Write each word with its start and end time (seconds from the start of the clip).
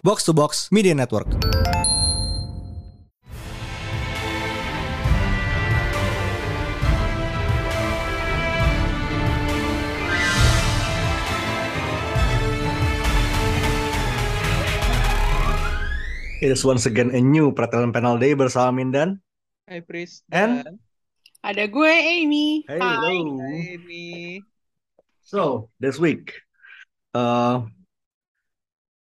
Box 0.00 0.24
to 0.24 0.32
Box 0.32 0.72
Media 0.72 0.94
Network. 0.96 1.28
It 16.40 16.48
is 16.48 16.64
once 16.64 16.88
again 16.88 17.12
a 17.12 17.20
new 17.20 17.52
Pertelen 17.52 17.92
Panel 17.92 18.16
Day 18.16 18.32
bersama 18.32 18.72
Mindan. 18.72 19.20
Hai 19.68 19.84
Pris. 19.84 20.24
And? 20.32 20.80
Ada 21.44 21.68
gue 21.68 21.92
Amy. 21.92 22.64
Hey, 22.64 22.80
Hai. 22.80 22.96
hello. 22.96 23.44
Hai 23.44 23.76
Amy. 23.76 24.08
So 25.20 25.68
this 25.76 26.00
week, 26.00 26.32
uh, 27.12 27.68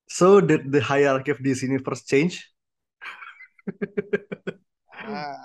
so 0.10 0.42
did 0.42 0.74
the 0.74 0.82
hierarchy 0.82 1.32
of 1.32 1.40
this 1.40 1.62
universe 1.62 2.04
change? 2.04 2.50
Ah, 5.00 5.38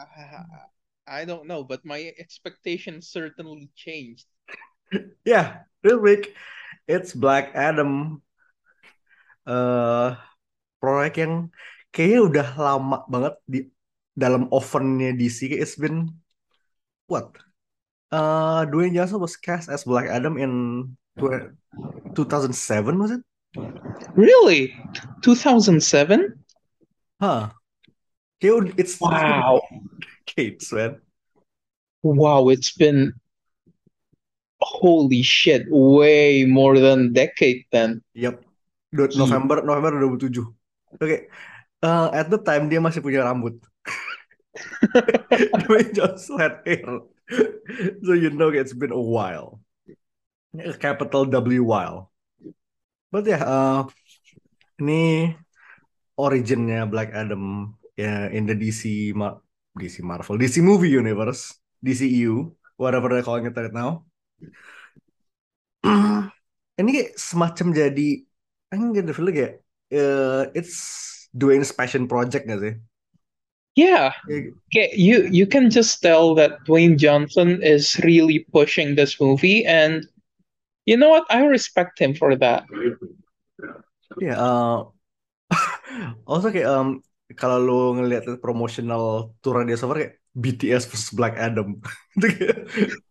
I 1.06 1.24
don't 1.24 1.46
know, 1.46 1.62
but 1.62 1.84
my 1.84 2.12
expectations 2.18 3.09
certainly 3.12 3.70
changed. 3.77 4.27
Yeah, 5.24 5.68
this 5.82 5.96
week 6.00 6.32
it's 6.88 7.12
Black 7.12 7.52
Adam. 7.54 8.23
Uh, 9.45 10.16
proyek 10.80 11.20
yang 11.20 11.34
kayaknya 11.92 12.20
udah 12.24 12.48
lama 12.56 12.98
banget 13.09 13.34
di 13.45 13.60
dalam 14.16 14.48
ovennya 14.48 15.12
DC. 15.12 15.52
It's 15.52 15.76
been 15.76 16.16
what? 17.09 17.37
Uh, 18.09 18.65
Dwayne 18.70 18.95
Johnson 18.95 19.20
was 19.20 19.37
cast 19.37 19.68
as 19.68 19.84
Black 19.84 20.09
Adam 20.09 20.38
in 20.38 20.52
tw- 21.18 21.52
2007 22.16 22.96
was 22.96 23.12
it? 23.18 23.23
Really? 24.14 24.74
2007? 25.22 26.38
Huh. 27.20 27.50
Ud- 28.45 28.74
it's 28.76 29.01
Wow. 29.01 29.62
decades, 30.26 30.68
man. 30.73 31.01
Wow, 32.04 32.52
it's 32.52 32.76
been 32.76 33.16
holy 34.60 35.23
shit, 35.24 35.64
way 35.73 36.45
more 36.45 36.76
than 36.79 37.12
decade 37.16 37.64
then. 37.73 38.04
Yep. 38.12 38.45
Du- 38.92 39.09
Gila. 39.09 39.24
November 39.26 39.57
November 39.64 40.18
2007. 40.20 40.52
Oke. 41.01 41.29
Uh, 41.84 42.09
at 42.12 42.29
the 42.30 42.38
time 42.40 42.68
dia 42.68 42.80
masih 42.80 43.01
punya 43.01 43.24
rambut. 43.24 43.57
Dwayne 45.66 45.90
Johnson 45.96 46.38
had 46.38 46.60
hair. 46.64 47.01
So 48.04 48.12
you 48.14 48.30
know 48.30 48.52
it's 48.52 48.76
been 48.76 48.92
a 48.92 49.01
while. 49.01 49.59
Capital 50.79 51.24
W 51.26 51.64
while. 51.64 52.13
But 53.15 53.30
yeah, 53.30 53.46
uh, 53.46 53.87
ini 54.82 55.30
originnya 56.18 56.82
Black 56.90 57.15
Adam 57.15 57.70
ya 57.95 58.26
in 58.34 58.43
the 58.51 58.59
DC 58.59 59.15
Ma- 59.15 59.38
DC 59.79 60.02
Marvel, 60.02 60.34
DC 60.34 60.59
movie 60.59 60.90
universe, 60.90 61.54
DCU, 61.79 62.51
whatever 62.74 63.15
they're 63.15 63.23
calling 63.23 63.46
it 63.46 63.54
right 63.54 63.70
now. 63.70 64.03
ini 66.82 66.91
kayak 66.91 67.15
semacam 67.15 67.70
jadi 67.70 68.26
I 68.75 68.75
think 68.75 68.98
the 68.98 69.15
feeling 69.15 69.38
kayak 69.38 69.62
uh, 69.94 70.50
it's 70.50 70.75
Dwayne's 71.31 71.70
passion 71.70 72.10
project 72.10 72.50
gak 72.50 72.66
sih? 72.66 72.75
Yeah, 73.78 74.10
okay, 74.26 74.91
you 74.94 75.31
you 75.31 75.47
can 75.47 75.70
just 75.70 76.03
tell 76.03 76.34
that 76.34 76.66
Dwayne 76.66 76.98
Johnson 76.98 77.62
is 77.62 77.94
really 78.03 78.47
pushing 78.50 78.98
this 78.98 79.22
movie, 79.22 79.62
and 79.62 80.06
you 80.87 80.97
know 80.97 81.09
what? 81.10 81.25
I 81.31 81.44
respect 81.47 81.99
him 81.99 82.15
for 82.15 82.37
that. 82.37 82.65
Ya, 84.21 84.34
uh, 84.38 84.78
also 86.31 86.49
kayak 86.54 86.69
um, 86.71 86.88
kalau 87.34 87.59
lu 87.59 87.78
ngeliat 87.99 88.26
promotional 88.38 89.34
tour 89.43 89.65
dia 89.66 89.78
far 89.81 89.97
kayak 89.99 90.12
BTS 90.34 90.87
versus 90.91 91.10
Black 91.15 91.34
Adam. 91.38 91.78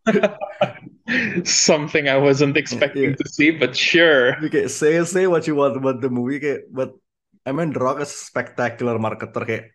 Something 1.44 2.08
I 2.08 2.18
wasn't 2.20 2.56
expecting 2.56 3.16
Yeah. 3.16 3.20
to 3.20 3.26
see, 3.28 3.52
but 3.52 3.76
sure. 3.76 4.36
Kayak 4.40 4.72
say 4.72 5.00
say 5.04 5.28
what 5.28 5.48
you 5.48 5.56
want 5.56 5.76
about 5.76 6.00
the 6.00 6.08
movie 6.12 6.40
kayak 6.40 6.68
but 6.72 6.96
I 7.44 7.52
mean 7.52 7.76
The 7.76 7.80
Rock 7.84 8.00
is 8.04 8.12
a 8.12 8.20
spectacular 8.28 8.96
marketer 9.00 9.44
kayak 9.44 9.66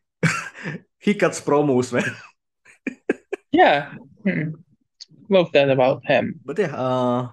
he 1.01 1.17
cuts 1.17 1.41
promos 1.41 1.93
man. 1.93 2.09
Yeah. 3.53 3.97
Hmm. 4.25 4.61
Love 5.29 5.53
that 5.53 5.69
about 5.69 6.05
him. 6.09 6.41
But 6.45 6.57
yeah, 6.61 6.73
uh, 6.73 7.29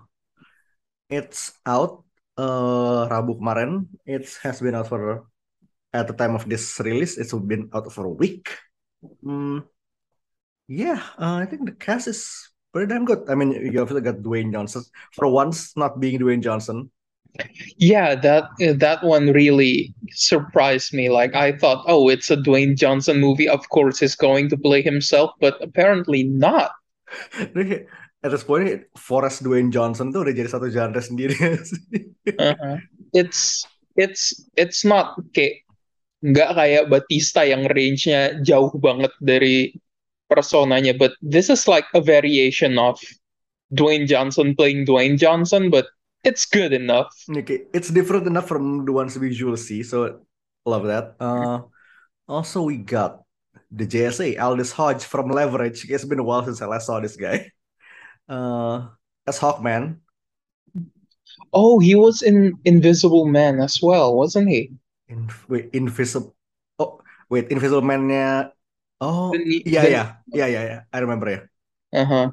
it's 1.10 1.54
out 1.66 2.04
uh, 2.38 3.08
Rabu 3.08 3.40
kemarin. 3.40 3.88
It 4.06 4.28
has 4.44 4.62
been 4.62 4.76
out 4.76 4.88
for 4.88 5.26
at 5.94 6.08
the 6.08 6.14
time 6.14 6.36
of 6.36 6.48
this 6.48 6.80
release. 6.84 7.18
It's 7.18 7.34
been 7.34 7.70
out 7.74 7.92
for 7.92 8.06
a 8.06 8.10
week. 8.10 8.50
Hmm, 9.24 9.60
yeah, 10.68 11.02
uh, 11.18 11.36
I 11.36 11.46
think 11.46 11.66
the 11.66 11.78
cast 11.78 12.08
is 12.08 12.50
pretty 12.74 12.90
damn 12.90 13.06
good. 13.06 13.30
I 13.30 13.36
mean, 13.36 13.52
you 13.52 13.80
obviously 13.82 14.02
got 14.02 14.26
Dwayne 14.26 14.52
Johnson 14.52 14.84
for 15.14 15.28
once 15.28 15.78
not 15.78 16.00
being 16.00 16.20
Dwayne 16.20 16.42
Johnson. 16.42 16.92
Yeah, 17.78 18.16
that 18.16 18.50
that 18.80 19.04
one 19.04 19.28
really 19.32 19.94
surprised 20.12 20.94
me. 20.94 21.10
Like 21.10 21.36
I 21.36 21.52
thought, 21.52 21.84
oh, 21.88 22.08
it's 22.10 22.32
a 22.32 22.38
Dwayne 22.38 22.78
Johnson 22.78 23.20
movie. 23.20 23.48
Of 23.48 23.68
course, 23.70 24.00
he's 24.00 24.16
going 24.16 24.50
to 24.50 24.58
play 24.58 24.82
himself, 24.82 25.32
but 25.40 25.62
apparently 25.62 26.24
not. 26.24 26.72
At 28.26 28.34
this 28.34 28.42
point, 28.42 28.90
Forrest 28.98 29.46
Dwayne 29.46 29.70
Johnson 29.70 30.10
tuh 30.10 30.26
udah 30.26 30.34
jadi 30.34 30.50
satu 30.50 30.74
genre 30.74 30.98
sendiri. 30.98 31.38
Uh-huh. 32.26 32.82
It's 33.14 33.62
it's 33.94 34.50
it's 34.58 34.82
not 34.82 35.14
kayak 35.38 35.62
nggak 36.26 36.58
kayak 36.58 36.84
Batista 36.90 37.46
yang 37.46 37.70
range-nya 37.70 38.42
jauh 38.42 38.74
banget 38.82 39.14
dari 39.22 39.78
personanya, 40.26 40.98
but 40.98 41.14
this 41.22 41.54
is 41.54 41.70
like 41.70 41.86
a 41.94 42.02
variation 42.02 42.82
of 42.82 42.98
Dwayne 43.70 44.10
Johnson 44.10 44.58
playing 44.58 44.90
Dwayne 44.90 45.22
Johnson, 45.22 45.70
but 45.70 45.86
it's 46.26 46.50
good 46.50 46.74
enough. 46.74 47.14
Okay, 47.30 47.70
it's 47.78 47.94
different 47.94 48.26
enough 48.26 48.50
from 48.50 48.90
the 48.90 48.94
ones 48.94 49.14
we 49.22 49.30
usually 49.30 49.62
see, 49.62 49.86
so 49.86 50.26
love 50.66 50.90
that. 50.90 51.14
Uh, 51.22 51.70
also 52.26 52.66
we 52.66 52.82
got 52.82 53.22
the 53.70 53.86
JSA 53.86 54.42
Aldous 54.42 54.74
Hodge 54.74 55.06
from 55.06 55.30
Leverage. 55.30 55.86
It's 55.90 56.06
been 56.06 56.20
a 56.20 56.26
while 56.26 56.42
since 56.42 56.62
I 56.62 56.66
last 56.66 56.90
saw 56.90 57.00
this 57.00 57.16
guy. 57.16 57.54
Uh, 58.30 58.90
as 59.28 59.40
Hawkman. 59.40 60.02
Oh, 61.54 61.80
he 61.80 61.96
was 61.96 62.22
in 62.22 62.58
Invisible 62.66 63.26
Man 63.26 63.60
as 63.60 63.82
well, 63.82 64.16
wasn't 64.16 64.50
he? 64.50 64.72
In, 65.08 65.30
wait, 65.48 65.70
Invisible. 65.74 66.36
Oh, 66.80 67.02
wait, 67.30 67.50
Invisible 67.50 67.82
Man-nya. 67.82 68.52
Oh, 69.02 69.32
The 69.32 69.64
yeah, 69.66 69.82
the- 69.84 69.92
yeah, 69.92 70.08
yeah, 70.32 70.48
yeah, 70.48 70.64
yeah. 70.64 70.82
I 70.94 71.00
remember. 71.00 71.30
Yeah, 71.30 71.44
Uh-huh. 71.94 72.32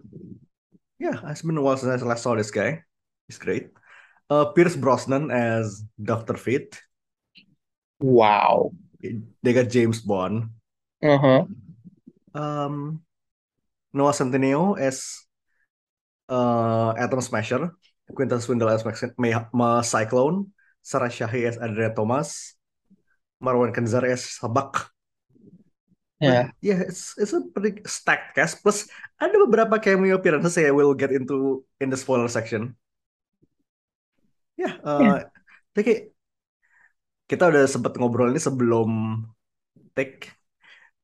yeah. 0.99 1.19
It's 1.31 1.43
been 1.43 1.57
a 1.59 1.63
while 1.63 1.77
since 1.77 1.91
I 2.03 2.05
last 2.07 2.23
saw 2.23 2.35
this 2.35 2.51
guy. 2.51 2.83
He's 3.29 3.39
great. 3.39 3.71
Uh, 4.31 4.47
Pierce 4.57 4.77
Brosnan 4.77 5.31
as 5.31 5.85
Doctor 6.01 6.35
Fate. 6.35 6.81
Wow. 8.01 8.73
They 9.43 9.53
got 9.53 9.69
James 9.69 10.01
Bond. 10.01 10.51
Uh-huh. 11.03 11.45
um 12.35 13.03
Noah 13.93 14.15
Centineo 14.15 14.79
as 14.79 15.27
uh 16.33 16.97
Atom 16.97 17.21
Smasher, 17.21 17.77
Quintus 18.09 18.49
Swindle 18.49 18.73
as 18.73 18.81
Ma 19.53 19.85
Cyclone, 19.85 20.49
Sarah 20.81 21.13
Shahi 21.13 21.45
as 21.45 21.61
Andrea 21.61 21.93
Thomas, 21.93 22.57
Marwan 23.37 23.77
Kenzar 23.77 24.09
as 24.09 24.41
Sabak. 24.41 24.89
Yeah. 26.23 26.55
Yeah, 26.63 26.87
it's 26.87 27.19
it's 27.19 27.35
a 27.35 27.43
pretty 27.51 27.83
stacked 27.83 28.39
cast. 28.39 28.63
Plus 28.63 28.87
ada 29.19 29.35
beberapa 29.43 29.75
cameo 29.83 30.17
appearances 30.17 30.55
saya 30.55 30.71
will 30.71 30.95
get 30.95 31.11
into 31.11 31.67
in 31.83 31.91
the 31.91 31.99
spoiler 31.99 32.31
section. 32.31 32.79
Yeah, 34.55 34.79
uh, 34.87 35.27
tapi 35.75 36.15
kita 37.27 37.51
udah 37.51 37.67
sempat 37.67 37.99
ngobrol 37.99 38.31
ini 38.31 38.39
sebelum 38.39 39.23
take. 39.99 40.31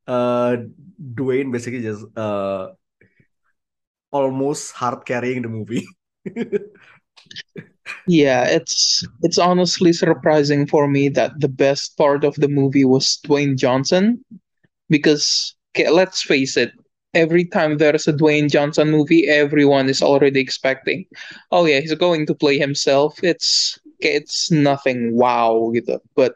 Uh, 0.09 0.71
Dwayne 0.97 1.53
basically 1.53 1.85
just 1.85 2.07
uh, 2.17 2.73
almost 4.11 4.73
hard 4.73 5.05
carrying 5.07 5.43
the 5.43 5.49
movie. 5.49 5.87
Yeah, 8.07 8.45
it's 8.49 9.05
it's 9.23 9.39
honestly 9.39 9.93
surprising 9.93 10.67
for 10.67 10.89
me 10.89 11.09
that 11.11 11.41
the 11.41 11.49
best 11.49 11.97
part 11.97 12.25
of 12.25 12.35
the 12.37 12.49
movie 12.49 12.85
was 12.85 13.19
Dwayne 13.27 13.57
Johnson 13.57 14.25
because 14.89 15.55
okay, 15.75 15.91
let's 15.91 16.23
face 16.23 16.57
it, 16.57 16.73
every 17.15 17.45
time 17.45 17.79
there's 17.79 18.09
a 18.09 18.13
Dwayne 18.13 18.51
Johnson 18.51 18.91
movie, 18.91 19.29
everyone 19.29 19.89
is 19.89 20.03
already 20.03 20.41
expecting, 20.41 21.07
oh 21.53 21.67
yeah, 21.67 21.81
he's 21.81 21.95
going 21.95 22.27
to 22.27 22.35
play 22.35 22.59
himself. 22.59 23.19
It's 23.23 23.79
it's 24.01 24.51
nothing 24.51 25.17
wow 25.17 25.73
gitu. 25.75 26.01
But 26.17 26.35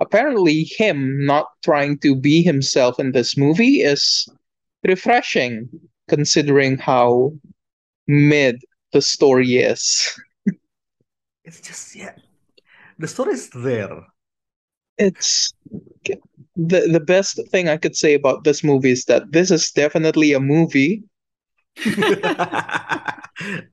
apparently 0.00 0.64
him 0.78 1.24
not 1.26 1.46
trying 1.64 1.98
to 2.00 2.14
be 2.16 2.42
himself 2.42 2.98
in 3.00 3.12
this 3.12 3.36
movie 3.36 3.82
is 3.82 4.28
refreshing 4.84 5.68
considering 6.08 6.78
how 6.78 7.32
mid 8.06 8.60
the 8.92 9.02
story 9.02 9.56
is. 9.56 10.18
It's 11.44 11.60
just 11.60 11.94
yeah. 11.94 12.14
the 12.98 13.08
story 13.08 13.34
is 13.34 13.50
there. 13.50 14.04
It's 14.98 15.52
the 16.56 16.80
the 16.90 17.00
best 17.00 17.40
thing 17.50 17.68
I 17.68 17.76
could 17.76 17.96
say 17.96 18.14
about 18.14 18.44
this 18.44 18.64
movie 18.64 18.90
is 18.90 19.04
that 19.04 19.32
this 19.32 19.50
is 19.50 19.70
definitely 19.70 20.32
a 20.32 20.40
movie. 20.40 21.04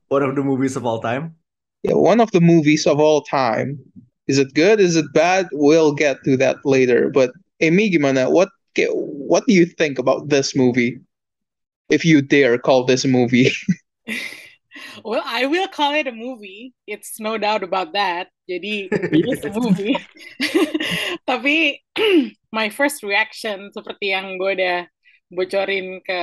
One 0.08 0.24
of 0.24 0.36
the 0.36 0.44
movies 0.44 0.76
of 0.76 0.86
all 0.86 1.02
time. 1.02 1.36
Yeah, 1.82 1.94
one 1.94 2.20
of 2.20 2.32
the 2.32 2.42
movies 2.42 2.88
of 2.88 3.00
all 3.00 3.22
time. 3.22 3.80
Is 4.28 4.40
it 4.40 4.54
good? 4.54 4.80
Is 4.80 4.96
it 4.96 5.12
bad? 5.14 5.48
We'll 5.52 5.94
get 5.94 6.18
to 6.24 6.38
that 6.38 6.58
later. 6.66 7.10
But 7.10 7.32
Amy, 7.60 7.92
gimana? 7.92 8.32
What 8.32 8.50
what 8.90 9.46
do 9.48 9.54
you 9.54 9.66
think 9.66 10.00
about 10.00 10.30
this 10.30 10.56
movie? 10.56 11.00
If 11.90 12.06
you 12.06 12.22
dare 12.22 12.58
call 12.58 12.86
this 12.86 13.06
a 13.06 13.08
movie. 13.08 13.52
well, 15.04 15.24
I 15.26 15.46
will 15.46 15.68
call 15.68 15.94
it 15.94 16.08
a 16.08 16.12
movie. 16.12 16.74
It's 16.88 17.20
no 17.20 17.38
doubt 17.38 17.64
about 17.64 17.94
that. 17.94 18.30
Jadi 18.50 18.90
it's 18.92 19.46
a 19.46 19.54
movie. 19.54 19.98
Tapi 21.30 21.82
my 22.58 22.68
first 22.70 23.02
reaction 23.06 23.70
seperti 23.74 24.14
yang 24.14 24.38
gue 24.38 24.58
udah 24.58 24.80
bocorin 25.30 26.02
ke 26.06 26.22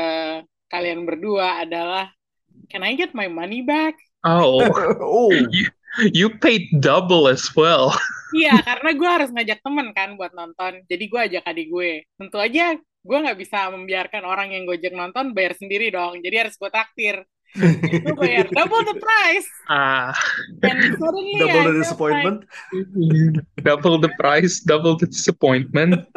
kalian 0.70 1.04
berdua 1.04 1.66
adalah 1.66 2.10
can 2.70 2.82
I 2.82 2.94
get 2.94 3.14
my 3.14 3.28
money 3.28 3.62
back? 3.62 3.98
Oh. 4.22 4.62
oh. 5.02 5.30
You, 5.34 5.66
you 6.14 6.26
paid 6.38 6.70
double 6.78 7.26
as 7.26 7.50
well. 7.58 7.92
Iya, 8.32 8.64
karena 8.64 8.90
gue 8.96 9.08
harus 9.10 9.28
ngajak 9.34 9.60
temen 9.60 9.92
kan 9.92 10.16
buat 10.16 10.32
nonton. 10.32 10.86
Jadi 10.88 11.04
gue 11.10 11.20
ajak 11.20 11.44
adik 11.44 11.68
gue. 11.68 12.06
Tentu 12.16 12.38
aja 12.40 12.78
gue 13.02 13.18
nggak 13.18 13.38
bisa 13.38 13.70
membiarkan 13.74 14.22
orang 14.22 14.54
yang 14.54 14.62
gojek 14.62 14.94
nonton 14.94 15.34
bayar 15.34 15.58
sendiri 15.58 15.90
dong. 15.90 16.22
Jadi 16.22 16.36
harus 16.38 16.54
gue 16.54 16.70
traktir. 16.70 17.26
gue 17.52 18.14
bayar 18.16 18.48
double 18.48 18.80
the 18.86 18.96
price. 18.96 19.48
Ah. 19.68 20.16
And 20.64 20.96
suddenly 20.96 21.36
double 21.36 21.60
I 21.60 21.68
the 21.68 21.74
disappointment. 21.84 22.38
double 23.60 23.96
the 24.00 24.12
price, 24.16 24.64
double 24.64 24.96
the 24.96 25.10
disappointment. 25.10 26.08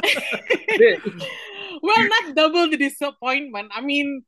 well, 1.83 2.01
not 2.07 2.25
double 2.37 2.71
the 2.71 2.79
disappointment. 2.79 3.67
I 3.75 3.83
mean, 3.83 4.23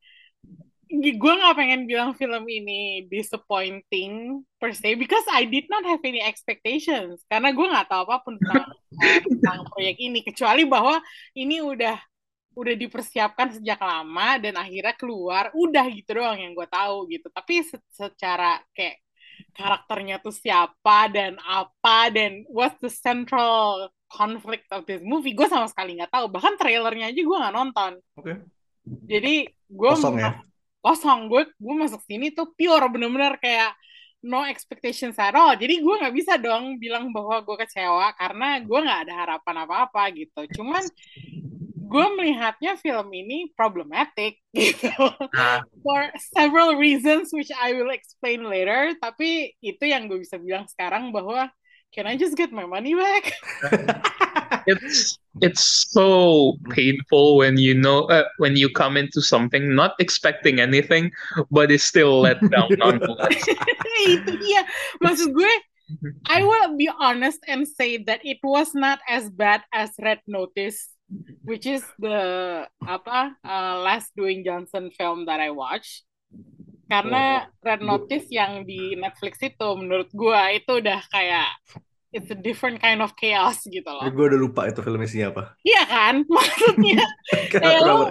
gue 0.88 1.32
nggak 1.32 1.56
pengen 1.56 1.84
bilang 1.84 2.16
film 2.16 2.44
ini 2.48 3.04
disappointing 3.12 4.44
per 4.56 4.72
se 4.72 4.96
because 4.96 5.24
I 5.28 5.44
did 5.44 5.68
not 5.68 5.84
have 5.84 6.00
any 6.00 6.24
expectations 6.24 7.20
karena 7.28 7.52
gue 7.52 7.66
nggak 7.68 7.92
tahu 7.92 8.08
apa 8.08 8.24
pun 8.24 8.40
tentang, 8.40 8.72
tentang 9.28 9.58
proyek 9.68 10.00
ini 10.00 10.24
kecuali 10.24 10.64
bahwa 10.64 10.96
ini 11.36 11.60
udah 11.60 12.00
udah 12.58 12.74
dipersiapkan 12.74 13.54
sejak 13.54 13.78
lama 13.78 14.42
dan 14.42 14.58
akhirnya 14.58 14.94
keluar 14.98 15.54
udah 15.54 15.86
gitu 15.94 16.18
doang 16.18 16.42
yang 16.42 16.52
gue 16.58 16.66
tahu 16.66 17.06
gitu. 17.06 17.30
Tapi 17.30 17.62
se 17.62 17.78
secara 17.94 18.58
kayak 18.74 18.98
karakternya 19.54 20.18
tuh 20.18 20.34
siapa 20.34 21.06
dan 21.14 21.38
apa 21.46 22.10
dan 22.10 22.42
what's 22.50 22.74
the 22.82 22.90
central 22.90 23.86
conflict 24.10 24.66
of 24.74 24.82
this 24.90 24.98
movie 25.06 25.38
gue 25.38 25.46
sama 25.46 25.70
sekali 25.70 25.94
nggak 26.02 26.10
tahu. 26.10 26.26
Bahkan 26.26 26.58
trailernya 26.58 27.14
aja 27.14 27.20
gue 27.22 27.38
nggak 27.38 27.54
nonton. 27.54 27.92
Oke. 28.18 28.26
Okay. 28.26 28.36
jadi 29.06 29.34
gue 29.52 29.90
kosong 29.94 30.18
ya? 30.18 30.42
kosong. 30.82 31.30
Gue 31.30 31.46
gue 31.54 31.74
masuk 31.78 32.02
sini 32.02 32.34
tuh 32.34 32.50
pure 32.58 32.90
bener-bener 32.90 33.38
kayak 33.38 33.78
no 34.26 34.42
expectations 34.42 35.14
at 35.14 35.36
all. 35.38 35.54
Jadi 35.54 35.78
gue 35.78 35.94
nggak 35.94 36.14
bisa 36.14 36.34
dong 36.42 36.82
bilang 36.82 37.14
bahwa 37.14 37.38
gue 37.46 37.56
kecewa 37.62 38.10
karena 38.18 38.58
gue 38.58 38.78
nggak 38.82 39.00
ada 39.06 39.14
harapan 39.14 39.56
apa-apa 39.62 40.02
gitu. 40.10 40.42
Cuman 40.58 40.82
gue 41.88 42.06
melihatnya 42.20 42.76
film 42.76 43.08
ini 43.16 43.48
problematic 43.56 44.38
gitu. 44.56 44.92
For 45.80 46.00
several 46.36 46.76
reasons 46.76 47.32
which 47.32 47.48
I 47.56 47.72
will 47.72 47.90
explain 47.90 48.44
later 48.44 48.92
tapi 49.00 49.56
itu 49.64 49.84
yang 49.88 50.06
gue 50.06 50.20
bisa 50.20 50.36
bilang 50.36 50.68
sekarang 50.68 51.10
bahwa 51.10 51.48
can 51.96 52.04
I 52.04 52.20
just 52.20 52.36
get 52.36 52.52
my 52.52 52.68
money 52.68 52.92
back? 52.92 53.32
It's 54.68 55.16
it's 55.40 55.64
so 55.96 56.60
painful 56.76 57.40
when 57.40 57.56
you 57.56 57.72
know 57.72 58.04
uh, 58.12 58.28
when 58.36 58.52
you 58.52 58.68
come 58.68 59.00
into 59.00 59.24
something 59.24 59.72
not 59.72 59.96
expecting 59.96 60.60
anything 60.60 61.08
but 61.48 61.72
it's 61.72 61.88
still 61.88 62.20
let 62.20 62.36
down 62.52 62.68
nonetheless. 62.80 63.40
Itu 64.04 64.36
dia. 64.36 64.68
Maksud 65.00 65.32
gue 65.32 65.52
I 66.28 66.44
will 66.44 66.76
be 66.76 66.92
honest 67.00 67.40
and 67.48 67.64
say 67.64 67.96
that 68.04 68.20
it 68.20 68.44
was 68.44 68.76
not 68.76 69.00
as 69.08 69.32
bad 69.32 69.64
as 69.72 69.96
Red 69.96 70.20
Notice 70.28 70.92
which 71.44 71.64
is 71.64 71.84
the 71.98 72.64
apa 72.84 73.36
uh, 73.40 73.80
last 73.80 74.12
Dwayne 74.12 74.44
Johnson 74.44 74.92
film 74.92 75.24
that 75.24 75.40
I 75.40 75.50
watched 75.50 76.04
karena 76.88 77.48
Red 77.60 77.84
Notice 77.84 78.32
yang 78.32 78.64
di 78.64 78.96
Netflix 78.96 79.40
itu 79.44 79.68
menurut 79.76 80.08
gue 80.08 80.40
itu 80.56 80.80
udah 80.80 81.00
kayak 81.12 81.52
it's 82.16 82.32
a 82.32 82.38
different 82.38 82.80
kind 82.80 83.04
of 83.04 83.12
chaos 83.16 83.60
gitu 83.68 83.84
loh. 83.84 84.08
Gue 84.08 84.32
udah 84.32 84.40
lupa 84.40 84.64
itu 84.68 84.80
film 84.80 85.00
isinya 85.04 85.28
apa. 85.32 85.42
Iya 85.60 85.82
kan, 85.84 86.14
maksudnya 86.36 87.04
kayak 87.52 87.80
lo, 87.84 88.08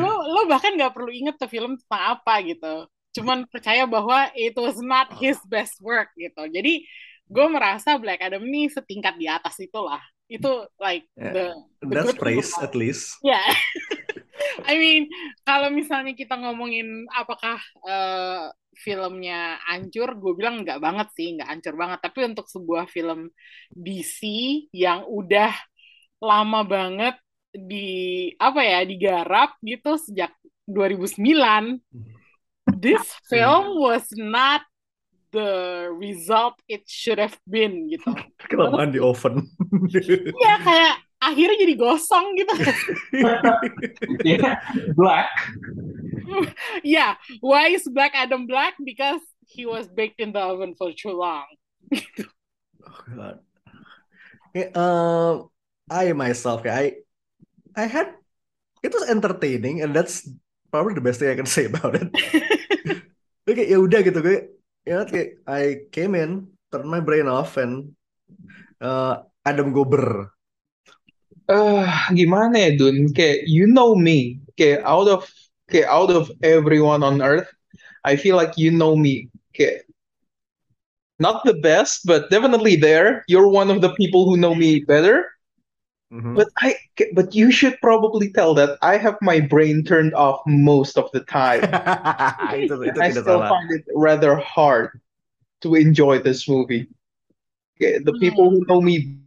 lo, 0.00 0.12
lo 0.24 0.40
bahkan 0.48 0.72
nggak 0.72 0.96
perlu 0.96 1.12
inget 1.12 1.36
tuh 1.36 1.52
film 1.52 1.76
tentang 1.76 2.16
apa 2.16 2.34
gitu. 2.44 2.88
Cuman 3.14 3.46
percaya 3.46 3.84
bahwa 3.84 4.32
it 4.34 4.56
was 4.56 4.80
not 4.80 5.12
his 5.20 5.36
best 5.46 5.78
work 5.84 6.10
gitu. 6.16 6.48
Jadi 6.48 6.88
gue 7.28 7.46
merasa 7.48 7.96
Black 8.00 8.24
Adam 8.24 8.44
ini 8.44 8.72
setingkat 8.72 9.20
di 9.20 9.28
atas 9.28 9.60
itulah. 9.60 10.00
Itu 10.28 10.68
like 10.80 11.04
yeah. 11.16 11.32
the, 11.32 11.44
the 11.84 11.94
that's 11.94 12.16
praise 12.16 12.52
at 12.60 12.72
least. 12.72 13.20
Ya. 13.20 13.36
Yeah. 13.36 13.48
I 14.70 14.78
mean, 14.78 15.10
kalau 15.42 15.70
misalnya 15.70 16.14
kita 16.14 16.38
ngomongin 16.38 17.06
apakah 17.10 17.58
uh, 17.86 18.50
filmnya 18.74 19.58
hancur, 19.66 20.18
gue 20.18 20.32
bilang 20.34 20.66
nggak 20.66 20.82
banget 20.82 21.08
sih, 21.14 21.38
nggak 21.38 21.48
hancur 21.48 21.74
banget. 21.78 21.98
Tapi 22.02 22.18
untuk 22.26 22.46
sebuah 22.50 22.90
film 22.90 23.30
DC 23.70 24.20
yang 24.74 25.06
udah 25.06 25.54
lama 26.22 26.60
banget 26.64 27.16
di 27.54 28.30
apa 28.40 28.60
ya 28.66 28.80
digarap 28.82 29.54
gitu 29.62 29.94
sejak 30.00 30.34
2009, 30.66 31.78
this 32.74 33.04
film 33.30 33.78
was 33.78 34.08
not 34.16 34.64
the 35.34 35.90
result 35.90 36.54
it 36.70 36.86
should 36.86 37.18
have 37.18 37.34
been 37.50 37.90
gitu. 37.90 38.06
Kelamaan 38.50 38.94
di 38.94 39.02
oven. 39.02 39.42
Iya 40.44 40.54
kayak 40.62 40.94
akhirnya 41.18 41.56
jadi 41.66 41.74
gosong 41.74 42.38
gitu. 42.38 42.54
yeah, 44.28 44.62
black. 44.94 45.28
yeah, 46.86 47.18
why 47.42 47.74
is 47.74 47.82
Black 47.90 48.14
Adam 48.14 48.46
black? 48.46 48.78
Because 48.78 49.20
he 49.50 49.66
was 49.66 49.90
baked 49.90 50.22
in 50.22 50.30
the 50.30 50.40
oven 50.40 50.78
for 50.78 50.94
too 50.94 51.12
long. 51.12 51.48
oh 51.90 53.00
God. 53.10 53.42
Okay, 54.54 54.70
um, 54.78 55.50
I 55.90 56.14
myself, 56.14 56.62
I, 56.62 57.02
I 57.74 57.90
had 57.90 58.14
it 58.86 58.94
was 58.94 59.10
entertaining, 59.10 59.82
and 59.82 59.90
that's 59.90 60.30
probably 60.70 60.94
the 60.94 61.02
best 61.02 61.18
thing 61.18 61.32
I 61.32 61.38
can 61.40 61.50
say 61.50 61.66
about 61.66 61.98
it. 61.98 62.08
Oke, 63.44 63.60
okay, 63.60 63.66
ya 63.68 63.76
udah 63.76 64.00
gitu 64.00 64.24
gue, 64.24 64.54
ya 64.84 65.04
kayak 65.08 65.40
I 65.48 65.88
came 65.90 66.14
in, 66.14 66.52
turned 66.72 66.88
my 66.88 67.00
brain 67.00 67.28
off, 67.28 67.56
and 67.56 67.92
uh, 68.80 69.24
Adam 69.44 69.72
Gober. 69.72 70.30
Uh, 71.44 71.84
gimana 72.12 72.56
ya 72.56 72.70
Dun? 72.76 73.12
Kayak 73.12 73.44
you 73.44 73.68
know 73.68 73.92
me. 73.96 74.40
Kayak 74.56 74.84
out 74.84 75.08
of 75.08 75.28
kayak 75.68 75.88
out 75.88 76.08
of 76.08 76.32
everyone 76.40 77.04
on 77.04 77.20
earth 77.20 77.48
I 78.04 78.16
feel 78.16 78.36
like 78.36 78.56
you 78.56 78.70
know 78.70 78.96
me. 78.96 79.28
Kayak 79.56 79.88
not 81.18 81.44
the 81.44 81.56
best 81.60 82.04
but 82.04 82.28
definitely 82.28 82.76
there. 82.76 83.24
You're 83.28 83.48
one 83.48 83.72
of 83.72 83.80
the 83.80 83.92
people 83.96 84.28
who 84.28 84.36
know 84.36 84.54
me 84.54 84.84
better 84.84 85.33
mm-hmm. 86.14 86.34
but 86.38 86.48
I 86.62 86.78
but 87.12 87.34
you 87.34 87.50
should 87.50 87.74
probably 87.82 88.30
tell 88.30 88.54
that 88.54 88.78
I 88.82 88.96
have 88.96 89.18
my 89.20 89.40
brain 89.40 89.82
turned 89.82 90.14
off 90.14 90.40
most 90.46 90.96
of 90.96 91.10
the 91.10 91.26
time. 91.26 91.66
Itu, 92.54 92.86
itu 92.86 92.98
I 93.02 93.10
still 93.10 93.42
find 93.42 93.68
it 93.74 93.82
rather 93.98 94.38
hard 94.38 95.02
to 95.66 95.74
enjoy 95.74 96.22
this 96.22 96.46
movie. 96.46 96.86
Okay, 97.74 97.98
the 97.98 98.14
people 98.22 98.46
who 98.48 98.62
know 98.70 98.78
me 98.78 99.18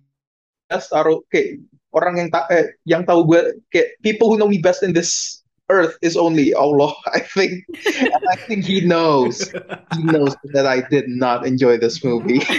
best 0.71 0.95
are 0.95 1.11
okay 1.27 1.59
orang 1.97 2.21
yang 2.21 2.29
ta 2.29 2.45
eh, 2.53 2.69
yang 2.85 3.01
tahu 3.01 3.25
gue 3.25 3.41
kayak 3.73 3.97
people 4.05 4.29
who 4.29 4.37
know 4.37 4.47
me 4.47 4.61
best 4.61 4.85
in 4.85 4.93
this 4.93 5.41
earth 5.73 5.97
is 5.99 6.15
only 6.15 6.53
Allah 6.53 6.93
I 7.17 7.19
think. 7.19 7.65
And 7.83 8.23
I 8.31 8.37
think 8.47 8.63
he 8.63 8.85
knows. 8.85 9.51
He 9.97 10.01
knows 10.03 10.37
that 10.55 10.69
I 10.69 10.85
did 10.87 11.09
not 11.09 11.43
enjoy 11.43 11.81
this 11.81 12.03
movie. 12.03 12.43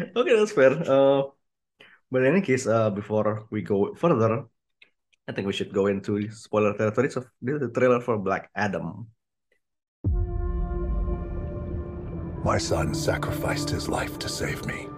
Okay 0.00 0.32
that's 0.32 0.54
fair. 0.54 0.80
Uh, 0.86 1.28
but 2.10 2.22
in 2.22 2.32
any 2.34 2.40
case 2.40 2.66
uh, 2.66 2.90
before 2.90 3.46
we 3.50 3.62
go 3.62 3.94
further 3.94 4.44
I 5.28 5.32
think 5.32 5.46
we 5.46 5.52
should 5.52 5.72
go 5.72 5.86
into 5.86 6.30
spoiler 6.30 6.76
territories 6.76 7.16
of 7.16 7.26
the 7.40 7.70
trailer 7.74 8.00
for 8.00 8.18
Black 8.18 8.50
Adam 8.54 9.06
my 12.44 12.58
son 12.58 12.94
sacrificed 12.94 13.68
his 13.68 13.88
life 13.88 14.18
to 14.18 14.28
save 14.28 14.64
me 14.66 14.88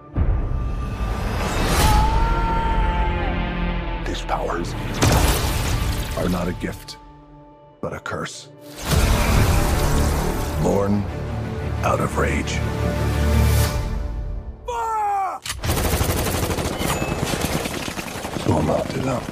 These 4.13 4.25
powers 4.25 4.71
are 6.17 6.29
not 6.29 6.47
a 6.47 6.53
gift, 6.61 6.97
but 7.81 7.93
a 7.93 7.99
curse. 7.99 8.49
Born 10.61 11.03
out 11.83 11.99
of 11.99 12.15
rage. 12.15 12.59
Locked 18.61 18.93
it 18.95 19.05
up. 19.05 19.23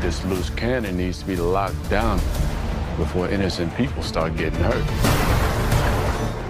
This 0.00 0.24
loose 0.24 0.50
cannon 0.50 0.96
needs 0.96 1.20
to 1.20 1.26
be 1.26 1.36
locked 1.36 1.88
down 1.88 2.18
before 2.96 3.28
innocent 3.28 3.74
people 3.76 4.02
start 4.02 4.36
getting 4.36 4.60
hurt. 4.60 4.84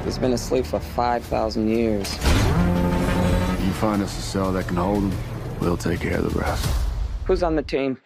He's 0.04 0.18
been 0.18 0.32
asleep 0.32 0.66
for 0.66 0.80
5,000 0.80 1.68
years. 1.68 2.14
You 3.64 3.72
find 3.72 4.02
us 4.02 4.18
a 4.18 4.22
cell 4.22 4.52
that 4.52 4.66
can 4.66 4.76
hold 4.76 5.04
him, 5.04 5.12
we'll 5.60 5.76
take 5.76 6.00
care 6.00 6.18
of 6.18 6.32
the 6.32 6.38
rest. 6.38 6.68
Who's 7.24 7.42
on 7.42 7.56
the 7.56 7.62
team? 7.62 7.98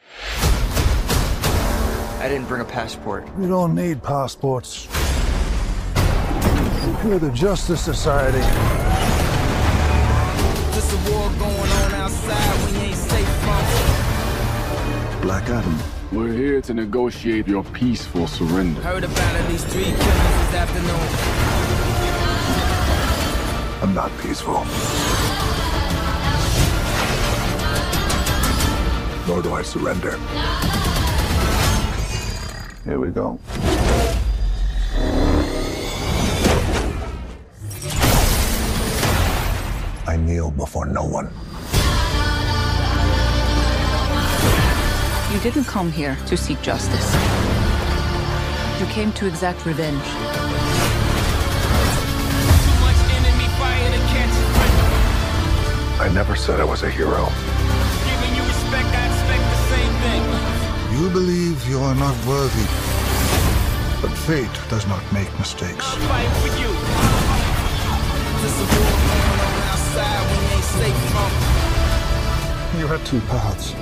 I 2.20 2.28
didn't 2.28 2.48
bring 2.48 2.60
a 2.60 2.64
passport. 2.64 3.32
We 3.36 3.46
don't 3.46 3.76
need 3.76 4.02
passports. 4.02 4.88
We're 7.04 7.20
the 7.20 7.30
Justice 7.32 7.80
Society. 7.80 8.40
There's 10.72 10.92
a 10.92 10.96
war 11.12 11.30
going 11.38 11.70
on 11.70 11.92
outside 11.94 12.72
we 12.72 12.78
ain't 12.88 12.96
safe 12.96 13.28
from. 13.44 13.62
Black 15.22 15.48
Adam. 15.48 15.78
We're 16.10 16.32
here 16.32 16.60
to 16.62 16.74
negotiate 16.74 17.46
your 17.46 17.62
peaceful 17.62 18.26
surrender. 18.26 18.80
Heard 18.80 19.04
about 19.04 19.36
at 19.36 19.48
least 19.48 19.68
three 19.68 19.84
killings 19.84 20.02
this 20.02 20.54
afternoon. 20.54 21.08
I'm 23.80 23.94
not 23.94 24.10
peaceful. 24.18 24.64
Nor 29.28 29.42
do 29.42 29.54
I 29.54 29.62
surrender. 29.62 30.18
Here 32.88 32.98
we 32.98 33.10
go. 33.10 33.38
I 40.06 40.16
kneel 40.16 40.50
before 40.52 40.86
no 40.86 41.04
one. 41.04 41.26
You 45.34 45.38
didn't 45.40 45.64
come 45.64 45.92
here 45.92 46.16
to 46.28 46.36
seek 46.38 46.62
justice. 46.62 47.12
You 48.80 48.86
came 48.86 49.12
to 49.12 49.26
exact 49.26 49.66
revenge. 49.66 50.02
Too 50.02 50.14
much 52.80 52.96
enemy 53.12 53.48
fire 53.58 53.90
to 53.92 53.98
catch 54.08 54.32
a 54.32 54.46
break. 54.56 56.08
I 56.08 56.10
never 56.14 56.34
said 56.34 56.58
I 56.58 56.64
was 56.64 56.84
a 56.84 56.90
hero. 56.90 57.28
You 60.98 61.08
believe 61.10 61.64
you 61.68 61.78
are 61.78 61.94
not 61.94 62.16
worthy. 62.26 62.66
But 64.02 64.10
fate 64.26 64.50
does 64.68 64.84
not 64.88 65.00
make 65.12 65.30
mistakes. 65.38 65.94
I'm 65.94 66.00
fighting 66.00 66.30
for 66.42 66.48
you. 66.58 66.70
There's 68.40 68.58
a 68.58 68.66
war 68.74 68.92
going 69.06 69.40
on 69.46 69.60
outside 69.70 70.24
we 70.28 70.38
ain't 70.56 70.64
safe 70.64 71.00
from. 71.12 72.80
You 72.80 72.86
have 72.88 73.04
two 73.06 73.20
paths. 73.30 73.74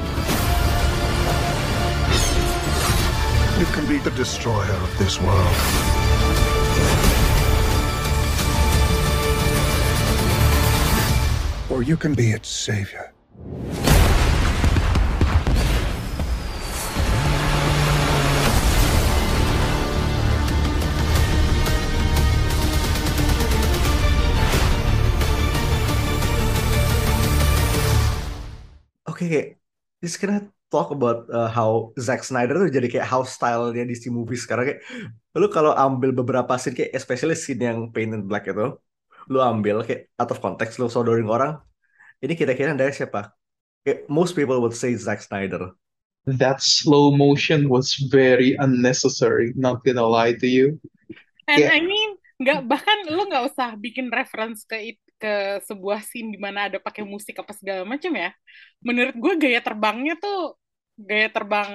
You 3.58 3.66
can 3.72 3.86
be 3.88 3.96
the 3.96 4.10
destroyer 4.10 4.74
of 4.74 4.98
this 4.98 5.18
world. 5.18 5.56
Or 11.70 11.82
you 11.82 11.96
can 11.96 12.12
be 12.12 12.32
its 12.32 12.50
savior. 12.50 13.15
Kayak 29.28 29.48
just 30.02 30.18
gonna 30.22 30.48
talk 30.70 30.90
about 30.90 31.26
uh, 31.30 31.46
how 31.50 31.94
Zack 31.94 32.26
Snyder 32.26 32.58
tuh 32.58 32.70
jadi 32.70 32.90
kayak 32.90 33.06
house 33.06 33.38
style-nya 33.38 33.86
DC 33.86 34.10
movie 34.10 34.38
sekarang 34.38 34.74
kayak 34.74 34.80
lu 35.38 35.46
kalau 35.52 35.72
ambil 35.76 36.10
beberapa 36.10 36.58
scene 36.58 36.74
kayak 36.74 36.92
especially 36.96 37.38
scene 37.38 37.62
yang 37.62 37.78
painted 37.94 38.26
black 38.26 38.50
itu 38.50 38.74
lu 39.30 39.38
ambil 39.42 39.82
kayak 39.86 40.10
out 40.18 40.30
of 40.30 40.38
context 40.42 40.78
lu 40.78 40.90
sodorin 40.90 41.26
orang 41.26 41.58
ini 42.24 42.32
kira-kira 42.32 42.72
dari 42.72 42.92
siapa? 42.96 43.32
Kayak 43.84 44.08
most 44.08 44.32
people 44.32 44.58
would 44.64 44.74
say 44.74 44.96
Zack 44.96 45.20
Snyder. 45.20 45.76
That 46.26 46.58
slow 46.58 47.14
motion 47.14 47.70
was 47.70 47.94
very 48.10 48.58
unnecessary, 48.58 49.54
not 49.54 49.86
gonna 49.86 50.02
lie 50.06 50.34
to 50.42 50.48
you. 50.48 50.80
And 51.46 51.62
Yeah. 51.62 51.76
I 51.76 51.80
mean, 51.84 52.18
nggak 52.42 52.66
bahkan 52.66 52.98
lu 53.14 53.30
nggak 53.30 53.54
usah 53.54 53.78
bikin 53.78 54.10
reference 54.10 54.66
ke 54.66 54.96
it- 54.96 55.05
ke 55.20 55.60
sebuah 55.64 56.00
scene 56.04 56.28
di 56.34 56.38
mana 56.40 56.68
ada 56.70 56.78
pakai 56.82 57.02
musik 57.06 57.36
apa 57.40 57.52
segala 57.56 57.82
macam 57.88 58.12
ya. 58.14 58.30
Menurut 58.84 59.16
gue 59.16 59.32
gaya 59.40 59.60
terbangnya 59.64 60.14
tuh 60.20 60.56
gaya 60.96 61.28
terbang 61.32 61.72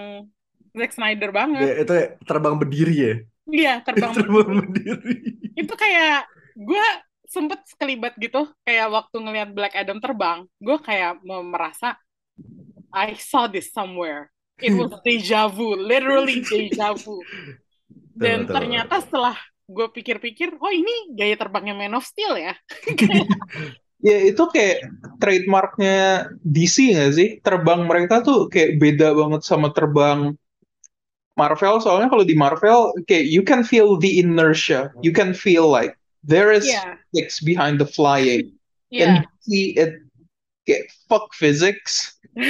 Zack 0.77 0.91
Snyder 0.95 1.31
Ya, 1.31 1.35
banget. 1.35 1.67
itu 1.83 1.91
ya, 1.93 2.05
terbang 2.27 2.55
berdiri 2.61 2.93
ya. 2.95 3.13
Iya, 3.49 3.73
terbang 3.85 4.13
terbang 4.17 4.47
berdiri. 4.59 4.61
berdiri. 4.61 5.15
Itu 5.57 5.73
kayak 5.75 6.27
gue 6.55 6.85
sempet 7.27 7.59
sekelibat 7.67 8.13
gitu, 8.19 8.47
kayak 8.67 8.87
waktu 8.91 9.15
ngelihat 9.23 9.49
Black 9.55 9.73
Adam 9.75 10.03
terbang, 10.03 10.43
gue 10.59 10.77
kayak 10.83 11.23
merasa 11.23 11.95
I 12.91 13.15
saw 13.15 13.47
this 13.47 13.71
somewhere. 13.71 14.31
It 14.59 14.75
was 14.75 14.91
deja 15.07 15.47
vu, 15.47 15.75
literally 15.79 16.43
deja 16.43 16.91
vu. 16.95 17.23
Dan 18.15 18.45
ternyata 18.51 18.99
setelah 19.01 19.35
gue 19.71 19.87
pikir-pikir, 19.95 20.59
oh 20.59 20.71
ini 20.71 21.15
gaya 21.15 21.39
terbangnya 21.39 21.73
Man 21.73 21.95
of 21.95 22.03
Steel 22.03 22.35
ya. 22.35 22.53
Ya 24.01 24.17
itu 24.17 24.49
kayak 24.49 24.89
trademarknya 25.21 26.25
DC 26.41 26.97
nggak 26.97 27.13
sih? 27.13 27.29
Terbang 27.45 27.85
mereka 27.85 28.25
tuh 28.25 28.49
kayak 28.49 28.81
beda 28.81 29.13
banget 29.13 29.45
sama 29.45 29.69
terbang 29.69 30.33
Marvel. 31.37 31.77
Soalnya 31.77 32.09
kalau 32.09 32.25
di 32.25 32.33
Marvel 32.33 32.97
kayak 33.05 33.29
you 33.29 33.45
can 33.45 33.61
feel 33.61 34.01
the 34.01 34.17
inertia, 34.17 34.89
you 35.05 35.13
can 35.13 35.37
feel 35.37 35.69
like 35.69 35.93
there 36.25 36.49
is 36.49 36.65
Iya, 36.65 36.97
physics 37.13 37.45
behind 37.45 37.77
the 37.77 37.85
flying. 37.85 38.49
iya. 38.89 39.05
And 39.05 39.29
DC 39.45 39.77
it 39.77 39.93
kayak 40.65 40.89
fuck 41.05 41.29
physics. 41.37 42.17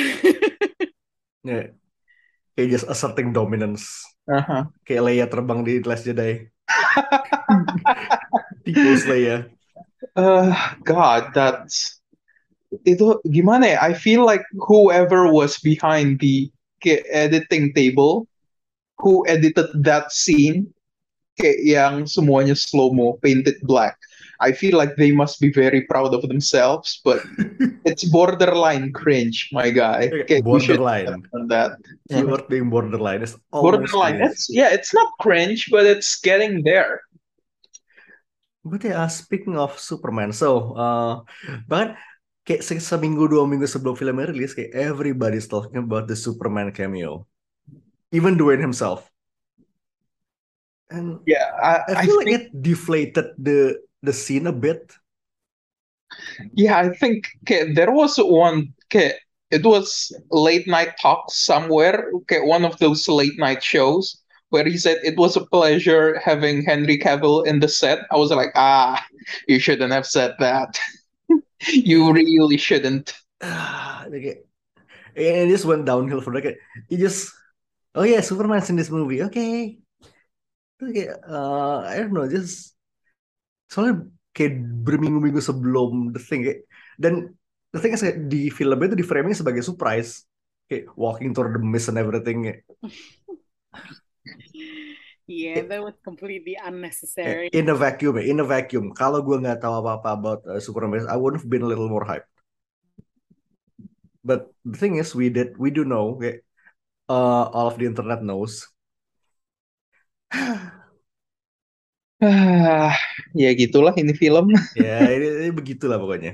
Ya. 1.42 1.74
Kayak 2.54 2.70
just 2.70 2.86
asserting 2.86 3.34
dominance. 3.34 4.06
Aha. 4.30 4.70
Kayak 4.86 5.04
Leia 5.10 5.26
terbang 5.26 5.66
di 5.66 5.82
Last 5.82 6.06
Jedi. 6.06 6.46
Tikus 8.66 9.06
Leia. 9.08 9.50
Uh, 10.16 10.52
God, 10.84 11.32
that's 11.34 12.02
itu 12.88 13.20
gimana 13.28 13.76
ya? 13.76 13.78
I 13.84 13.94
feel 13.94 14.24
like 14.24 14.44
whoever 14.60 15.32
was 15.32 15.60
behind 15.60 16.20
the 16.20 16.52
editing 17.12 17.74
table, 17.76 18.28
who 18.98 19.28
edited 19.28 19.70
that 19.84 20.12
scene, 20.12 20.72
kayak 21.38 21.60
yang 21.62 21.94
semuanya 22.08 22.56
slow 22.58 22.92
mo, 22.92 23.20
painted 23.22 23.60
black. 23.64 24.00
I 24.42 24.52
feel 24.52 24.74
like 24.76 24.98
they 24.98 25.14
must 25.14 25.38
be 25.38 25.54
very 25.54 25.86
proud 25.86 26.18
of 26.18 26.26
themselves, 26.26 27.00
but 27.06 27.22
it's 27.86 28.04
borderline 28.10 28.90
cringe, 28.92 29.54
my 29.54 29.70
guy. 29.70 30.10
Okay, 30.10 30.42
Kayak 30.42 30.50
we 30.50 30.58
should 30.60 30.82
borderline. 30.82 31.22
done 31.30 31.48
that. 31.54 31.78
Keyword 32.10 32.50
being 32.50 32.74
borderline 32.74 33.22
is 33.22 33.38
Borderline. 33.54 34.18
It's 34.26 34.50
yeah, 34.50 34.74
it's 34.74 34.92
not 34.98 35.14
cringe, 35.22 35.70
but 35.70 35.86
it's 35.86 36.18
getting 36.20 36.66
there. 36.66 37.06
But 38.66 38.82
ya, 38.86 39.06
speaking 39.10 39.58
of 39.58 39.78
Superman, 39.82 40.30
so 40.34 40.78
uh, 40.78 41.14
bahkan 41.66 41.98
kayak 42.46 42.62
se- 42.62 42.82
seminggu 42.82 43.26
dua 43.30 43.46
minggu 43.50 43.66
sebelum 43.66 43.98
filmnya 43.98 44.30
rilis, 44.30 44.54
kayak 44.54 44.74
everybody's 44.74 45.50
talking 45.50 45.82
about 45.82 46.06
the 46.06 46.18
Superman 46.18 46.70
cameo, 46.70 47.26
even 48.14 48.38
Dwayne 48.38 48.62
himself. 48.62 49.10
And 50.94 51.24
Yeah, 51.26 51.50
I, 51.58 51.74
I 51.90 51.94
I 51.96 52.06
feel 52.06 52.20
think 52.22 52.30
like 52.30 52.38
it 52.38 52.46
deflated 52.62 53.28
the 53.42 53.80
the 54.04 54.14
scene 54.14 54.48
a 54.48 54.54
bit. 54.54 54.94
Yeah, 56.54 56.78
I 56.78 56.90
think 56.90 57.28
okay, 57.44 57.72
there 57.72 57.92
was 57.92 58.18
one 58.18 58.74
okay, 58.88 59.16
it 59.52 59.64
was 59.64 60.12
late 60.32 60.68
night 60.68 60.94
talk 61.02 61.26
somewhere, 61.30 62.12
okay, 62.24 62.42
one 62.42 62.66
of 62.66 62.78
those 62.80 63.08
late 63.08 63.38
night 63.38 63.64
shows 63.64 64.22
where 64.50 64.66
he 64.66 64.78
said 64.78 65.00
it 65.04 65.18
was 65.18 65.38
a 65.38 65.46
pleasure 65.46 66.20
having 66.20 66.64
Henry 66.64 66.98
Cavill 66.98 67.46
in 67.48 67.60
the 67.60 67.68
set. 67.70 68.00
I 68.12 68.18
was 68.18 68.32
like, 68.32 68.52
ah, 68.56 69.02
you 69.48 69.60
shouldn't 69.60 69.94
have 69.94 70.06
said 70.06 70.36
that. 70.40 70.78
you 71.68 72.12
really 72.12 72.58
shouldn't. 72.58 73.14
Ah, 73.42 74.06
kayak, 74.12 74.44
and 75.16 75.48
it 75.48 75.52
just 75.52 75.66
went 75.66 75.86
downhill 75.86 76.22
from 76.22 76.34
there. 76.34 76.44
Kayak, 76.44 76.60
it 76.90 76.98
just, 76.98 77.32
oh 77.96 78.04
yeah, 78.04 78.22
Superman's 78.22 78.70
in 78.70 78.76
this 78.76 78.92
movie, 78.92 79.24
okay. 79.24 79.80
Okay. 80.82 81.10
uh, 81.10 81.80
I 81.86 81.98
don't 81.98 82.14
know, 82.14 82.28
just 82.28 82.71
soalnya 83.72 84.04
kayak 84.36 84.60
berminggu-minggu 84.84 85.40
sebelum 85.40 86.12
the 86.12 86.20
thing 86.20 86.44
kayak, 86.44 86.68
dan 87.00 87.32
the 87.72 87.80
thing 87.80 87.96
is 87.96 88.04
kayak, 88.04 88.28
di 88.28 88.52
filmnya 88.52 88.92
itu 88.92 89.00
di 89.00 89.08
framing 89.08 89.32
sebagai 89.32 89.64
surprise, 89.64 90.28
kayak 90.68 90.92
walking 91.00 91.32
toward 91.32 91.56
the 91.56 91.64
mist 91.64 91.88
and 91.88 91.96
everything. 91.96 92.44
Kayak. 92.44 92.68
Yeah, 95.32 95.64
that 95.64 95.80
was 95.80 95.96
completely 96.04 96.60
Eh, 96.60 96.68
unnecessary. 96.68 97.48
In 97.56 97.72
a 97.72 97.76
vacuum, 97.76 98.20
ya, 98.20 98.28
in 98.28 98.44
a 98.44 98.48
vacuum. 98.48 98.92
Kalau 98.92 99.24
gue 99.24 99.40
nggak 99.40 99.64
tahu 99.64 99.80
apa-apa 99.80 100.10
about 100.12 100.42
uh, 100.44 100.60
Superman, 100.60 101.08
I 101.08 101.16
would 101.16 101.40
have 101.40 101.48
been 101.48 101.64
a 101.64 101.70
little 101.72 101.88
more 101.88 102.04
hyped. 102.04 102.28
But 104.28 104.52
the 104.68 104.76
thing 104.76 105.00
is, 105.00 105.16
we 105.16 105.32
did, 105.32 105.56
we 105.56 105.72
do 105.72 105.88
know, 105.88 106.20
kayak, 106.20 106.44
uh, 107.08 107.48
all 107.56 107.72
of 107.72 107.80
the 107.80 107.88
internet 107.88 108.20
knows. 108.20 108.68
Ah, 112.22 112.94
ya 113.42 113.50
gitulah 113.62 113.94
ini 114.02 114.14
film. 114.22 114.46
Ya, 114.78 114.92
ini, 115.16 115.26
ini 115.42 115.50
begitulah 115.60 115.98
pokoknya. 116.04 116.32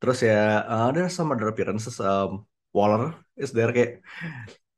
Terus 0.00 0.18
ya, 0.28 0.34
uh, 0.72 0.82
ada 0.90 1.00
some 1.16 1.30
other 1.34 1.48
appearances. 1.52 1.96
Um, 2.00 2.30
Waller 2.76 3.14
is 3.36 3.50
there 3.56 3.72
kayak, 3.76 4.02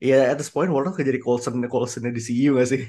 ya 0.01 0.17
at 0.33 0.37
this 0.41 0.51
point 0.55 0.71
Waller 0.75 0.93
kayak 0.95 1.09
jadi 1.11 1.21
Coulson, 1.25 1.55
Coulsonnya 1.73 2.13
di 2.17 2.23
CU 2.27 2.51
gak 2.61 2.69
sih? 2.73 2.83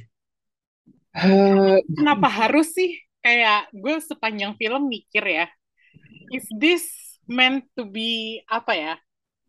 Eh, 1.17 1.77
Kenapa 1.97 2.27
harus 2.29 2.73
sih? 2.77 2.93
Kayak 3.25 3.67
gue 3.73 3.95
sepanjang 3.99 4.53
film 4.55 4.87
mikir 4.87 5.23
ya, 5.25 5.45
is 6.31 6.45
this 6.55 6.85
meant 7.27 7.65
to 7.75 7.83
be 7.87 8.39
apa 8.47 8.73
ya? 8.77 8.93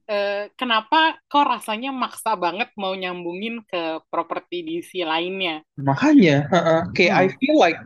Eh, 0.09 0.49
kenapa 0.57 1.21
kok 1.29 1.45
rasanya 1.53 1.91
maksa 1.93 2.33
banget 2.45 2.69
mau 2.81 2.97
nyambungin 2.97 3.61
ke 3.69 4.01
properti 4.09 4.57
DC 4.67 4.91
lainnya? 5.05 5.61
makanya, 5.79 6.37
heeh. 6.51 6.81
kayak 6.97 7.15
I 7.15 7.27
Hmm. 7.29 7.39
feel 7.39 7.57
like 7.59 7.79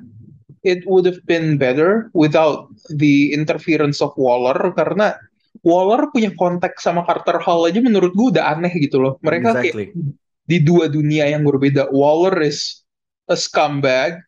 it 0.64 0.83
would 0.88 1.05
have 1.09 1.21
been 1.29 1.59
better 1.59 2.09
without 2.14 2.71
the 2.88 3.35
interference 3.35 4.00
of 4.00 4.14
Waller 4.17 4.57
karena 4.79 5.19
Waller 5.62 6.11
punya 6.14 6.33
kontak 6.35 6.79
sama 6.81 7.05
Carter 7.07 7.38
Hall 7.43 7.69
aja 7.69 7.81
menurut 7.83 8.12
gue 8.17 8.29
udah 8.37 8.57
aneh 8.57 8.73
gitu 8.81 8.99
loh. 9.02 9.14
Mereka 9.23 9.59
kayak 9.62 9.76
Exactly. 9.76 9.93
di 10.49 10.59
dua 10.62 10.88
dunia 10.91 11.29
yang 11.31 11.45
berbeda. 11.47 11.91
Waller 11.93 12.37
is 12.43 12.83
a 13.31 13.37
scumbag, 13.38 14.21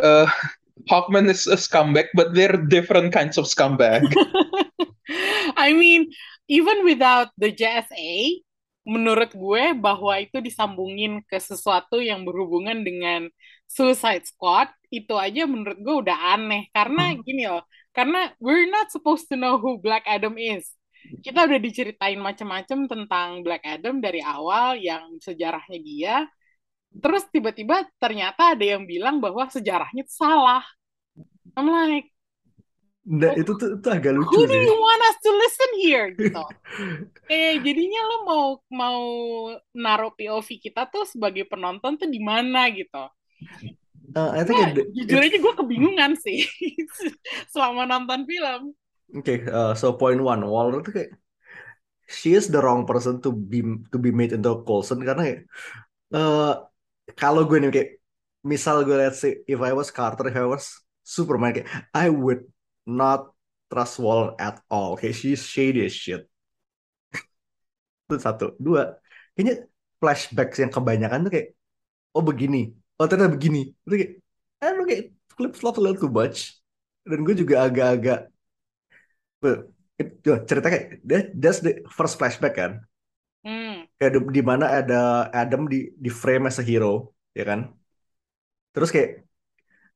uh, 0.00 0.28
Hawkman 0.90 1.28
is 1.32 1.46
a 1.50 1.56
scumbag, 1.58 2.08
but 2.16 2.32
they're 2.36 2.56
different 2.68 3.10
kinds 3.14 3.36
of 3.40 3.46
scumbag. 3.48 4.06
I 5.56 5.72
mean, 5.72 6.10
even 6.46 6.86
without 6.86 7.30
the 7.38 7.50
JSA, 7.50 8.42
menurut 8.86 9.34
gue 9.34 9.74
bahwa 9.74 10.14
itu 10.22 10.38
disambungin 10.38 11.18
ke 11.26 11.42
sesuatu 11.42 11.98
yang 11.98 12.22
berhubungan 12.22 12.86
dengan 12.86 13.26
Suicide 13.66 14.22
Squad, 14.30 14.70
itu 14.94 15.10
aja 15.18 15.42
menurut 15.44 15.78
gue 15.82 15.94
udah 16.06 16.38
aneh. 16.38 16.70
Karena 16.70 17.18
gini 17.18 17.50
loh, 17.50 17.66
karena 17.90 18.30
we're 18.38 18.70
not 18.70 18.88
supposed 18.94 19.26
to 19.26 19.34
know 19.34 19.58
who 19.58 19.82
Black 19.82 20.06
Adam 20.06 20.38
is. 20.38 20.70
Kita 21.22 21.46
udah 21.46 21.58
diceritain 21.58 22.18
macam-macam 22.18 22.78
tentang 22.86 23.28
Black 23.42 23.62
Adam 23.66 23.98
dari 23.98 24.22
awal, 24.22 24.78
yang 24.78 25.18
sejarahnya 25.18 25.78
dia. 25.82 26.16
Terus 26.96 27.26
tiba-tiba 27.28 27.84
ternyata 27.98 28.54
ada 28.56 28.64
yang 28.64 28.86
bilang 28.86 29.18
bahwa 29.18 29.46
sejarahnya 29.50 30.06
salah. 30.08 30.64
I'm 31.58 31.68
like, 31.68 32.10
Nah, 33.06 33.38
itu 33.38 33.54
tuh 33.54 33.78
itu 33.78 33.86
agak 33.86 34.12
lucu 34.18 34.34
who 34.34 34.50
do 34.50 34.50
sih. 34.50 34.66
you 34.66 34.74
want 34.74 35.02
us 35.06 35.16
to 35.22 35.30
listen 35.30 35.70
here 35.78 36.06
gitu. 36.10 36.42
Eh 37.30 37.58
jadinya 37.62 38.02
lo 38.06 38.16
mau 38.26 38.44
mau 38.70 39.00
naruh 39.74 40.10
POV 40.14 40.46
kita 40.62 40.90
tuh 40.90 41.06
sebagai 41.06 41.46
penonton 41.46 41.98
tuh 41.98 42.10
di 42.10 42.18
mana 42.18 42.66
gitu. 42.70 43.06
Uh, 44.14 44.30
I 44.34 44.42
think 44.42 44.58
Nah, 44.58 44.70
it, 44.74 44.90
jujur 44.94 45.18
aja 45.22 45.38
gue 45.38 45.54
kebingungan 45.54 46.18
sih 46.18 46.46
selama 47.54 47.86
nonton 47.86 48.26
film. 48.26 48.74
Okay, 49.22 49.46
uh, 49.46 49.74
so 49.78 49.94
point 49.94 50.18
one, 50.18 50.42
Waller 50.42 50.82
tuh 50.82 50.94
kayak 50.98 51.10
she 52.10 52.34
is 52.34 52.50
the 52.50 52.58
wrong 52.58 52.86
person 52.86 53.22
to 53.22 53.30
be 53.30 53.62
to 53.90 53.98
be 53.98 54.10
made 54.10 54.34
into 54.34 54.62
Coulson 54.66 55.02
karena 55.02 55.22
kayak, 55.22 55.40
uh, 56.14 56.62
kalau 57.14 57.46
gue 57.46 57.58
nih 57.62 57.70
kayak 57.70 57.90
misal 58.46 58.82
gue 58.86 58.94
let's 58.98 59.22
say 59.22 59.42
if 59.46 59.58
I 59.62 59.74
was 59.74 59.90
Carter, 59.94 60.26
if 60.30 60.38
I 60.38 60.46
was 60.46 60.78
Superman 61.06 61.54
kayak 61.54 61.70
I 61.94 62.10
would 62.10 62.46
not 62.86 63.34
trust 63.68 63.98
Waller 63.98 64.32
at 64.38 64.62
all. 64.70 64.94
Kayak 64.96 65.18
she's 65.18 65.42
shady 65.42 65.84
as 65.84 65.92
shit. 65.92 66.24
Itu 68.06 68.16
satu. 68.22 68.54
Dua, 68.56 68.96
kayaknya 69.34 69.66
flashbacks 69.98 70.62
yang 70.62 70.70
kebanyakan 70.70 71.26
tuh 71.26 71.32
kayak 71.34 71.48
oh 72.14 72.24
begini, 72.24 72.72
oh 72.96 73.06
ternyata 73.10 73.34
begini. 73.34 73.74
Itu 73.84 73.94
kayak 73.98 74.12
I 74.62 74.64
don't 74.72 74.78
know, 74.80 74.86
kayak 74.88 75.04
flip 75.36 75.52
flop 75.58 75.76
a 75.76 75.82
little 75.82 76.00
too 76.00 76.12
much. 76.12 76.56
Dan 77.06 77.22
gue 77.22 77.34
juga 77.38 77.66
agak-agak 77.66 78.34
cerita 80.46 80.66
kayak 80.68 80.86
that- 81.04 81.32
that's 81.36 81.60
the 81.64 81.80
first 81.88 82.20
flashback 82.20 82.54
kan 82.56 82.72
hmm. 83.44 83.88
kayak 83.96 84.12
di, 84.12 84.20
di 84.40 84.42
mana 84.44 84.84
ada 84.84 85.30
Adam 85.32 85.64
di 85.68 85.92
di 85.96 86.10
frame 86.12 86.48
as 86.50 86.60
a 86.60 86.64
hero 86.64 87.16
ya 87.32 87.44
kan 87.48 87.72
terus 88.76 88.92
kayak 88.92 89.24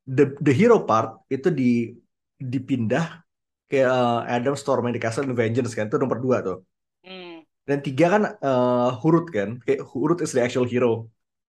the 0.09 0.33
the 0.41 0.53
hero 0.53 0.81
part 0.81 1.21
itu 1.29 1.53
di 1.53 1.93
dipindah 2.41 3.21
kayak 3.69 3.87
uh, 3.87 4.25
Adam 4.27 4.57
Storm 4.57 4.89
yang 4.89 4.95
di 4.97 5.01
Castle 5.01 5.29
and 5.29 5.37
Vengeance 5.37 5.71
kan 5.77 5.87
itu 5.87 5.95
nomor 6.01 6.19
dua 6.19 6.43
tuh. 6.43 6.59
Hmm. 7.01 7.41
dan 7.65 7.81
tiga 7.81 8.13
kan 8.13 8.23
uh, 8.45 8.93
Hurut 9.01 9.33
kan 9.33 9.57
kayak 9.65 9.81
Hurut 9.89 10.19
is 10.21 10.33
the 10.35 10.41
actual 10.43 10.67
hero. 10.67 11.07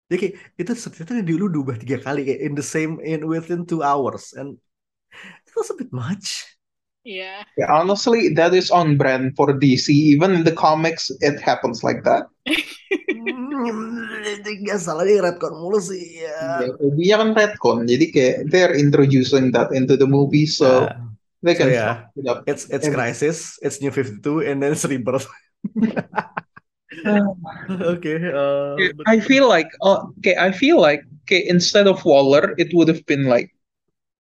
Jadi 0.08 0.17
kayak 0.23 0.34
itu 0.56 0.71
ternyata 0.76 1.23
dulu 1.23 1.45
diubah 1.52 1.78
tiga 1.80 2.00
kali 2.00 2.23
kayak 2.23 2.41
in 2.41 2.54
the 2.56 2.63
same 2.63 3.00
in 3.04 3.28
within 3.28 3.67
two 3.67 3.84
hours 3.84 4.32
and 4.36 4.56
it 5.43 5.54
was 5.56 5.67
a 5.71 5.76
bit 5.76 5.91
much 5.91 6.56
Iya. 7.07 7.47
Yeah, 7.55 7.71
honestly, 7.71 8.35
that 8.35 8.51
is 8.51 8.67
on 8.67 8.99
brand 8.99 9.31
for 9.39 9.55
DC. 9.55 9.87
Even 9.95 10.35
in 10.35 10.43
the 10.43 10.51
comics, 10.51 11.07
it 11.23 11.39
happens 11.39 11.79
like 11.79 12.03
that. 12.03 12.27
Gak 14.67 14.79
salah 14.83 15.07
dia 15.07 15.23
retcon 15.23 15.55
mulu 15.55 15.79
sih 15.79 16.19
ya. 16.27 16.67
Ya, 16.99 17.15
kan 17.19 17.31
retcon, 17.31 17.87
jadi 17.87 18.05
kayak 18.11 18.35
they're 18.51 18.75
introducing 18.75 19.51
that 19.55 19.71
into 19.71 19.95
the 19.95 20.05
movie, 20.07 20.45
so 20.45 20.85
Nah, 20.87 21.15
they 21.43 21.55
so 21.55 21.63
can 21.63 21.69
yeah, 21.71 22.11
it 22.19 22.27
up. 22.27 22.43
it's 22.47 22.67
it's 22.69 22.87
every- 22.87 22.95
Crisis, 22.95 23.55
it's 23.63 23.79
New 23.79 23.89
52, 23.91 24.43
and 24.43 24.59
then 24.59 24.75
it's 24.75 24.83
Rebirth. 24.83 25.27
Okay, 27.67 28.17
uh, 28.31 28.73
but- 28.95 29.05
I 29.05 29.19
feel 29.19 29.45
like, 29.45 29.69
uh, 29.83 30.07
okay, 30.23 30.33
I 30.39 30.49
feel 30.55 30.79
like, 30.81 31.03
okay, 31.27 31.43
instead 31.45 31.85
of 31.85 32.01
Waller, 32.07 32.55
it 32.57 32.71
would 32.73 32.87
have 32.87 33.05
been 33.05 33.27
like 33.27 33.51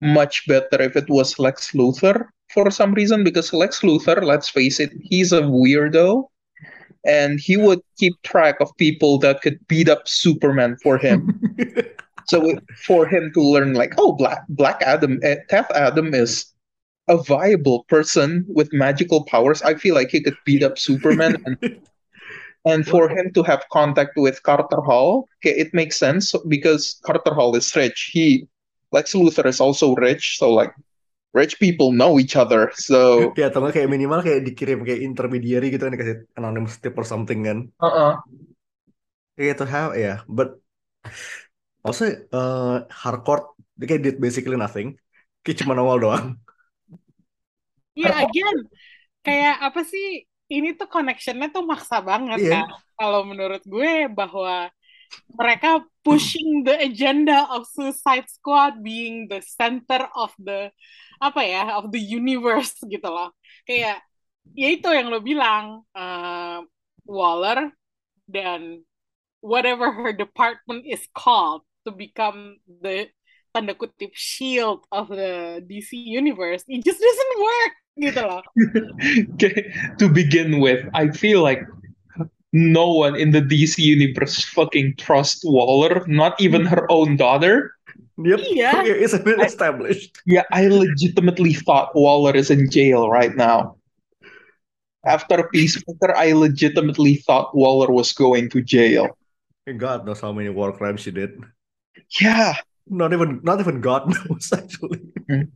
much 0.02 0.44
better 0.50 0.82
if 0.82 0.98
it 0.98 1.08
was 1.08 1.40
Lex 1.40 1.72
Luthor 1.72 2.28
for 2.50 2.70
some 2.72 2.94
reason, 2.94 3.24
because 3.24 3.54
Lex 3.54 3.82
Luthor, 3.82 4.24
let's 4.24 4.50
face 4.50 4.80
it, 4.80 4.92
he's 5.02 5.32
a 5.32 5.42
weirdo, 5.42 6.30
and 7.06 7.40
he 7.40 7.58
would 7.58 7.82
keep 7.98 8.14
track 8.24 8.60
of 8.60 8.76
people 8.78 9.18
that 9.20 9.42
could 9.42 9.60
beat 9.68 9.90
up 9.90 10.08
Superman 10.08 10.78
for 10.82 10.98
him. 10.98 11.40
so 12.28 12.58
for 12.84 13.08
him 13.08 13.32
to 13.34 13.42
learn, 13.42 13.74
like, 13.74 13.94
oh, 13.98 14.14
Black 14.14 14.44
Black 14.50 14.82
Adam, 14.82 15.20
eh, 15.24 15.38
Death 15.50 15.70
Adam 15.72 16.14
is 16.14 16.54
a 17.08 17.18
viable 17.18 17.84
person 17.84 18.46
with 18.48 18.74
magical 18.74 19.26
powers. 19.26 19.62
I 19.62 19.76
feel 19.76 19.94
like 19.94 20.10
he 20.10 20.22
could 20.22 20.38
beat 20.46 20.64
up 20.64 20.80
Superman 20.80 21.38
and 21.46 21.80
and 22.66 22.86
for 22.88 23.08
him 23.08 23.32
to 23.34 23.44
have 23.44 23.64
contact 23.72 24.18
with 24.18 24.42
Carter 24.42 24.82
Hall, 24.82 25.30
okay, 25.38 25.56
it 25.56 25.72
makes 25.74 25.98
sense 25.98 26.34
because 26.48 27.00
Carter 27.06 27.34
Hall 27.34 27.56
is 27.56 27.76
rich. 27.76 28.10
He, 28.12 28.48
Lex 28.92 29.14
Luthor 29.14 29.46
is 29.46 29.62
also 29.62 29.94
rich, 29.96 30.38
so 30.40 30.52
like 30.52 30.74
rich 31.36 31.60
people 31.60 31.92
know 31.92 32.16
each 32.16 32.40
other. 32.40 32.72
So, 32.80 33.30
ya 33.36 33.52
atau 33.52 33.60
kayak 33.68 33.92
minimal 33.92 34.24
kayak 34.24 34.48
dikirim 34.48 34.88
kayak 34.88 35.04
intermediary 35.04 35.68
gitu 35.68 35.84
kan 35.84 35.92
dikasih 35.92 36.24
anonymous 36.40 36.80
tip 36.80 36.96
or 36.96 37.04
something 37.04 37.44
kan. 37.44 37.68
uh-uh. 37.84 38.24
Kayak 39.36 39.60
to 39.60 39.68
have 39.68 40.00
ya, 40.00 40.24
but 40.32 40.56
also 41.84 42.08
uh, 42.32 42.88
Harcourt 42.88 43.52
dia 43.76 43.86
kayak 43.92 44.02
did 44.08 44.18
basically 44.24 44.56
nothing. 44.56 44.96
Kayak 45.44 45.68
cuma 45.68 45.76
nongol 45.76 46.00
doang. 46.00 46.40
Iya, 48.00 48.28
again, 48.28 48.58
kayak 49.20 49.56
apa 49.60 49.84
sih? 49.84 50.24
Ini 50.46 50.78
tuh 50.78 50.88
connectionnya 50.88 51.50
tuh 51.52 51.66
maksa 51.66 52.00
banget 52.00 52.40
Iya. 52.40 52.52
kan. 52.64 52.66
Kalau 52.96 53.28
menurut 53.28 53.64
gue 53.66 54.08
bahwa 54.08 54.72
mereka 55.36 55.84
pushing 56.06 56.64
the 56.64 56.76
agenda 56.86 57.50
of 57.50 57.66
Suicide 57.66 58.30
Squad 58.30 58.80
being 58.86 59.26
the 59.26 59.42
center 59.42 60.06
of 60.14 60.32
the 60.38 60.70
apa 61.26 61.42
ya 61.42 61.64
of 61.82 61.90
the 61.90 62.02
universe 62.02 62.76
gitu 62.86 63.08
loh. 63.10 63.34
Kayak 63.66 64.06
ya 64.54 64.68
itu 64.70 64.88
yang 64.90 65.10
lo 65.10 65.20
bilang 65.22 65.82
eh, 65.98 66.60
Waller 67.06 67.74
dan 68.30 68.82
whatever 69.42 69.94
her 69.94 70.14
department 70.14 70.86
is 70.90 71.06
called 71.14 71.62
to 71.86 71.94
become 71.94 72.58
the 72.82 73.10
tanda 73.54 73.78
kutip 73.78 74.12
shield 74.14 74.84
of 74.92 75.08
the 75.08 75.62
DC 75.66 75.94
universe. 75.94 76.66
It 76.68 76.84
just 76.84 77.00
doesn't 77.00 77.34
work 77.40 77.74
gitu 77.96 78.22
loh. 78.26 78.44
Okay, 79.36 79.72
to 80.02 80.10
begin 80.10 80.60
with, 80.60 80.84
I 80.92 81.14
feel 81.14 81.46
like 81.46 81.64
no 82.52 82.92
one 82.92 83.16
in 83.16 83.32
the 83.32 83.44
DC 83.44 83.80
universe 83.80 84.44
fucking 84.52 84.96
trust 84.98 85.44
Waller, 85.44 86.04
not 86.08 86.40
even 86.40 86.66
her 86.66 86.90
own 86.92 87.16
daughter. 87.16 87.75
Yep, 88.16 88.40
Iya. 88.56 88.72
it's 89.04 89.14
a 89.14 89.20
bit 89.20 89.44
established. 89.44 90.16
Yeah, 90.24 90.48
I 90.52 90.68
legitimately 90.72 91.54
thought 91.54 91.92
Waller 91.96 92.32
is 92.36 92.48
in 92.48 92.72
jail 92.72 93.12
right 93.12 93.36
now. 93.36 93.76
After 95.06 95.46
Peacemaker, 95.52 96.16
I 96.16 96.32
legitimately 96.34 97.22
thought 97.28 97.54
Waller 97.54 97.92
was 97.92 98.16
going 98.16 98.50
to 98.56 98.64
jail. 98.64 99.14
God 99.68 100.06
knows 100.06 100.22
how 100.22 100.32
many 100.32 100.50
war 100.50 100.72
crimes 100.72 101.02
she 101.02 101.12
did. 101.12 101.38
Yeah. 102.22 102.58
Not 102.88 103.14
even 103.14 103.42
not 103.42 103.60
even 103.60 103.82
God 103.82 104.10
knows 104.14 104.50
actually. 104.54 105.02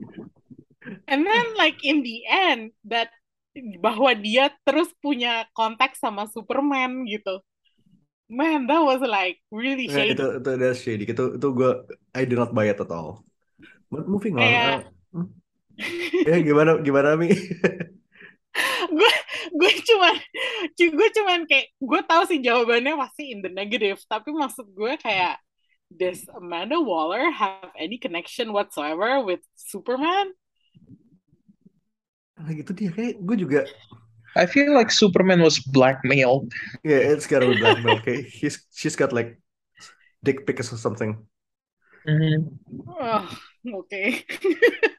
And 1.06 1.22
then 1.22 1.46
like 1.54 1.86
in 1.86 2.02
the 2.02 2.26
end 2.26 2.74
that 2.90 3.14
bahwa 3.78 4.18
dia 4.18 4.50
terus 4.66 4.90
punya 4.98 5.46
kontak 5.54 5.94
sama 5.94 6.26
Superman 6.26 7.06
gitu. 7.06 7.46
Man, 8.30 8.70
that 8.70 8.82
was 8.86 9.02
like 9.02 9.42
really 9.50 9.90
shady. 9.90 10.14
itu 10.14 10.26
itu 10.38 10.52
that's 10.62 10.86
shady. 10.86 11.06
Itu 11.10 11.42
itu 11.42 11.48
gue 11.50 11.72
I 12.14 12.30
do 12.30 12.38
not 12.38 12.54
buy 12.54 12.70
it 12.70 12.78
at 12.78 12.94
all. 12.94 13.26
But 13.90 14.06
moving 14.06 14.38
on. 14.38 14.46
Kayak- 14.46 14.86
uh, 15.18 15.26
hmm. 15.26 15.30
ya 16.30 16.38
gimana 16.46 16.78
gimana 16.86 17.18
mi? 17.18 17.34
gue 18.98 19.14
gue 19.50 19.74
cuman 19.86 20.16
gue 20.78 21.10
cuman 21.18 21.40
kayak 21.50 21.68
gue 21.78 22.02
tahu 22.06 22.24
sih 22.30 22.40
jawabannya 22.42 22.94
pasti 22.98 23.34
in 23.34 23.40
the 23.46 23.50
negative 23.50 24.02
tapi 24.10 24.34
maksud 24.34 24.66
gue 24.74 24.94
kayak 24.98 25.38
does 25.90 26.26
Amanda 26.30 26.78
Waller 26.78 27.34
have 27.34 27.74
any 27.74 27.98
connection 27.98 28.54
whatsoever 28.54 29.26
with 29.26 29.42
Superman? 29.58 30.38
Nah, 32.38 32.54
gitu 32.54 32.72
dia 32.78 32.94
kayak 32.94 33.20
gue 33.20 33.36
juga 33.42 33.66
I 34.38 34.46
feel 34.46 34.74
like 34.74 34.92
Superman 34.94 35.42
was 35.42 35.58
blackmailed. 35.60 36.54
yeah 36.86 37.02
it's 37.02 37.26
gotta 37.26 37.50
be 37.50 37.58
blackmail. 37.58 37.98
Kayak 38.02 38.30
he's 38.30 38.62
she's 38.74 38.96
got 38.96 39.10
like 39.14 39.42
dick 40.22 40.46
pics 40.46 40.70
or 40.74 40.78
something. 40.78 41.18
Mhm. 42.08 42.58
Oh, 42.88 43.24
oke. 43.84 44.02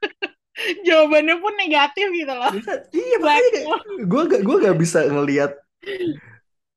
Jawabannya 0.86 1.40
pun 1.40 1.54
negatif 1.56 2.06
gitu 2.12 2.32
loh. 2.36 2.52
Iya 2.92 3.16
makanya 3.22 3.48
kayak 3.54 3.66
gue 4.04 4.22
gak 4.28 4.42
gue 4.44 4.56
gak 4.60 4.76
bisa 4.76 4.98
ngelihat 5.08 5.52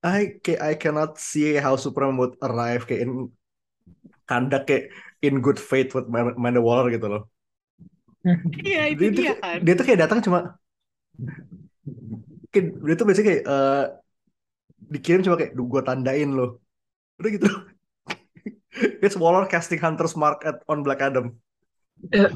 I 0.04 0.40
kayak 0.44 0.62
I 0.64 0.74
cannot 0.80 1.20
see 1.20 1.56
how 1.60 1.76
Superman 1.76 2.16
would 2.20 2.36
arrive 2.44 2.88
kayak 2.88 3.08
in 3.08 3.32
kandak 4.28 4.68
kayak 4.68 4.92
in 5.24 5.40
good 5.44 5.60
faith 5.60 5.92
with 5.96 6.08
Amanda 6.08 6.60
Waller 6.64 6.92
gitu 6.92 7.08
loh. 7.12 7.24
Iya 8.64 8.88
itu 8.96 9.12
Dia, 9.12 9.12
dia 9.12 9.34
kan. 9.40 9.60
dia 9.64 9.74
tuh 9.76 9.84
kayak 9.88 10.00
datang 10.08 10.20
cuma 10.24 10.56
kayak, 12.54 12.68
dia 12.86 12.96
tuh 12.96 13.06
biasanya 13.10 13.28
kayak 13.28 13.44
eh, 13.50 13.86
dikirim 14.94 15.22
cuma 15.26 15.36
kayak 15.36 15.58
gue 15.58 15.82
tandain 15.82 16.30
loh. 16.30 16.62
Udah 17.18 17.30
gitu. 17.34 17.50
It's 19.04 19.18
Waller 19.18 19.46
casting 19.46 19.78
Hunter's 19.78 20.18
Mark 20.18 20.42
at 20.46 20.62
on 20.66 20.82
Black 20.82 21.02
Adam. 21.02 21.38
That, 22.10 22.34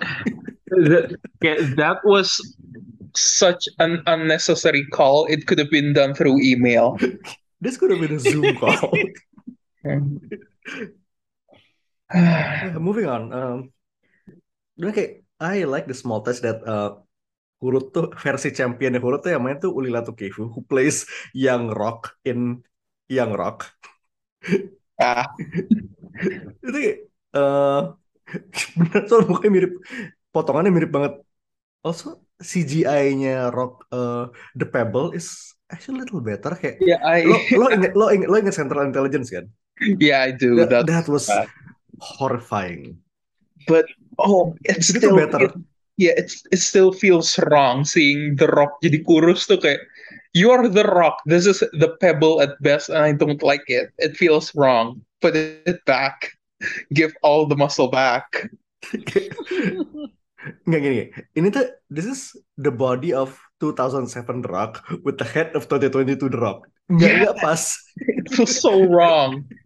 yeah, 1.41 1.57
that 1.77 1.97
was 2.05 2.37
such 3.17 3.65
an 3.79 4.03
unnecessary 4.05 4.85
call. 4.93 5.25
It 5.25 5.47
could 5.47 5.57
have 5.57 5.71
been 5.71 5.93
done 5.93 6.13
through 6.13 6.41
email. 6.41 6.97
This 7.57 7.73
could 7.73 7.89
have 7.89 8.05
been 8.05 8.13
a 8.13 8.21
Zoom 8.21 8.53
call. 8.61 8.93
Uh, 12.13 12.77
moving 12.77 13.09
on. 13.09 13.33
Um, 13.33 13.57
kayak 14.77 15.25
I 15.41 15.65
like 15.65 15.89
the 15.89 15.97
small 15.97 16.21
touch 16.21 16.45
that 16.45 16.61
uh, 16.61 17.01
Hurut 17.57 17.85
tuh 17.95 18.05
versi 18.21 18.49
championnya 18.53 19.01
Hurut 19.01 19.19
tuh 19.25 19.31
yang 19.33 19.41
main 19.45 19.57
tuh 19.57 19.73
Ulila 19.73 20.05
Tukefu 20.05 20.45
who 20.53 20.61
plays 20.65 21.09
Young 21.33 21.73
Rock 21.73 22.13
in 22.25 22.61
Young 23.09 23.33
Rock. 23.33 23.65
ah, 25.01 25.27
Itu 26.63 26.79
uh, 27.37 27.81
bener 28.79 29.01
soal 29.07 29.23
mukanya 29.29 29.51
mirip 29.55 29.71
potongannya 30.33 30.71
mirip 30.73 30.91
banget. 30.91 31.13
Also 31.85 32.21
CGI-nya 32.37 33.49
Rock 33.53 33.87
uh, 33.95 34.29
The 34.53 34.67
Pebble 34.67 35.15
is 35.17 35.55
actually 35.71 35.99
a 35.99 36.01
little 36.05 36.21
better 36.21 36.53
kayak 36.53 36.77
yeah, 36.83 36.99
I 37.01 37.23
lo 37.25 37.37
lo 37.55 37.65
inget 37.73 37.91
lo 37.97 38.11
inget 38.13 38.27
lo 38.29 38.35
inget 38.37 38.55
Central 38.55 38.85
Intelligence 38.87 39.31
kan? 39.31 39.45
yeah, 39.97 40.21
I 40.25 40.31
do. 40.35 40.57
That, 40.67 40.85
That, 40.89 41.05
was 41.09 41.25
bad. 41.27 41.49
horrifying. 41.97 43.01
but 43.67 43.85
oh, 44.21 44.55
it's 44.63 44.89
Itu 44.93 45.01
still 45.01 45.17
better. 45.17 45.49
it- 45.49 45.57
yeah, 45.97 46.13
it's 46.15 46.45
it 46.53 46.61
still 46.61 46.93
feels 46.93 47.35
wrong 47.49 47.83
seeing 47.83 48.37
The 48.37 48.47
Rock 48.53 48.77
jadi 48.85 49.01
kurus 49.03 49.49
tuh 49.49 49.57
kayak 49.57 49.81
you 50.37 50.53
are 50.53 50.69
The 50.69 50.85
Rock. 50.85 51.19
This 51.25 51.49
is 51.49 51.65
the 51.73 51.97
pebble 51.97 52.39
at 52.45 52.53
best, 52.61 52.93
and 52.93 53.01
I 53.01 53.11
don't 53.17 53.41
like 53.41 53.65
it. 53.67 53.89
It 53.97 54.13
feels 54.15 54.53
wrong. 54.53 55.01
Put 55.19 55.33
it 55.33 55.81
back. 55.89 56.29
Give 56.93 57.09
all 57.25 57.49
the 57.49 57.57
muscle 57.57 57.89
back. 57.89 58.29
Nggak 60.69 60.79
gini, 60.79 61.09
ini 61.33 61.47
tuh 61.49 61.65
this 61.89 62.05
is 62.05 62.37
the 62.61 62.69
body 62.69 63.11
of 63.11 63.33
2007 63.59 64.45
The 64.45 64.49
Rock 64.53 64.85
with 65.01 65.17
the 65.17 65.25
head 65.25 65.57
of 65.57 65.65
2022 65.65 66.29
The 66.29 66.37
Rock. 66.37 66.69
Nggak 66.87 67.09
Yeah. 67.09 67.17
nggak 67.25 67.37
pas. 67.41 67.73
It 67.97 68.29
feels 68.31 68.53
so 68.61 68.85
wrong. 68.85 69.43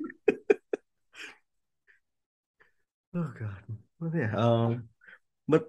Oh 3.12 3.28
God. 3.36 3.60
But 4.00 4.15
yeah, 4.15 4.32
um, 4.39 4.88
but 5.44 5.67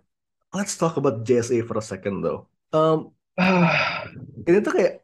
let's 0.53 0.77
talk 0.77 0.97
about 0.97 1.25
JSA 1.25 1.67
for 1.67 1.81
a 1.81 1.85
second 1.85 2.23
though. 2.23 2.47
Um, 2.73 3.17
ini 4.49 4.61
tuh 4.61 4.73
kayak 4.73 4.95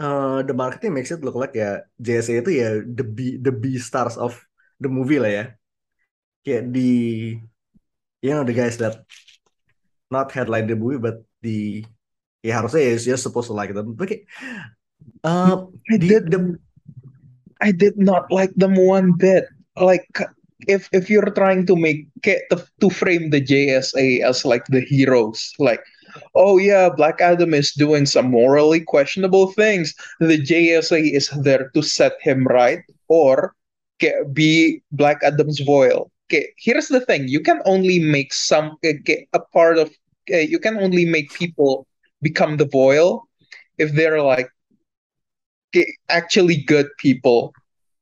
uh, 0.00 0.44
the 0.44 0.52
marketing 0.52 0.92
makes 0.92 1.10
it 1.10 1.24
look 1.24 1.36
like 1.36 1.56
ya 1.56 1.84
JSA 1.96 2.44
itu 2.44 2.50
ya 2.60 2.68
the 2.84 3.04
B 3.04 3.40
the 3.40 3.52
B 3.52 3.80
stars 3.80 4.20
of 4.20 4.36
the 4.80 4.88
movie 4.88 5.18
lah 5.20 5.32
ya. 5.32 5.44
Kayak 6.44 6.70
di 6.70 6.90
you 8.20 8.32
know 8.32 8.44
the 8.44 8.54
guys 8.54 8.76
that 8.78 9.02
not 10.12 10.30
headline 10.30 10.68
the 10.68 10.78
movie 10.78 11.00
but 11.00 11.24
the 11.42 11.82
ya 12.44 12.62
harusnya 12.62 12.94
ya 12.94 12.94
you're 13.02 13.20
supposed 13.20 13.48
to 13.48 13.56
like 13.56 13.72
them. 13.72 13.96
Kayak 13.96 14.28
uh, 15.24 15.66
I 15.88 15.96
di 15.96 16.06
did 16.12 16.28
the 16.28 16.40
I 17.56 17.72
did 17.72 17.96
not 17.96 18.28
like 18.28 18.52
them 18.52 18.76
one 18.76 19.16
bit. 19.16 19.48
Like 19.76 20.08
if 20.66 20.88
if 20.92 21.10
you're 21.10 21.30
trying 21.30 21.66
to 21.66 21.76
make 21.76 22.06
to, 22.24 22.90
frame 22.90 23.30
the 23.30 23.40
JSA 23.40 24.22
as 24.22 24.44
like 24.44 24.64
the 24.66 24.80
heroes, 24.80 25.52
like 25.58 25.80
oh 26.34 26.58
yeah, 26.58 26.88
Black 26.94 27.20
Adam 27.20 27.54
is 27.54 27.72
doing 27.72 28.06
some 28.06 28.30
morally 28.30 28.80
questionable 28.80 29.52
things. 29.52 29.94
The 30.20 30.38
JSA 30.40 31.12
is 31.12 31.28
there 31.42 31.70
to 31.74 31.82
set 31.82 32.14
him 32.20 32.46
right 32.46 32.80
or 33.08 33.54
be 34.32 34.82
Black 34.92 35.22
Adam's 35.22 35.60
foil. 35.60 36.10
Okay, 36.28 36.48
here's 36.58 36.88
the 36.88 37.00
thing: 37.00 37.28
you 37.28 37.40
can 37.40 37.60
only 37.64 37.98
make 38.00 38.32
some 38.32 38.76
get 38.82 39.28
a 39.32 39.40
part 39.52 39.78
of. 39.78 39.90
eh, 40.30 40.40
you 40.48 40.58
can 40.58 40.78
only 40.78 41.04
make 41.04 41.32
people 41.34 41.86
become 42.22 42.56
the 42.56 42.68
foil 42.68 43.22
if 43.78 43.92
they're 43.92 44.22
like 44.22 44.48
actually 46.08 46.56
good 46.56 46.88
people. 46.98 47.52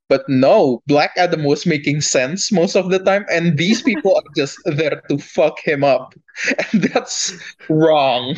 But 0.08 0.28
no, 0.28 0.84
Black 0.84 1.16
Adam 1.16 1.48
was 1.48 1.64
making 1.64 2.04
sense 2.04 2.52
most 2.52 2.76
of 2.76 2.92
the 2.92 3.00
time, 3.00 3.24
and 3.32 3.56
these 3.56 3.80
people 3.80 4.12
are 4.12 4.30
just 4.36 4.60
there 4.68 5.00
to 5.08 5.16
fuck 5.16 5.56
him 5.64 5.80
up, 5.80 6.12
and 6.60 6.84
that's 6.92 7.32
wrong. 7.72 8.36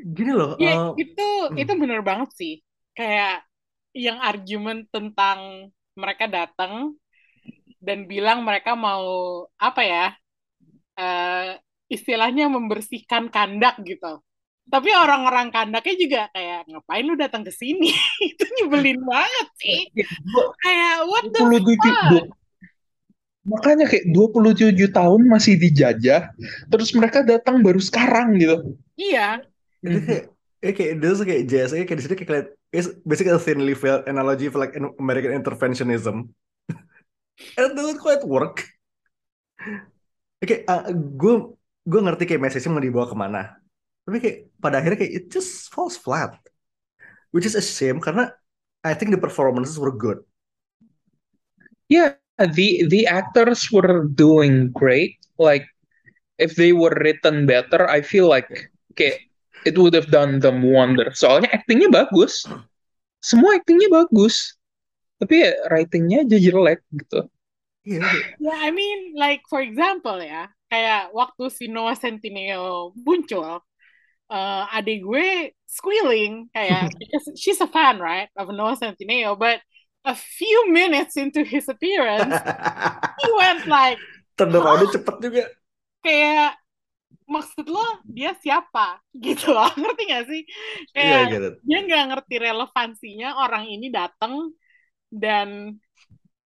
gini 0.00 0.32
loh. 0.32 0.56
Ya 0.56 0.72
uh, 0.76 0.90
itu 0.96 1.28
hmm. 1.50 1.60
itu 1.60 1.72
bener 1.76 2.00
banget 2.00 2.30
sih. 2.34 2.54
Kayak 2.96 3.44
yang 3.92 4.22
argumen 4.22 4.86
tentang 4.88 5.70
mereka 5.98 6.30
datang 6.30 6.94
dan 7.82 8.06
bilang 8.06 8.46
mereka 8.46 8.78
mau 8.78 9.44
apa 9.58 9.82
ya 9.82 10.06
eh 11.00 11.58
istilahnya 11.90 12.46
membersihkan 12.48 13.28
kandak 13.28 13.76
gitu. 13.82 14.22
Tapi 14.70 14.90
orang-orang 14.94 15.50
kandaknya 15.50 15.94
juga 15.98 16.20
kayak 16.30 16.70
ngapain 16.70 17.04
lu 17.04 17.18
datang 17.18 17.42
ke 17.42 17.50
sini? 17.50 17.90
itu 18.30 18.44
nyebelin 18.58 19.02
banget 19.02 19.48
sih. 19.58 19.80
Kayak 20.62 20.96
what 21.10 21.24
the 21.34 21.40
27 21.42 21.74
fuck? 21.74 22.28
makanya 23.40 23.88
kayak 23.88 24.12
27 24.14 24.92
tahun 24.92 25.26
masih 25.26 25.56
dijajah, 25.58 26.30
terus 26.70 26.92
mereka 26.92 27.24
datang 27.24 27.64
baru 27.64 27.80
sekarang 27.82 28.36
gitu. 28.36 28.76
Iya, 28.94 29.42
itu 29.80 29.98
kayak 30.04 30.24
ya 30.60 30.70
kayak 30.76 30.92
dia 31.00 31.10
tuh 31.16 31.26
kayak 31.26 31.42
JSA 31.48 31.76
kayak 31.88 31.98
di 31.98 32.04
sini 32.04 32.16
kayak 32.20 32.52
it's 32.68 32.92
basically 33.02 33.32
a 33.32 33.40
thinly 33.40 33.72
veiled 33.72 34.04
analogy 34.04 34.52
for 34.52 34.60
like 34.60 34.76
an 34.76 34.92
American 35.00 35.32
interventionism 35.32 36.28
and 37.56 37.64
it 37.64 37.72
doesn't 37.72 38.00
quite 38.00 38.22
work 38.24 38.68
Oke, 40.40 40.64
gue 41.20 41.34
gue 41.84 42.00
ngerti 42.00 42.24
kayak 42.24 42.40
message-nya 42.40 42.72
mau 42.72 42.80
dibawa 42.80 43.06
ke 43.08 43.16
mana 43.16 43.59
tapi 44.04 44.16
kayak 44.18 44.38
pada 44.58 44.80
akhirnya 44.80 44.98
kayak 45.00 45.14
it 45.14 45.24
just 45.28 45.68
falls 45.70 45.94
flat 45.94 46.34
which 47.30 47.46
is 47.46 47.54
a 47.54 47.62
shame 47.62 48.00
karena 48.00 48.30
I 48.80 48.96
think 48.96 49.12
the 49.12 49.20
performances 49.20 49.76
were 49.76 49.92
good 49.92 50.22
Yeah, 51.90 52.14
the 52.38 52.86
the 52.86 53.10
actors 53.10 53.66
were 53.74 54.06
doing 54.06 54.70
great. 54.70 55.18
Like 55.42 55.66
if 56.38 56.54
they 56.54 56.70
were 56.70 56.94
written 56.94 57.50
better, 57.50 57.82
I 57.90 57.98
feel 57.98 58.30
like 58.30 58.46
kayak 58.94 59.26
it 59.66 59.74
would 59.74 59.98
have 59.98 60.06
done 60.14 60.38
them 60.38 60.62
wonder. 60.62 61.10
Soalnya 61.10 61.50
actingnya 61.50 61.90
bagus, 61.90 62.46
semua 63.18 63.58
actingnya 63.58 63.90
bagus, 63.90 64.54
tapi 65.18 65.42
ya 65.42 65.50
writingnya 65.66 66.22
aja 66.30 66.38
jelek 66.38 66.80
gitu. 66.94 67.26
iya 67.82 67.98
kayak- 68.06 68.38
Ya, 68.38 68.54
I 68.54 68.70
mean, 68.70 69.18
like 69.18 69.42
for 69.50 69.58
example 69.58 70.22
ya, 70.22 70.46
kayak 70.70 71.10
waktu 71.10 71.50
si 71.50 71.66
Noah 71.66 71.98
Centineo 71.98 72.94
muncul, 73.02 73.66
uh, 74.30 74.70
adik 74.72 75.02
gue 75.02 75.52
squealing 75.66 76.48
kayak 76.54 76.90
because 77.00 77.26
she's 77.36 77.60
a 77.60 77.68
fan 77.70 77.98
right 77.98 78.30
of 78.38 78.48
Noah 78.50 78.78
Centineo, 78.78 79.34
but 79.34 79.60
a 80.06 80.16
few 80.16 80.72
minutes 80.72 81.16
into 81.20 81.44
his 81.44 81.68
appearance, 81.68 82.40
he 83.20 83.28
went 83.40 83.66
like 83.68 84.00
Turnaround-nya 84.38 84.88
cepet 84.96 85.16
juga. 85.20 85.44
kayak 86.00 86.56
maksud 87.28 87.66
lo 87.70 87.84
dia 88.02 88.34
siapa 88.38 88.98
gitu 89.14 89.52
loh 89.54 89.70
ngerti 89.80 90.02
gak 90.10 90.24
sih 90.30 90.42
Iya, 90.96 91.18
kayak 91.20 91.24
get 91.30 91.42
it. 91.48 91.54
dia 91.62 91.78
nggak 91.86 92.04
ngerti 92.10 92.34
relevansinya 92.42 93.28
orang 93.44 93.64
ini 93.70 93.88
datang 93.92 94.50
dan 95.12 95.78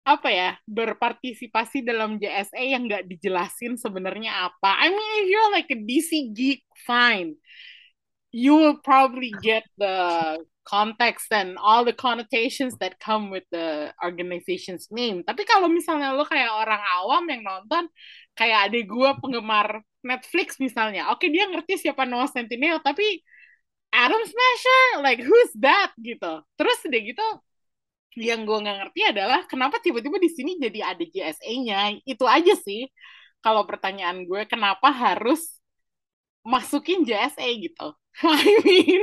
apa 0.01 0.29
ya 0.33 0.49
berpartisipasi 0.65 1.85
dalam 1.85 2.17
JSA 2.17 2.57
yang 2.73 2.89
nggak 2.89 3.05
dijelasin 3.05 3.77
sebenarnya 3.77 4.49
apa. 4.49 4.81
I 4.81 4.89
mean 4.89 5.11
if 5.21 5.27
you're 5.29 5.51
like 5.53 5.69
a 5.69 5.77
DC 5.77 6.33
geek 6.33 6.65
fine, 6.89 7.37
you 8.31 8.55
will 8.55 8.79
probably 8.79 9.31
get 9.43 9.63
the 9.77 10.39
context 10.63 11.27
and 11.31 11.57
all 11.59 11.83
the 11.83 11.95
connotations 11.95 12.77
that 12.79 12.99
come 12.99 13.29
with 13.29 13.43
the 13.51 13.91
organization's 13.99 14.87
name. 14.91 15.23
Tapi 15.27 15.43
kalau 15.43 15.67
misalnya 15.67 16.15
lo 16.15 16.23
kayak 16.23 16.51
orang 16.51 16.79
awam 17.01 17.23
yang 17.27 17.43
nonton, 17.43 17.91
kayak 18.37 18.71
adik 18.71 18.87
gue 18.87 19.09
penggemar 19.19 19.83
Netflix 20.01 20.57
misalnya, 20.57 21.11
oke 21.13 21.27
dia 21.27 21.45
ngerti 21.49 21.77
siapa 21.77 22.07
Noah 22.09 22.29
Centineo, 22.31 22.81
tapi 22.81 23.21
Adam 23.91 24.23
Smasher, 24.23 25.03
like 25.03 25.19
who's 25.19 25.51
that 25.59 25.91
gitu. 25.99 26.41
Terus 26.55 26.79
udah 26.87 27.01
gitu, 27.03 27.27
yang 28.15 28.47
gue 28.47 28.57
nggak 28.63 28.77
ngerti 28.87 29.01
adalah 29.11 29.43
kenapa 29.47 29.79
tiba-tiba 29.83 30.17
di 30.19 30.29
sini 30.31 30.51
jadi 30.59 30.95
ada 30.95 31.03
JSA-nya. 31.03 31.99
Itu 32.07 32.25
aja 32.27 32.55
sih. 32.55 32.87
Kalau 33.43 33.65
pertanyaan 33.67 34.23
gue, 34.29 34.45
kenapa 34.47 34.93
harus 34.93 35.59
masukin 36.45 37.03
JSA 37.03 37.47
gitu? 37.59 37.91
I 38.23 38.59
mean, 38.65 39.01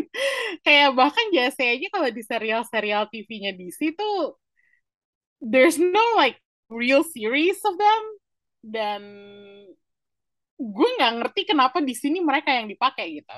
kayak 0.62 0.92
bahkan 0.94 1.26
JSA 1.34 1.64
aja 1.76 1.86
kalau 1.90 2.08
di 2.12 2.22
serial-serial 2.22 3.08
TV-nya 3.10 3.52
DC 3.56 3.96
tuh 3.96 4.36
there's 5.40 5.78
no 5.78 6.02
like 6.16 6.36
real 6.70 7.02
series 7.04 7.58
of 7.64 7.74
them 7.78 8.02
dan 8.62 9.02
gue 10.58 10.88
nggak 10.98 11.12
ngerti 11.18 11.42
kenapa 11.50 11.78
di 11.88 11.94
sini 12.02 12.18
mereka 12.28 12.50
yang 12.58 12.66
dipakai 12.70 13.06
gitu. 13.22 13.36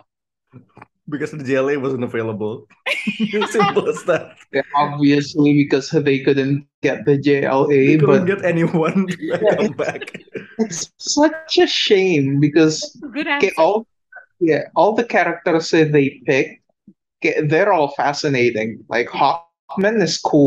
Because 1.08 1.32
the 1.32 1.42
JLA 1.42 1.76
wasn't 1.80 2.04
available. 2.04 2.68
Simple 3.46 3.88
as 3.88 4.04
that. 4.04 4.36
Yeah, 4.52 4.62
obviously 4.76 5.54
because 5.54 5.90
they 5.90 6.20
couldn't 6.20 6.66
get 6.82 7.04
the 7.04 7.18
They 7.84 7.88
JLA, 7.88 7.96
couldn't 7.96 8.24
but 8.24 8.26
get 8.26 8.44
anyone 8.44 9.06
to 9.08 9.38
come 9.56 9.72
back. 9.72 10.12
it's 10.58 10.92
such 10.98 11.58
a 11.58 11.66
shame 11.66 12.40
because 12.40 12.96
Good 13.00 13.28
okay, 13.28 13.52
all 13.56 13.86
yeah, 14.40 14.64
all 14.76 14.94
the 14.94 15.04
characters 15.04 15.70
that 15.70 15.92
they 15.92 16.20
pick, 16.26 16.62
they're 17.44 17.72
all 17.72 17.88
fascinating. 17.96 18.84
Like 18.88 19.08
Hawkman 19.08 19.66
is 19.66 20.18
cool. 20.18 20.44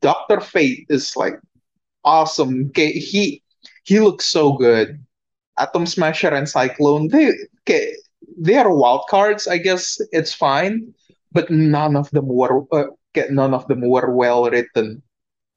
Doctor 0.00 0.40
Fate 0.40 0.54
is 0.54 0.80
like 0.88 1.02
awesome. 2.04 2.70
He 2.74 3.42
he 3.84 4.00
looks 4.00 4.24
so 4.26 4.52
good. 4.52 4.98
Atom 5.58 5.86
Smasher 5.86 6.28
and 6.28 6.48
Cyclone, 6.48 7.08
they 7.08 7.32
they 8.38 8.56
are 8.56 8.72
wild 8.74 9.02
cards. 9.10 9.46
I 9.46 9.58
guess 9.58 9.98
it's 10.12 10.32
fine, 10.34 10.92
but 11.32 11.50
none 11.50 11.96
of 11.96 12.10
them 12.10 12.26
were 12.28 12.64
uh, 12.72 12.84
none 13.30 13.54
of 13.54 13.66
them 13.68 13.82
were 13.88 14.12
well 14.14 14.48
written. 14.50 15.02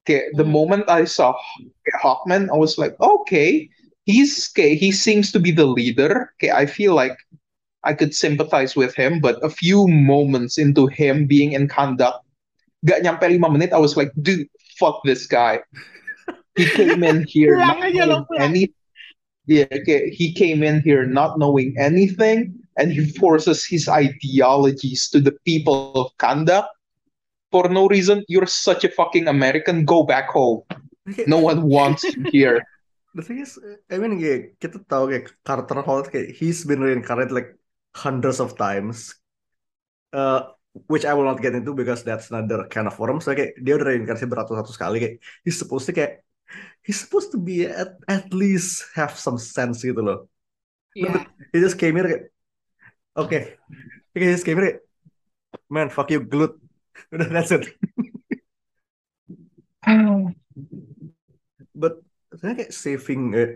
The 0.08 0.44
Mm. 0.44 0.46
moment 0.46 0.90
I 0.90 1.06
saw 1.06 1.36
Hawkman, 2.02 2.50
I 2.54 2.58
was 2.58 2.78
like, 2.78 2.96
okay, 3.00 3.70
he's 4.10 4.50
okay, 4.52 4.74
he 4.74 4.92
seems 4.92 5.32
to 5.32 5.40
be 5.40 5.52
the 5.52 5.66
leader. 5.66 6.34
Okay, 6.36 6.50
I 6.50 6.66
feel 6.66 6.96
like 6.96 7.16
I 7.84 7.94
could 7.94 8.16
sympathize 8.16 8.76
with 8.76 8.96
him, 8.96 9.22
but 9.22 9.38
a 9.46 9.50
few 9.50 9.88
moments 9.88 10.58
into 10.58 10.88
him 10.88 11.28
being 11.28 11.54
in 11.54 11.70
conduct, 11.70 12.26
gak 12.86 13.06
nyampe 13.06 13.30
lima 13.30 13.50
menit, 13.50 13.72
I 13.72 13.78
was 13.78 13.96
like, 13.96 14.12
dude, 14.22 14.50
fuck 14.82 15.00
this 15.06 15.28
guy. 15.30 15.62
He 16.58 16.66
came 16.66 17.04
in 17.04 17.24
here 17.30 17.56
not 17.62 17.78
knowing 17.80 18.26
any, 18.40 18.74
yeah, 19.46 19.70
okay, 19.72 20.10
he 20.10 20.34
came 20.34 20.64
in 20.64 20.82
here 20.82 21.06
not 21.06 21.38
knowing 21.38 21.78
anything, 21.78 22.58
and 22.76 22.92
he 22.92 23.14
forces 23.14 23.66
his 23.66 23.88
ideologies 23.88 25.08
to 25.14 25.22
the 25.22 25.38
people 25.46 25.94
of 25.96 26.12
Kanda 26.18 26.68
for 27.52 27.70
no 27.70 27.88
reason. 27.88 28.26
You're 28.28 28.50
such 28.50 28.84
a 28.84 28.90
fucking 28.90 29.28
American. 29.28 29.86
Go 29.86 30.04
back 30.04 30.30
home. 30.30 30.64
No 31.26 31.40
one 31.42 31.66
wants 31.66 32.04
you 32.04 32.30
here. 32.30 32.62
The 33.20 33.28
thing 33.28 33.44
is, 33.44 33.60
I 33.92 34.00
mean, 34.00 34.16
kayak, 34.16 34.64
kita 34.64 34.80
tahu 34.88 35.12
kayak 35.12 35.28
Carter 35.44 35.84
Holt 35.84 36.08
kayak 36.08 36.40
he's 36.40 36.64
been 36.64 36.80
reincarnated 36.80 37.36
like 37.36 37.52
hundreds 37.92 38.40
of 38.40 38.56
times, 38.56 39.12
uh, 40.16 40.56
which 40.88 41.04
I 41.04 41.12
will 41.12 41.28
not 41.28 41.44
get 41.44 41.52
into 41.52 41.76
because 41.76 42.08
that's 42.08 42.32
another 42.32 42.72
kind 42.72 42.88
of 42.88 42.96
forum. 42.96 43.20
So 43.20 43.36
kayak 43.36 43.60
dia 43.60 43.76
udah 43.76 43.92
reinkarnasi 43.92 44.24
beratus-ratus 44.24 44.80
kali 44.80 44.98
kayak 45.04 45.16
he's 45.44 45.60
supposed 45.60 45.92
to 45.92 45.94
kayak 45.94 46.24
he's 46.80 46.96
supposed 46.96 47.36
to 47.36 47.40
be 47.44 47.68
at, 47.68 48.00
at 48.08 48.32
least 48.32 48.88
have 48.96 49.12
some 49.20 49.36
sense 49.36 49.84
gitu 49.84 50.00
loh. 50.00 50.32
But 50.96 51.28
he 51.52 51.60
just 51.60 51.76
came 51.76 52.00
here 52.00 52.08
kayak 52.08 52.24
oke, 53.20 53.40
he 54.16 54.32
just 54.32 54.48
came 54.48 54.64
here 54.64 54.80
kayak 54.80 54.80
man 55.68 55.92
fuck 55.92 56.08
you 56.08 56.24
glut, 56.24 56.56
udah 57.12 57.28
that's 57.36 57.52
it. 57.52 57.68
But 61.80 62.04
sebenarnya 62.40 62.58
kayak 62.66 62.74
saving 62.76 63.22
eh, 63.36 63.50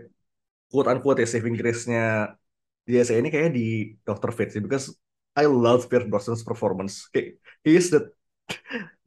quote 0.70 0.88
unquote 0.92 1.18
ya 1.24 1.28
saving 1.28 1.56
grace-nya 1.56 2.36
JSA 2.84 3.16
ini 3.20 3.30
kayak 3.32 3.50
di 3.56 3.96
Dr. 4.04 4.30
Fate 4.36 4.52
sih 4.54 4.62
because 4.64 4.92
I 5.34 5.48
love 5.48 5.88
Pierce 5.88 6.06
Brosnan's 6.06 6.44
performance. 6.44 7.08
Kayak, 7.10 7.40
he 7.64 7.74
is 7.80 7.88
the 7.88 8.12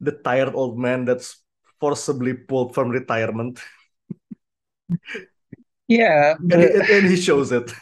the 0.02 0.12
tired 0.26 0.54
old 0.54 0.78
man 0.78 1.04
that's 1.06 1.42
forcibly 1.80 2.34
pulled 2.34 2.74
from 2.74 2.90
retirement 2.90 3.58
Yeah, 5.88 6.34
and, 6.50 6.50
but 6.50 6.60
he- 6.62 6.94
and 6.96 7.06
he 7.06 7.16
shows 7.16 7.52
it. 7.52 7.72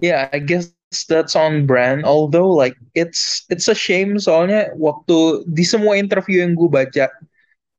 yeah, 0.00 0.28
I 0.32 0.38
guess 0.38 0.72
that's 1.08 1.34
on 1.36 1.66
brand. 1.66 2.04
Although 2.04 2.50
like 2.50 2.76
it's 2.94 3.46
it's 3.50 3.68
a 3.68 3.74
shame 3.74 4.18
soalnya 4.18 4.74
waktu 4.78 5.46
di 5.50 5.64
semua 5.66 5.98
interview 5.98 6.42
yang 6.44 6.54
gue 6.54 6.70
baca 6.70 7.10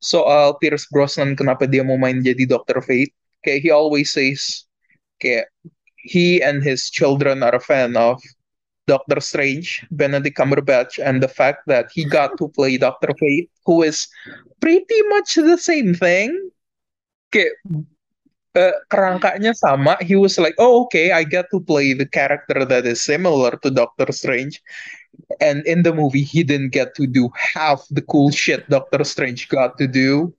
soal 0.00 0.56
Pierce 0.60 0.88
Brosnan 0.92 1.34
kenapa 1.36 1.66
dia 1.68 1.82
mau 1.84 1.96
main 2.00 2.20
jadi 2.22 2.44
Dr. 2.48 2.80
Fate, 2.84 3.12
kayak 3.46 3.62
he 3.62 3.70
always 3.70 4.10
says 4.10 4.66
kayak 5.22 5.46
he 6.02 6.42
and 6.42 6.66
his 6.66 6.90
children 6.90 7.46
are 7.46 7.54
a 7.54 7.62
fan 7.62 7.94
of 7.94 8.18
Doctor 8.86 9.18
Strange, 9.18 9.82
Benedict 9.90 10.38
Cumberbatch, 10.38 11.02
and 11.02 11.22
the 11.22 11.30
fact 11.30 11.66
that 11.66 11.90
he 11.90 12.06
got 12.06 12.38
to 12.38 12.46
play 12.54 12.78
Doctor 12.78 13.10
Fate, 13.18 13.50
who 13.66 13.82
is 13.82 14.06
pretty 14.60 15.02
much 15.10 15.34
the 15.34 15.58
same 15.58 15.94
thing. 15.94 16.30
Kayak 17.34 17.58
uh, 18.54 18.78
kerangkanya 18.90 19.54
sama. 19.58 19.98
He 20.00 20.14
was 20.14 20.38
like, 20.38 20.54
oh, 20.58 20.86
okay, 20.86 21.10
I 21.10 21.26
get 21.26 21.50
to 21.50 21.60
play 21.60 21.92
the 21.92 22.06
character 22.06 22.64
that 22.64 22.86
is 22.86 23.02
similar 23.02 23.58
to 23.62 23.70
Doctor 23.70 24.06
Strange. 24.14 24.62
And 25.40 25.66
in 25.66 25.82
the 25.82 25.92
movie, 25.92 26.22
he 26.22 26.46
didn't 26.46 26.70
get 26.70 26.94
to 26.96 27.06
do 27.06 27.28
half 27.34 27.82
the 27.90 28.02
cool 28.02 28.30
shit 28.30 28.68
Doctor 28.70 29.02
Strange 29.02 29.48
got 29.48 29.78
to 29.78 29.86
do. 29.86 30.32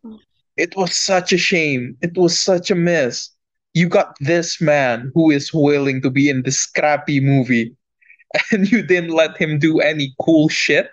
It 0.57 0.75
was 0.75 0.95
such 0.95 1.31
a 1.31 1.37
shame. 1.37 1.97
It 2.01 2.17
was 2.17 2.37
such 2.37 2.71
a 2.71 2.75
miss. 2.75 3.29
You 3.73 3.87
got 3.87 4.17
this 4.19 4.59
man 4.59 5.11
who 5.13 5.29
is 5.29 5.53
willing 5.53 6.01
to 6.01 6.09
be 6.09 6.29
in 6.29 6.41
this 6.41 6.57
scrappy 6.57 7.19
movie, 7.19 7.75
and 8.51 8.69
you 8.71 8.81
didn't 8.81 9.13
let 9.13 9.37
him 9.37 9.59
do 9.59 9.79
any 9.79 10.13
cool 10.19 10.49
shit. 10.49 10.89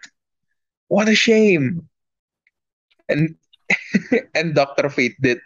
What 0.89 1.09
a 1.09 1.15
shame. 1.15 1.89
And 3.09 3.37
and 4.35 4.55
Doctor 4.55 4.89
Fate 4.91 5.17
did 5.21 5.39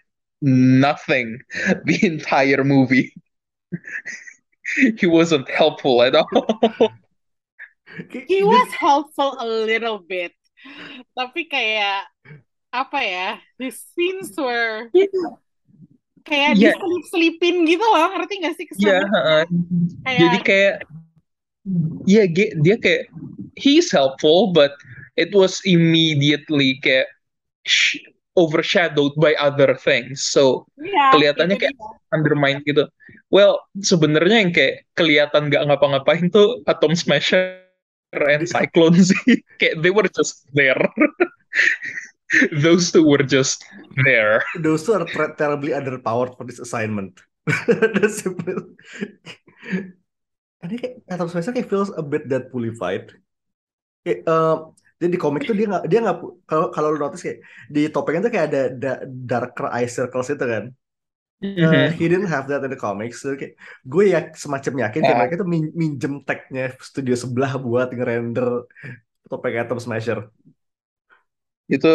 nothing 0.43 1.39
the 1.85 1.99
entire 2.03 2.65
movie. 2.65 3.15
he 4.99 5.07
wasn't 5.07 5.49
helpful 5.49 6.03
at 6.03 6.15
all. 6.15 6.47
He 8.11 8.45
was 8.45 8.69
helpful 8.75 9.37
a 9.39 9.47
little 9.47 9.99
bit. 9.99 10.35
Tapi 11.15 11.47
kayak 11.47 12.11
apa 12.79 12.99
ya? 13.01 13.29
The 13.57 13.71
scenes 13.71 14.31
were 14.35 14.91
kayak 16.23 16.55
Yeah. 16.55 16.77
diselip-selipin 16.77 17.65
gitu 17.65 17.83
loh, 17.83 18.13
ngerti 18.15 18.35
gak 18.39 18.55
sih 18.55 18.67
Iya, 18.69 19.01
kesannya? 19.01 19.07
heeh. 19.09 19.43
Kayak 20.05 20.21
jadi 20.21 20.39
kayak 20.45 20.75
Iya, 22.05 22.25
ge- 22.25 22.57
dia 22.65 22.77
kayak 22.81 23.13
he's 23.53 23.93
helpful, 23.93 24.57
but 24.57 24.73
it 25.21 25.37
was 25.37 25.61
immediately 25.69 26.81
kayak 26.81 27.05
sh- 27.69 28.01
overshadowed 28.41 29.13
by 29.21 29.37
other 29.37 29.77
things. 29.77 30.25
So 30.25 30.65
Iya, 30.81 31.13
kelihatannya 31.13 31.61
kayak 31.61 31.77
dia. 31.77 31.93
undermine 32.17 32.65
gitu. 32.65 32.89
Well, 33.29 33.61
sebenarnya 33.85 34.49
yang 34.49 34.53
kayak 34.57 34.89
kelihatan 34.97 35.53
nggak 35.53 35.69
ngapa-ngapain 35.69 36.33
tuh 36.33 36.65
Atom 36.65 36.97
Smasher 36.97 37.61
and 38.17 38.49
Cyclone 38.53 38.97
sih. 39.05 39.45
Kayak 39.61 39.85
they 39.85 39.93
were 39.93 40.09
just 40.09 40.49
there. 40.57 40.81
Those 42.65 42.93
two 42.93 43.05
were 43.09 43.25
just 43.25 43.65
there. 44.05 44.45
those 44.61 44.85
two 44.85 44.93
are 44.93 45.09
ter- 45.09 45.33
terribly 45.35 45.73
underpowered 45.73 46.37
for 46.37 46.45
this 46.45 46.61
assignment. 46.61 47.17
That's 47.97 48.21
simple. 48.21 48.77
And 50.59 50.69
ini 50.69 50.79
kayak 50.83 50.95
Atom 51.09 51.29
Smasher 51.31 51.55
kayak 51.55 51.71
feels 51.71 51.89
a 51.95 52.03
bit 52.03 52.27
Deadpoolified. 52.27 53.15
Kayak, 54.05 54.21
uh, 54.29 54.75
Jadi 54.99 55.15
di 55.15 55.21
komik 55.23 55.47
tuh 55.47 55.55
dia 55.55 55.71
nggak 55.71 55.85
dia 55.87 56.03
nggak 56.03 56.19
kalau 56.43 56.75
kalau 56.75 56.89
lu 56.91 56.99
notice 56.99 57.23
kayak 57.23 57.39
di 57.71 57.87
topengnya 57.87 58.27
tuh 58.27 58.33
kayak 58.35 58.47
ada 58.51 58.63
da- 58.75 59.03
darker 59.07 59.71
eye 59.71 59.87
circles 59.87 60.27
itu 60.29 60.43
kan. 60.43 60.65
Uh, 61.39 61.55
Mhm. 61.71 61.95
he 61.95 62.11
didn't 62.11 62.27
have 62.27 62.51
that 62.51 62.67
in 62.67 62.71
the 62.75 62.75
comics. 62.75 63.23
So, 63.23 63.39
kayak, 63.39 63.55
gue 63.87 64.11
ya 64.11 64.35
semacam 64.35 64.91
yakin 64.91 65.01
kayak 65.07 65.15
Ya. 65.15 65.21
mereka 65.23 65.35
tuh 65.39 65.47
min- 65.47 65.71
minjem 65.71 66.27
tagnya 66.27 66.75
studio 66.83 67.15
sebelah 67.15 67.55
buat 67.63 67.95
ngerender 67.95 68.67
topeng 69.31 69.55
Atom 69.63 69.79
Smasher. 69.79 70.35
Itu 71.69 71.93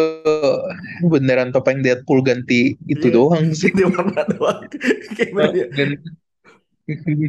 beneran 1.10 1.50
topeng 1.50 1.82
Deadpool 1.82 2.22
ganti 2.22 2.78
itu 2.86 3.10
Iya. 3.10 3.16
doang 3.18 3.46
sih. 3.58 3.74
Di 3.74 3.82
warna 3.90 4.22
doang. 4.30 4.70
Dia- 5.56 5.72
Dan 5.74 5.98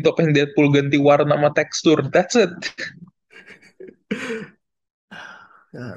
topeng 0.04 0.36
Deadpool 0.36 0.68
ganti 0.68 1.00
warna 1.00 1.40
sama 1.40 1.48
tekstur. 1.56 2.04
That's 2.12 2.36
it. 2.36 2.52
ya, 5.74 5.96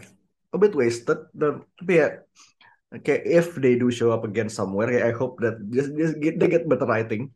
a 0.53 0.57
bit 0.57 0.73
wasted 0.73 1.27
dan 1.35 1.61
tapi 1.77 2.01
ya 2.01 2.07
kayak 3.03 3.23
if 3.27 3.47
they 3.59 3.75
do 3.75 3.91
show 3.91 4.15
up 4.15 4.23
again 4.23 4.47
somewhere 4.47 4.87
kayak 4.89 5.11
I 5.11 5.13
hope 5.13 5.37
that 5.43 5.59
just, 5.67 5.91
just 5.93 6.15
get, 6.23 6.39
they 6.39 6.47
get 6.47 6.65
better 6.65 6.87
writing 6.87 7.29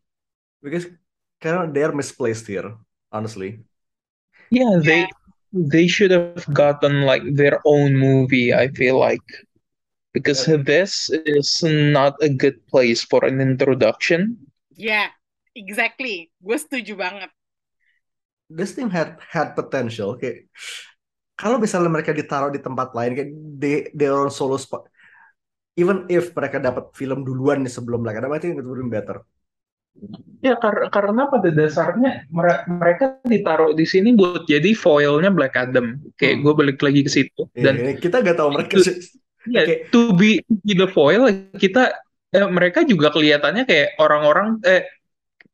because 0.63 0.87
karena 1.43 1.67
they 1.69 1.83
are 1.83 1.93
misplaced 1.93 2.47
here 2.47 2.71
honestly 3.11 3.61
Yeah, 4.51 4.83
they 4.83 5.07
they 5.53 5.87
should 5.87 6.11
have 6.11 6.47
gotten 6.55 7.03
like 7.03 7.23
their 7.35 7.59
own 7.63 7.95
movie, 7.95 8.53
I 8.55 8.71
feel 8.73 8.99
like. 8.99 9.23
Because 10.11 10.43
this 10.67 11.07
is 11.23 11.63
not 11.63 12.19
a 12.19 12.27
good 12.27 12.59
place 12.67 12.99
for 12.99 13.23
an 13.23 13.39
introduction. 13.39 14.35
Yeah, 14.75 15.07
exactly. 15.55 16.35
Gue 16.43 16.59
setuju 16.59 16.99
banget. 16.99 17.31
this 18.51 18.75
team 18.75 18.91
had 18.91 19.15
had 19.31 19.55
potential 19.55 20.19
kayak 20.19 20.51
kalau 21.39 21.57
misalnya 21.57 21.87
mereka 21.87 22.11
ditaruh 22.11 22.51
di 22.51 22.59
tempat 22.59 22.91
lain 22.91 23.11
kayak 23.15 23.29
they 23.95 24.07
are 24.11 24.27
on 24.27 24.31
solo 24.31 24.59
spot 24.59 24.83
even 25.79 26.03
if 26.11 26.35
mereka 26.35 26.59
dapat 26.59 26.91
film 26.91 27.23
duluan 27.23 27.63
nih 27.63 27.71
sebelum 27.71 28.03
Black 28.03 28.19
Adam 28.19 28.35
I 28.35 28.43
think 28.43 28.59
it 28.59 28.67
would 28.67 28.83
be 28.83 28.91
better 28.91 29.23
Ya 30.41 30.57
kar- 30.57 30.89
karena 30.89 31.29
pada 31.29 31.53
dasarnya 31.53 32.25
mere- 32.33 32.65
mereka 32.65 33.21
ditaruh 33.21 33.77
di 33.77 33.85
sini 33.85 34.17
buat 34.17 34.49
jadi 34.49 34.73
foilnya 34.73 35.29
Black 35.29 35.53
Adam. 35.53 36.01
Kayak 36.17 36.41
Hmm. 36.41 36.43
gue 36.47 36.53
balik 36.57 36.77
lagi 36.81 37.01
ke 37.05 37.11
situ. 37.11 37.41
Iya, 37.53 37.61
Dan 37.61 37.73
ini 37.77 37.93
kita 38.01 38.25
nggak 38.25 38.37
tahu 38.41 38.49
mereka 38.57 38.75
sih 38.81 38.97
ya, 39.53 39.61
Kayak- 39.69 39.81
to 39.93 40.01
be 40.17 40.41
to 40.41 40.73
the 40.73 40.89
foil 40.89 41.29
kita 41.61 41.93
eh, 42.33 42.47
mereka 42.49 42.81
juga 42.81 43.13
kelihatannya 43.13 43.67
kayak 43.69 43.93
orang-orang 44.01 44.57
eh 44.65 44.81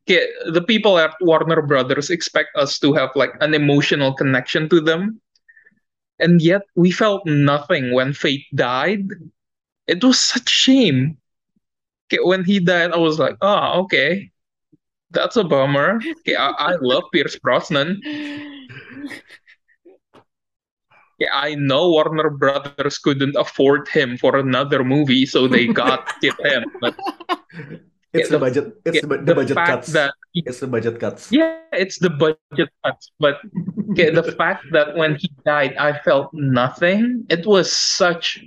kayak 0.08 0.28
the 0.56 0.64
people 0.64 0.96
at 0.96 1.12
Warner 1.20 1.60
Brothers 1.60 2.08
expect 2.08 2.56
us 2.56 2.80
to 2.80 2.96
have 2.96 3.12
like 3.20 3.36
an 3.44 3.52
emotional 3.52 4.16
connection 4.16 4.72
to 4.72 4.80
them. 4.80 5.20
And 6.18 6.40
yet 6.40 6.64
we 6.80 6.90
felt 6.96 7.28
nothing 7.28 7.92
when 7.92 8.16
Fate 8.16 8.48
died. 8.56 9.04
It 9.86 10.00
was 10.00 10.16
such 10.18 10.48
shame. 10.48 11.20
When 12.24 12.44
he 12.44 12.60
died, 12.60 12.92
I 12.92 12.98
was 12.98 13.20
like, 13.20 13.38
oh, 13.42 13.82
okay. 13.84 14.32
That's 15.12 15.38
a 15.38 15.44
bummer. 15.44 16.00
Kayak 16.26 16.40
I, 16.60 16.74
I 16.74 16.76
love 16.82 17.06
Pierce 17.14 17.38
Brosnan. 17.40 18.02
Yeah, 21.20 21.34
I 21.34 21.56
know 21.56 21.90
Warner 21.90 22.30
Brothers 22.30 23.00
couldn't 23.00 23.36
afford 23.36 23.88
him 23.88 24.18
for 24.18 24.38
another 24.38 24.84
movie, 24.84 25.26
so 25.26 25.48
they 25.48 25.68
got 25.68 26.06
him. 26.22 26.66
But 26.80 26.94
it's 28.14 28.30
Yeah, 28.30 28.30
the 28.30 28.40
budget 28.40 28.74
it's 28.86 29.00
yeah, 29.00 29.02
the, 29.02 29.08
the 29.24 29.34
budget 29.34 29.66
cuts 29.66 29.88
that 29.88 30.14
it's 30.46 30.60
the 30.60 30.68
budget 30.68 31.00
cuts 31.00 31.36
yeah, 31.36 31.60
it's 31.74 32.00
the 32.00 32.10
budget 32.10 32.70
cuts, 32.86 33.12
but 33.20 33.40
okay, 33.92 34.10
the 34.10 34.24
fact 34.38 34.64
that 34.72 34.96
when 34.96 35.16
he 35.16 35.30
died, 35.46 35.76
I 35.76 36.00
felt 36.00 36.30
nothing. 36.34 37.26
It 37.30 37.46
was 37.46 37.72
such 37.72 38.40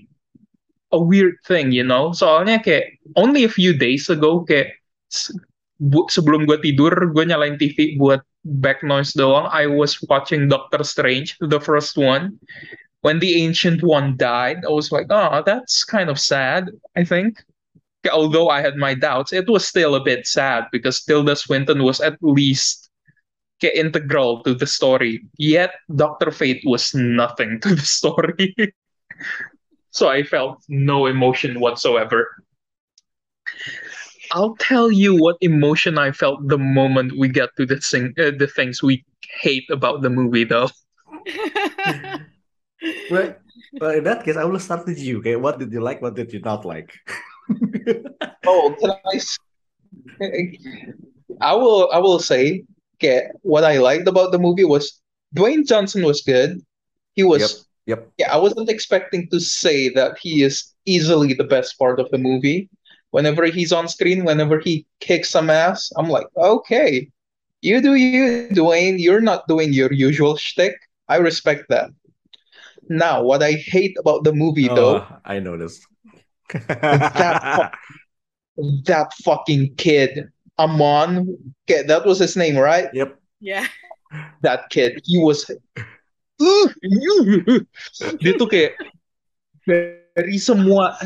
a 0.92 1.00
weird 1.00 1.36
thing, 1.46 1.72
you 1.72 1.84
know. 1.84 2.12
Soalnya 2.12 2.58
kayak 2.58 2.98
only 3.16 3.44
a 3.44 3.52
few 3.52 3.72
days 3.74 4.10
ago, 4.10 4.42
kayak 4.44 4.74
bu- 5.78 6.10
sebelum 6.10 6.44
gue 6.46 6.58
tidur, 6.60 6.92
gue 7.14 7.24
nyalain 7.24 7.56
TV 7.56 7.96
buat 7.96 8.20
back 8.60 8.82
noise 8.82 9.12
doang. 9.14 9.48
I 9.50 9.66
was 9.66 10.00
watching 10.08 10.48
Doctor 10.48 10.82
Strange, 10.82 11.36
the 11.40 11.60
first 11.60 11.96
one. 11.96 12.38
When 13.00 13.16
the 13.16 13.40
Ancient 13.40 13.80
One 13.80 14.20
died, 14.20 14.60
I 14.60 14.72
was 14.72 14.92
like, 14.92 15.08
oh, 15.08 15.40
that's 15.40 15.88
kind 15.88 16.12
of 16.12 16.20
sad, 16.20 16.68
I 16.96 17.04
think. 17.04 17.40
Although 18.12 18.52
I 18.52 18.60
had 18.60 18.76
my 18.76 18.92
doubts, 18.92 19.32
it 19.32 19.48
was 19.48 19.64
still 19.64 19.96
a 19.96 20.04
bit 20.04 20.28
sad 20.28 20.68
because 20.72 21.00
Tilda 21.04 21.36
Swinton 21.36 21.80
was 21.82 22.00
at 22.04 22.20
least 22.20 22.90
integral 23.68 24.42
to 24.44 24.54
the 24.54 24.66
story. 24.66 25.20
Yet 25.36 25.74
Doctor 25.94 26.30
Fate 26.30 26.62
was 26.64 26.94
nothing 26.94 27.60
to 27.64 27.74
the 27.74 27.84
story. 27.84 28.54
So 29.90 30.08
I 30.08 30.22
felt 30.22 30.62
no 30.68 31.06
emotion 31.06 31.60
whatsoever. 31.60 32.26
I'll 34.32 34.56
tell 34.56 34.90
you 34.90 35.16
what 35.16 35.36
emotion 35.40 35.98
I 35.98 36.12
felt 36.12 36.46
the 36.46 36.58
moment 36.58 37.18
we 37.18 37.28
get 37.28 37.50
to 37.56 37.66
the 37.66 37.76
thing, 37.78 38.14
uh, 38.18 38.30
the 38.38 38.46
things 38.46 38.82
we 38.82 39.04
hate 39.40 39.68
about 39.70 40.02
the 40.02 40.10
movie, 40.10 40.44
though. 40.44 40.68
right 43.10 43.36
well, 43.80 43.90
in 43.90 44.04
that 44.04 44.24
case 44.24 44.36
I 44.36 44.44
will 44.44 44.58
start 44.58 44.86
with 44.86 44.98
you 44.98 45.18
okay 45.18 45.36
what 45.36 45.58
did 45.58 45.72
you 45.72 45.80
like 45.80 46.00
what 46.00 46.14
did 46.14 46.32
you 46.32 46.40
not 46.40 46.64
like 46.64 46.92
Oh, 48.46 48.76
can 48.80 48.90
I? 48.90 49.16
s- 49.16 49.38
I 51.40 51.54
will. 51.54 51.90
I 51.92 51.98
will 51.98 52.18
say, 52.18 52.64
okay, 52.96 53.28
what 53.42 53.64
I 53.64 53.78
liked 53.78 54.08
about 54.08 54.32
the 54.32 54.38
movie 54.38 54.64
was 54.64 55.00
Dwayne 55.36 55.66
Johnson 55.66 56.02
was 56.04 56.22
good. 56.22 56.60
He 57.14 57.22
was. 57.22 57.40
yep 57.40 57.50
Yeah, 58.18 58.32
I 58.32 58.36
wasn't 58.36 58.68
expecting 58.68 59.28
to 59.30 59.40
say 59.40 59.88
that 59.90 60.18
he 60.18 60.42
is 60.42 60.74
easily 60.86 61.34
the 61.34 61.44
best 61.44 61.78
part 61.78 61.98
of 62.00 62.10
the 62.10 62.18
movie. 62.18 62.68
Whenever 63.10 63.46
he's 63.46 63.72
on 63.72 63.88
screen, 63.88 64.24
whenever 64.24 64.60
he 64.60 64.86
kicks 65.00 65.30
some 65.30 65.50
ass, 65.50 65.90
I'm 65.96 66.08
like, 66.08 66.26
okay, 66.36 67.10
you 67.60 67.80
do 67.82 67.94
you, 67.94 68.48
Dwayne. 68.52 68.96
You're 68.98 69.20
not 69.20 69.48
doing 69.48 69.72
your 69.72 69.92
usual 69.92 70.36
shtick. 70.36 70.76
I 71.08 71.16
respect 71.16 71.64
that. 71.70 71.90
Now, 72.88 73.22
what 73.22 73.42
I 73.42 73.52
hate 73.52 73.96
about 73.98 74.24
the 74.24 74.32
movie, 74.32 74.68
oh, 74.68 74.74
though, 74.74 74.96
oh, 74.98 75.16
I 75.24 75.38
noticed 75.40 75.86
that 76.68 77.72
fu- 78.56 78.82
that 78.84 79.12
fucking 79.24 79.74
kid, 79.76 80.30
Amon, 80.58 81.36
okay, 81.68 81.82
that 81.82 82.04
was 82.04 82.18
his 82.18 82.36
name, 82.36 82.56
right? 82.56 82.88
yep 82.92 83.16
yeah. 83.40 83.66
That 84.42 84.70
kid, 84.70 85.00
he 85.04 85.18
was, 85.18 85.50
dia 88.20 88.32
tuh 88.40 88.48
kayak 88.48 88.80
dari 90.16 90.36
semua 90.40 90.96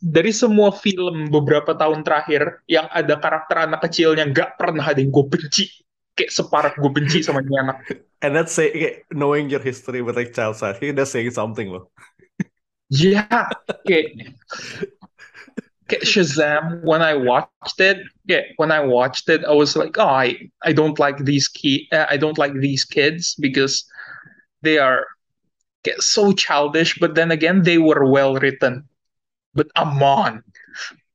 dari 0.00 0.32
semua 0.32 0.72
film 0.72 1.28
beberapa 1.28 1.74
tahun 1.74 2.06
terakhir 2.06 2.64
yang 2.70 2.88
ada 2.88 3.18
karakter 3.18 3.68
anak 3.68 3.84
kecilnya 3.84 4.24
nggak 4.30 4.56
pernah 4.56 4.84
ada 4.86 5.02
yang 5.02 5.10
gue 5.10 5.26
benci. 5.26 5.68
Kayak 6.14 6.30
separah 6.30 6.72
gue 6.78 6.90
benci 6.94 7.26
sama 7.26 7.42
ini 7.42 7.58
anak. 7.58 7.90
And 8.22 8.38
that's 8.38 8.54
say 8.54 8.70
okay, 8.70 9.02
knowing 9.10 9.50
your 9.50 9.58
history 9.58 9.98
with 9.98 10.14
like 10.14 10.30
child 10.30 10.54
side 10.54 10.78
he 10.78 10.94
that's 10.94 11.10
saying 11.10 11.34
something 11.34 11.74
loh. 11.74 11.90
Ya, 12.86 13.26
kayak 13.82 14.14
kayak 15.90 16.04
Shazam 16.06 16.80
when 16.86 17.02
I 17.02 17.18
watched 17.18 17.82
it, 17.82 17.98
kayak 18.30 18.54
when 18.56 18.70
I 18.70 18.80
watched 18.80 19.26
it, 19.28 19.42
I 19.42 19.52
was 19.52 19.74
like, 19.74 19.98
oh, 19.98 20.08
I 20.08 20.48
I 20.62 20.70
don't 20.70 20.96
like 21.02 21.18
these 21.26 21.50
key, 21.50 21.90
uh, 21.90 22.06
I 22.06 22.16
don't 22.16 22.38
like 22.38 22.54
these 22.56 22.86
kids 22.86 23.34
because 23.36 23.84
they 24.64 24.78
are 24.78 25.06
so 25.98 26.32
childish. 26.32 26.98
But 26.98 27.14
then 27.14 27.30
again, 27.30 27.62
they 27.62 27.78
were 27.78 28.04
well 28.10 28.34
written. 28.34 28.88
But 29.54 29.68
Amon, 29.76 30.42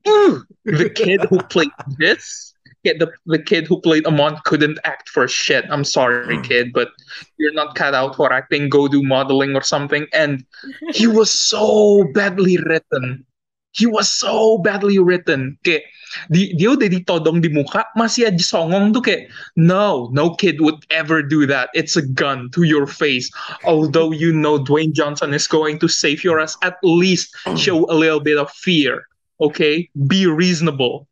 Ooh, 0.07 0.43
the 0.63 0.89
kid 0.89 1.21
who 1.29 1.39
played 1.39 1.71
this, 1.97 2.53
yeah, 2.83 2.93
the 2.97 3.11
the 3.25 3.39
kid 3.39 3.67
who 3.67 3.81
played 3.81 4.05
Amon 4.05 4.37
couldn't 4.45 4.79
act 4.85 5.09
for 5.09 5.27
shit. 5.27 5.65
I'm 5.69 5.83
sorry, 5.83 6.37
mm. 6.37 6.43
kid, 6.43 6.71
but 6.71 6.89
you're 7.37 7.53
not 7.53 7.75
cut 7.75 7.93
out 7.93 8.15
for 8.15 8.31
acting. 8.31 8.69
Go 8.69 8.87
do 8.87 9.03
modeling 9.03 9.55
or 9.55 9.61
something. 9.61 10.07
And 10.13 10.45
he 10.93 11.07
was 11.07 11.31
so 11.31 12.05
badly 12.13 12.57
written. 12.57 13.25
He 13.71 13.85
was 13.85 14.11
so 14.11 14.57
badly 14.57 14.97
written. 14.97 15.57
Kayak 15.61 15.85
di, 16.33 16.57
dia 16.57 16.73
udah 16.73 16.89
ditodong 16.89 17.37
di 17.37 17.53
muka, 17.53 17.85
masih 17.93 18.33
aja 18.33 18.41
songong 18.41 18.89
tuh 18.89 19.03
kayak, 19.05 19.29
no, 19.53 20.09
no 20.09 20.33
kid 20.33 20.57
would 20.57 20.81
ever 20.89 21.21
do 21.21 21.45
that. 21.45 21.69
It's 21.77 21.93
a 21.93 22.05
gun 22.05 22.49
to 22.57 22.65
your 22.65 22.89
face. 22.89 23.29
Although 23.63 24.09
you 24.09 24.33
know 24.33 24.57
Dwayne 24.57 24.93
Johnson 24.93 25.37
is 25.37 25.45
going 25.45 25.77
to 25.85 25.87
save 25.87 26.25
your 26.25 26.41
ass, 26.41 26.57
at 26.65 26.81
least 26.81 27.37
show 27.53 27.85
a 27.89 27.95
little 27.95 28.19
bit 28.21 28.41
of 28.41 28.49
fear. 28.49 29.05
Okay? 29.37 29.89
Be 30.09 30.25
reasonable. 30.25 31.05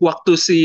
Waktu 0.00 0.34
si 0.34 0.60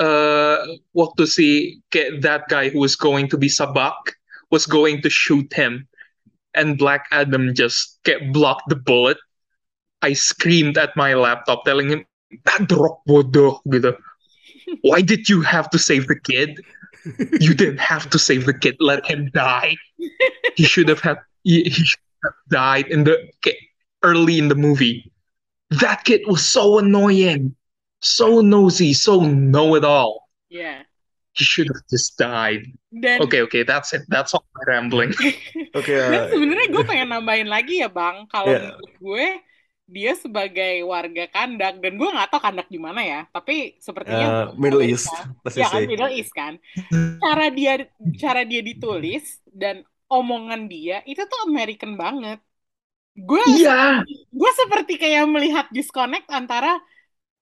uh, 0.00 0.58
waktu 0.96 1.22
si 1.28 1.48
kayak 1.92 2.24
that 2.24 2.42
guy 2.48 2.72
who 2.72 2.80
was 2.80 2.96
going 2.96 3.28
to 3.30 3.38
be 3.38 3.46
Sabak 3.46 4.16
was 4.50 4.66
going 4.66 4.98
to 5.04 5.10
shoot 5.12 5.46
him 5.52 5.86
and 6.56 6.78
Black 6.78 7.06
Adam 7.12 7.54
just 7.54 8.00
get 8.02 8.32
blocked 8.32 8.68
the 8.68 8.76
bullet. 8.76 9.18
I 10.02 10.12
screamed 10.12 10.76
at 10.78 10.96
my 10.96 11.14
laptop 11.14 11.64
telling 11.64 11.88
him, 11.90 12.04
Padrok 12.44 13.00
bodoh 13.08 13.60
gitu. 13.70 13.96
Why 14.82 15.00
did 15.00 15.28
you 15.28 15.40
have 15.42 15.70
to 15.70 15.78
save 15.78 16.06
the 16.10 16.18
kid? 16.18 16.58
You 17.38 17.54
didn't 17.54 17.78
have 17.78 18.10
to 18.10 18.18
save 18.18 18.46
the 18.50 18.54
kid. 18.54 18.74
Let 18.82 19.06
him 19.06 19.30
die. 19.30 19.78
He 20.58 20.64
should 20.66 20.90
have 20.90 20.98
had 21.00 21.22
he, 21.46 21.62
he 21.70 21.86
should 21.86 22.02
have 22.26 22.34
died 22.50 22.90
in 22.90 23.04
the 23.06 23.14
early 24.02 24.38
in 24.42 24.48
the 24.50 24.58
movie. 24.58 25.06
That 25.70 26.02
kid 26.02 26.26
was 26.26 26.42
so 26.42 26.78
annoying, 26.78 27.54
so 28.02 28.40
nosy, 28.42 28.92
so 28.92 29.22
know-it-all. 29.22 30.26
Yeah. 30.50 30.82
He 31.34 31.44
should 31.44 31.68
have 31.68 31.82
just 31.90 32.16
died. 32.18 32.66
Dan 32.90 33.20
Okay, 33.22 33.42
okay, 33.46 33.62
that's 33.62 33.92
it. 33.92 34.02
That's 34.08 34.32
all 34.34 34.46
my 34.56 34.62
rambling. 34.66 35.12
Oke, 35.78 35.92
Dan 35.92 36.26
uh, 36.26 36.28
sebenarnya 36.32 36.66
gue 36.72 36.84
pengen 36.86 37.12
nambahin 37.12 37.46
lagi 37.50 37.84
ya 37.84 37.90
bang, 37.92 38.24
kalau 38.32 38.50
Iya. 38.50 38.72
menurut 38.72 38.94
gue 38.98 39.26
dia 39.86 40.18
sebagai 40.18 40.82
warga 40.82 41.30
kandak 41.30 41.78
dan 41.78 41.92
gue 41.94 42.08
nggak 42.10 42.28
tahu 42.34 42.42
kandak 42.42 42.66
di 42.66 42.78
mana 42.82 43.00
ya, 43.06 43.20
tapi 43.30 43.78
sepertinya 43.78 44.50
uh, 44.50 44.58
Middle 44.58 44.82
Amerika. 44.82 44.98
East, 44.98 45.14
let's 45.46 45.54
ya 45.54 45.66
kan 45.70 45.82
say. 45.82 45.86
Middle 45.86 46.12
East 46.12 46.32
kan. 46.34 46.58
Cara 47.22 47.46
dia 47.54 47.86
cara 48.18 48.42
dia 48.42 48.60
ditulis 48.66 49.38
dan 49.46 49.86
omongan 50.10 50.66
dia 50.66 51.06
itu 51.06 51.22
tuh 51.22 51.40
American 51.46 51.94
banget. 51.94 52.42
Gue 53.16 53.40
Iya, 53.48 54.02
gue 54.28 54.50
seperti 54.58 54.98
kayak 55.00 55.24
melihat 55.30 55.66
disconnect 55.72 56.28
antara 56.28 56.76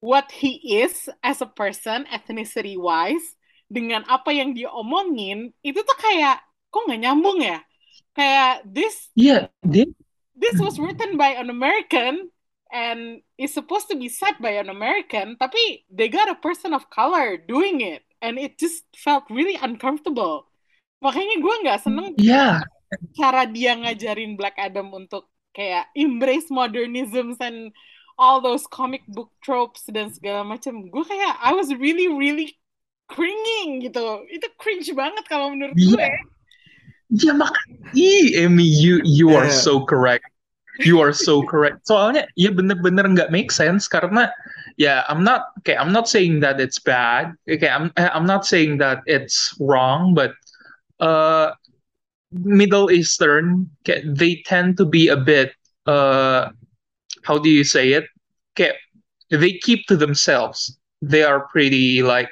what 0.05 0.29
he 0.29 0.61
is 0.85 1.09
as 1.25 1.41
a 1.41 1.49
person 1.49 2.05
ethnicity 2.13 2.77
wise 2.77 3.35
dengan 3.73 4.05
apa 4.05 4.29
yang 4.37 4.53
dia 4.53 4.69
omongin 4.69 5.49
itu 5.65 5.81
tuh 5.81 5.97
kayak 5.97 6.45
kok 6.69 6.85
nggak 6.85 7.01
nyambung 7.09 7.41
ya 7.41 7.65
kayak 8.13 8.63
this 8.69 9.09
iya, 9.17 9.49
dia 9.65 9.89
this 10.37 10.61
was 10.61 10.77
written 10.77 11.17
by 11.17 11.33
an 11.33 11.49
American 11.49 12.29
and 12.75 13.23
is 13.39 13.55
supposed 13.55 13.87
to 13.87 13.95
be 13.95 14.11
said 14.11 14.35
by 14.43 14.59
an 14.59 14.67
American 14.67 15.39
tapi 15.39 15.87
they 15.87 16.11
got 16.11 16.27
a 16.27 16.35
person 16.43 16.75
of 16.75 16.91
color 16.91 17.39
doing 17.39 17.79
it 17.79 18.03
and 18.19 18.35
it 18.37 18.59
just 18.59 18.83
felt 18.99 19.23
really 19.31 19.55
uncomfortable 19.63 20.51
makanya 20.99 21.39
gue 21.39 21.55
nggak 21.63 21.81
seneng 21.81 22.07
iya. 22.19 22.67
cara 23.15 23.47
dia 23.47 23.79
ngajarin 23.79 24.35
Black 24.35 24.59
Adam 24.59 24.91
untuk 24.91 25.31
kayak 25.55 25.87
embrace 25.95 26.51
modernism 26.51 27.39
and 27.39 27.71
all 28.19 28.41
those 28.41 28.67
comic 28.67 29.03
book 29.09 29.31
tropes 29.43 29.87
dan 29.91 30.11
segala 30.11 30.43
macam. 30.47 30.87
Gue 30.91 31.05
kayak 31.07 31.35
I 31.43 31.55
was 31.55 31.71
really 31.75 32.11
really 32.11 32.55
cringing 33.11 33.87
gitu. 33.87 34.27
Itu 34.31 34.47
cringe 34.59 34.91
banget 34.95 35.25
kalau 35.31 35.55
menurut 35.55 35.75
Iya. 35.79 35.95
gue. 35.95 36.11
Ya 37.15 37.31
makanya, 37.37 37.79
ih, 37.95 38.43
Amy, 38.43 38.67
you 38.67 38.99
you 39.07 39.31
are 39.39 39.47
Yeah. 39.47 39.63
so 39.63 39.87
correct. 39.87 40.27
You 40.83 40.99
are 40.99 41.15
so 41.15 41.43
correct. 41.47 41.87
Soalnya 41.87 42.27
ya 42.35 42.51
bener-bener 42.51 43.07
nggak 43.07 43.31
make 43.31 43.55
sense 43.55 43.87
karena 43.87 44.27
ya 44.75 45.07
I'm 45.07 45.23
not 45.23 45.55
okay. 45.63 45.79
I'm 45.79 45.95
not 45.95 46.11
saying 46.11 46.43
that 46.43 46.59
it's 46.59 46.83
bad. 46.83 47.39
Okay, 47.47 47.71
I'm 47.71 47.95
eh, 47.95 48.11
I'm 48.11 48.27
not 48.27 48.43
saying 48.43 48.83
that 48.83 49.07
it's 49.07 49.55
wrong, 49.63 50.19
but 50.19 50.35
uh, 50.99 51.55
Middle 52.35 52.91
Eastern 52.91 53.71
kayak, 53.87 54.03
they 54.19 54.43
tend 54.43 54.75
to 54.83 54.85
be 54.85 55.07
a 55.07 55.19
bit 55.19 55.55
uh, 55.87 56.51
how 57.23 57.39
do 57.39 57.49
you 57.49 57.63
say 57.63 57.95
it? 57.95 58.11
Kayak 58.59 58.77
they 59.31 59.55
keep 59.63 59.87
to 59.87 59.97
themselves. 59.97 60.75
They 61.03 61.23
are 61.23 61.47
pretty 61.55 62.03
like 62.03 62.31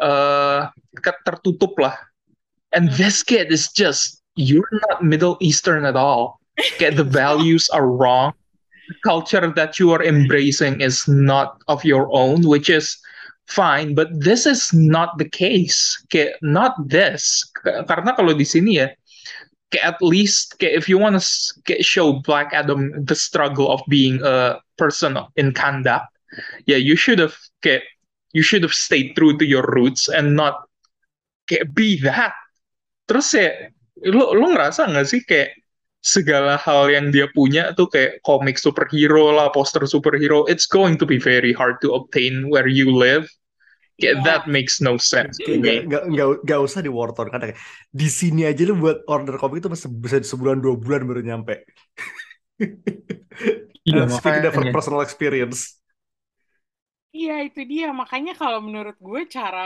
uh 0.00 0.72
tertutup 1.00 1.76
lah. 1.78 1.96
And 2.74 2.90
this 2.98 3.22
kid 3.22 3.52
is 3.52 3.70
just, 3.70 4.18
you're 4.34 4.66
not 4.90 5.04
Middle 5.04 5.38
Eastern 5.38 5.86
at 5.86 5.94
all. 5.94 6.42
Get 6.78 6.96
the 6.96 7.04
values 7.04 7.68
are 7.70 7.86
wrong. 7.86 8.32
The 8.88 8.94
culture 9.02 9.52
that 9.54 9.78
you 9.80 9.90
are 9.92 10.02
embracing 10.02 10.80
is 10.80 11.08
not 11.08 11.62
of 11.68 11.84
your 11.84 12.08
own, 12.12 12.46
which 12.46 12.68
is 12.68 12.96
fine. 13.48 13.94
But 13.94 14.12
this 14.12 14.46
is 14.46 14.72
not 14.72 15.16
the 15.18 15.28
case. 15.28 15.96
Kayak, 16.12 16.36
not 16.42 16.76
this. 16.78 17.42
Karena 17.64 18.14
kalau 18.14 18.36
di 18.36 18.44
sini 18.44 18.84
ya, 18.84 18.92
kayak 19.72 19.96
at 19.96 20.00
least 20.04 20.54
kayak 20.60 20.78
if 20.78 20.86
you 20.86 21.00
want 21.00 21.16
to 21.16 21.24
show 21.82 22.20
Black 22.22 22.52
Adam 22.52 22.92
the 23.02 23.16
struggle 23.16 23.72
of 23.72 23.82
being 23.88 24.20
a 24.22 24.60
person 24.76 25.16
in 25.40 25.50
Kandak, 25.56 26.06
yeah, 26.68 26.78
you 26.78 26.94
should 26.94 27.18
have 27.18 27.34
kayak, 27.64 27.82
you 28.36 28.42
should 28.42 28.62
have 28.62 28.74
stayed 28.74 29.16
true 29.16 29.34
to 29.38 29.46
your 29.46 29.64
roots 29.74 30.12
and 30.12 30.36
not 30.36 30.68
kayak 31.48 31.72
be 31.76 32.00
that 32.00 32.32
terus 33.04 33.36
ya 33.36 33.52
lu 34.04 34.32
lu 34.32 34.52
ngerasa 34.52 34.88
nggak 34.88 35.06
sih 35.08 35.20
kayak 35.24 35.52
segala 36.04 36.60
hal 36.60 36.92
yang 36.92 37.08
dia 37.08 37.26
punya 37.32 37.72
tuh 37.72 37.88
kayak 37.88 38.20
komik 38.20 38.60
superhero 38.60 39.32
lah 39.32 39.48
poster 39.48 39.82
superhero 39.88 40.44
it's 40.52 40.68
going 40.68 41.00
to 41.00 41.08
be 41.08 41.16
very 41.16 41.50
hard 41.56 41.80
to 41.80 41.96
obtain 41.96 42.46
where 42.52 42.68
you 42.68 42.92
live 42.92 43.24
Yeah. 43.96 44.18
kayak 44.18 44.26
that 44.26 44.42
makes 44.50 44.82
no 44.82 44.98
sense 44.98 45.38
Kayak 45.38 45.86
nggak 45.86 46.02
nggak 46.10 46.28
nggak 46.44 46.60
usah 46.66 46.80
di 46.82 46.90
Warton 46.90 47.30
kan 47.30 47.54
di 47.94 48.08
sini 48.10 48.42
aja 48.42 48.66
lu 48.66 48.74
buat 48.82 49.06
order 49.06 49.38
komik 49.38 49.62
itu 49.62 49.70
bisa 49.70 49.86
bisa 49.86 50.16
sebulan 50.18 50.58
dua 50.58 50.74
bulan 50.74 51.06
baru 51.06 51.22
nyampe. 51.22 51.62
Iya, 53.84 54.02
Uh, 54.02 54.08
speaking 54.08 54.44
of 54.48 54.54
personal 54.72 55.00
experience. 55.04 55.76
Iya 57.16 57.32
itu 57.46 57.60
dia 57.72 57.84
makanya 58.00 58.32
kalau 58.40 58.58
menurut 58.66 58.96
gue 59.06 59.20
cara 59.36 59.60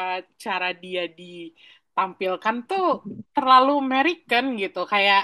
cara 0.45 0.67
dia 0.83 1.01
ditampilkan 1.19 2.57
tuh 2.69 2.85
terlalu 3.35 3.71
American 3.85 4.45
gitu 4.63 4.79
kayak 4.93 5.21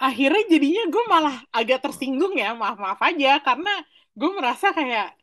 akhirnya 0.00 0.42
jadinya 0.52 0.82
gue 0.92 1.04
malah 1.08 1.36
agak 1.54 1.78
tersinggung 1.84 2.34
ya 2.36 2.52
maaf 2.54 2.76
maaf 2.80 3.00
aja 3.02 3.40
karena 3.46 3.70
gue 4.18 4.30
merasa 4.38 4.70
kayak 4.74 5.14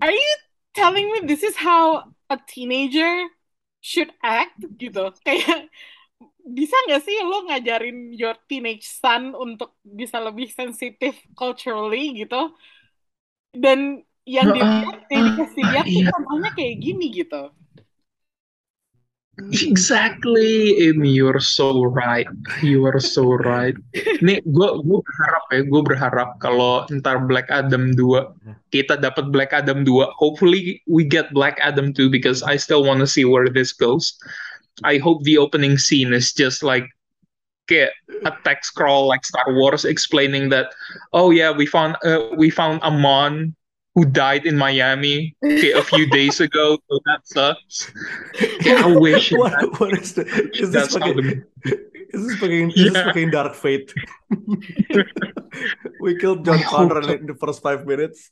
are 0.00 0.12
you 0.12 0.32
telling 0.74 1.06
me 1.12 1.18
this 1.26 1.42
is 1.42 1.56
how 1.56 2.04
a 2.30 2.36
teenager 2.48 3.28
should 3.80 4.10
act? 4.22 4.58
gitu. 4.82 5.12
Kayak 5.26 5.70
bisa 6.46 6.76
nggak 6.86 7.02
sih 7.06 7.16
lo 7.26 7.46
ngajarin 7.50 8.14
your 8.14 8.36
teenage 8.48 8.86
son 8.86 9.34
untuk 9.34 9.76
bisa 9.82 10.18
lebih 10.22 10.48
sensitif 10.50 11.14
culturally 11.38 12.14
gitu? 12.22 12.54
Dan 13.56 14.02
yang 14.26 14.48
dilihat 14.54 15.06
yang 15.10 15.22
dikasih 15.30 15.64
lihat 15.70 15.86
tuh 15.94 16.02
Iya. 16.02 16.10
contohnya 16.12 16.50
kayak 16.58 16.76
gini 16.82 17.04
gitu 17.14 17.36
Exactly, 19.52 20.88
Amy, 20.88 21.12
you're 21.12 21.40
so 21.40 21.84
right. 21.84 22.26
You 22.64 22.88
are 22.88 22.96
so 22.96 23.36
right. 23.44 23.76
Nih, 24.24 24.40
gue 24.48 24.68
gue 24.80 25.00
berharap 25.04 25.44
ya, 25.52 25.60
gue 25.68 25.82
berharap 25.84 26.30
kalau 26.40 26.88
ntar 26.88 27.20
Black 27.28 27.44
Adam 27.52 27.92
2 27.92 28.56
kita 28.72 28.98
dapat 28.98 29.30
Black 29.30 29.52
Adam 29.52 29.84
2, 29.84 30.08
hopefully 30.16 30.82
we 30.88 31.04
get 31.04 31.32
Black 31.32 31.56
Adam 31.62 31.92
2 31.92 32.10
because 32.10 32.42
I 32.42 32.56
still 32.56 32.82
want 32.82 33.00
to 33.00 33.08
see 33.08 33.24
where 33.24 33.48
this 33.48 33.72
goes. 33.72 34.16
I 34.84 34.98
hope 34.98 35.24
the 35.24 35.38
opening 35.38 35.78
scene 35.78 36.12
is 36.12 36.32
just 36.32 36.60
like 36.60 36.84
kayak 37.66 37.96
a 38.22 38.32
text 38.44 38.70
scroll 38.70 39.08
like 39.10 39.26
Star 39.26 39.48
Wars 39.56 39.84
explaining 39.84 40.48
that 40.54 40.70
oh 41.12 41.32
yeah, 41.32 41.50
we 41.50 41.66
found 41.66 41.96
uh, 42.04 42.30
we 42.36 42.50
found 42.50 42.82
Amon 42.84 43.56
who 43.96 44.04
died 44.04 44.44
in 44.44 44.60
Miami 44.60 45.34
a 45.42 45.80
few 45.82 46.04
days 46.12 46.38
ago, 46.38 46.76
so 46.84 47.00
that 47.08 47.24
sucks. 47.24 47.90
Yeah, 48.60 48.84
I 48.84 48.92
wish 48.94 49.32
What, 49.40 49.56
that- 49.56 49.72
what 49.80 49.96
is 49.96 50.12
the, 50.12 50.28
is 50.52 50.70
this 50.70 50.92
fucking 50.92 51.42
is 52.12 52.20
this 52.28 52.36
fucking 52.36 52.70
is 52.70 52.76
this 52.76 52.92
Yeah. 52.92 53.04
fucking 53.08 53.30
Dark 53.32 53.56
Fate? 53.56 53.88
we 56.04 56.12
killed 56.20 56.44
John 56.44 56.60
Connor 56.68 57.02
so. 57.02 57.16
in 57.16 57.24
the 57.24 57.34
first 57.40 57.62
five 57.64 57.86
minutes. 57.88 58.30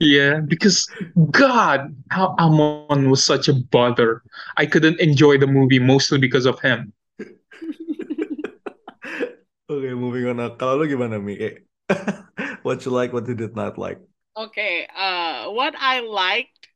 Yeah, 0.00 0.40
because 0.40 0.88
God, 1.30 1.92
how 2.08 2.34
Amon 2.40 3.10
was 3.12 3.20
such 3.22 3.48
a 3.48 3.54
bother. 3.54 4.22
I 4.56 4.64
couldn't 4.64 5.00
enjoy 5.04 5.36
the 5.36 5.46
movie 5.46 5.78
mostly 5.80 6.16
because 6.16 6.46
of 6.48 6.58
him. 6.64 6.94
Okay, 9.64 9.92
moving 9.96 10.28
on. 10.28 10.36
Kalau 10.60 10.84
lu 10.84 10.86
gimana 10.86 11.16
Mi? 11.16 11.40
Eh, 11.40 11.56
what 12.62 12.84
you 12.84 12.92
like, 12.92 13.12
what 13.16 13.24
you 13.26 13.34
did 13.34 13.56
not 13.56 13.80
like? 13.80 13.96
Oke, 14.34 14.90
uh, 14.90 15.46
what 15.54 15.74
I 15.78 16.02
liked, 16.02 16.66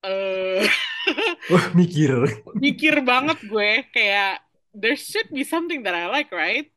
uh, 0.00 0.64
Wah, 1.52 1.66
mikir. 1.76 2.24
mikir 2.56 3.04
banget 3.04 3.36
gue 3.44 3.84
kayak 3.92 4.40
there 4.72 4.96
should 4.96 5.28
be 5.28 5.44
something 5.44 5.84
that 5.84 5.92
I 5.92 6.08
like, 6.08 6.32
right? 6.32 6.72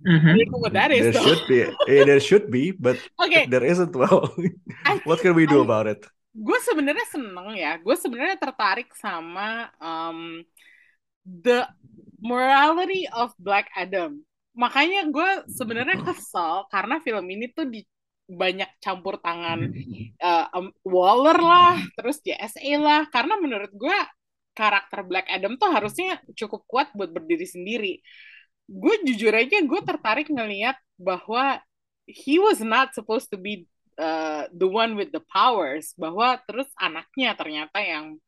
Mhm. 0.00 0.32
I 0.32 0.44
don't 0.44 0.52
know 0.52 0.60
what 0.64 0.72
that 0.76 0.92
is 0.92 1.08
There 1.08 1.12
though. 1.12 1.24
should 1.24 1.44
be, 1.48 1.60
eh, 1.88 2.04
there 2.04 2.20
should 2.20 2.46
be, 2.48 2.72
but 2.72 2.96
if 3.20 3.48
there 3.52 3.64
isn't, 3.64 3.92
well, 3.92 4.28
what 5.08 5.20
can 5.20 5.36
we 5.36 5.44
do 5.48 5.60
I- 5.60 5.64
about 5.64 5.86
it? 5.88 6.00
gue 6.36 6.58
sebenarnya 6.60 7.06
seneng 7.08 7.48
ya. 7.56 7.80
Gue 7.80 7.96
sebenarnya 7.96 8.36
tertarik 8.36 8.92
sama 8.92 9.72
um, 9.80 10.44
the 11.24 11.64
morality 12.20 13.08
of 13.08 13.32
Black 13.40 13.72
Adam. 13.72 14.20
Makanya 14.52 15.08
gue 15.08 15.48
sebenarnya 15.48 15.96
kesel 16.04 16.68
karena 16.68 17.00
film 17.00 17.24
ini 17.32 17.48
tuh 17.56 17.64
di 17.68 17.80
banyak 18.26 18.70
campur 18.82 19.22
tangan 19.22 19.70
uh, 20.18 20.46
um, 20.50 20.68
Waller 20.82 21.38
lah, 21.38 21.78
terus 21.94 22.18
JSA 22.22 22.74
lah. 22.78 23.06
Karena 23.10 23.38
menurut 23.38 23.70
gue 23.70 23.98
karakter 24.56 25.06
Black 25.06 25.30
Adam 25.30 25.54
tuh 25.60 25.70
harusnya 25.70 26.18
cukup 26.34 26.66
kuat 26.66 26.90
buat 26.92 27.10
berdiri 27.14 27.46
sendiri. 27.46 27.94
Gue 28.66 28.98
jujur 29.06 29.30
aja 29.30 29.62
gue 29.62 29.80
tertarik 29.86 30.26
ngelihat 30.26 30.74
bahwa 30.98 31.62
he 32.10 32.42
was 32.42 32.58
not 32.58 32.90
supposed 32.96 33.30
to 33.30 33.38
be 33.38 33.70
uh, 34.00 34.50
the 34.50 34.66
one 34.66 34.98
with 34.98 35.14
the 35.14 35.22
powers 35.30 35.94
bahwa 35.94 36.38
terus 36.50 36.66
anaknya 36.80 37.38
ternyata 37.38 37.78
yang 37.78 38.18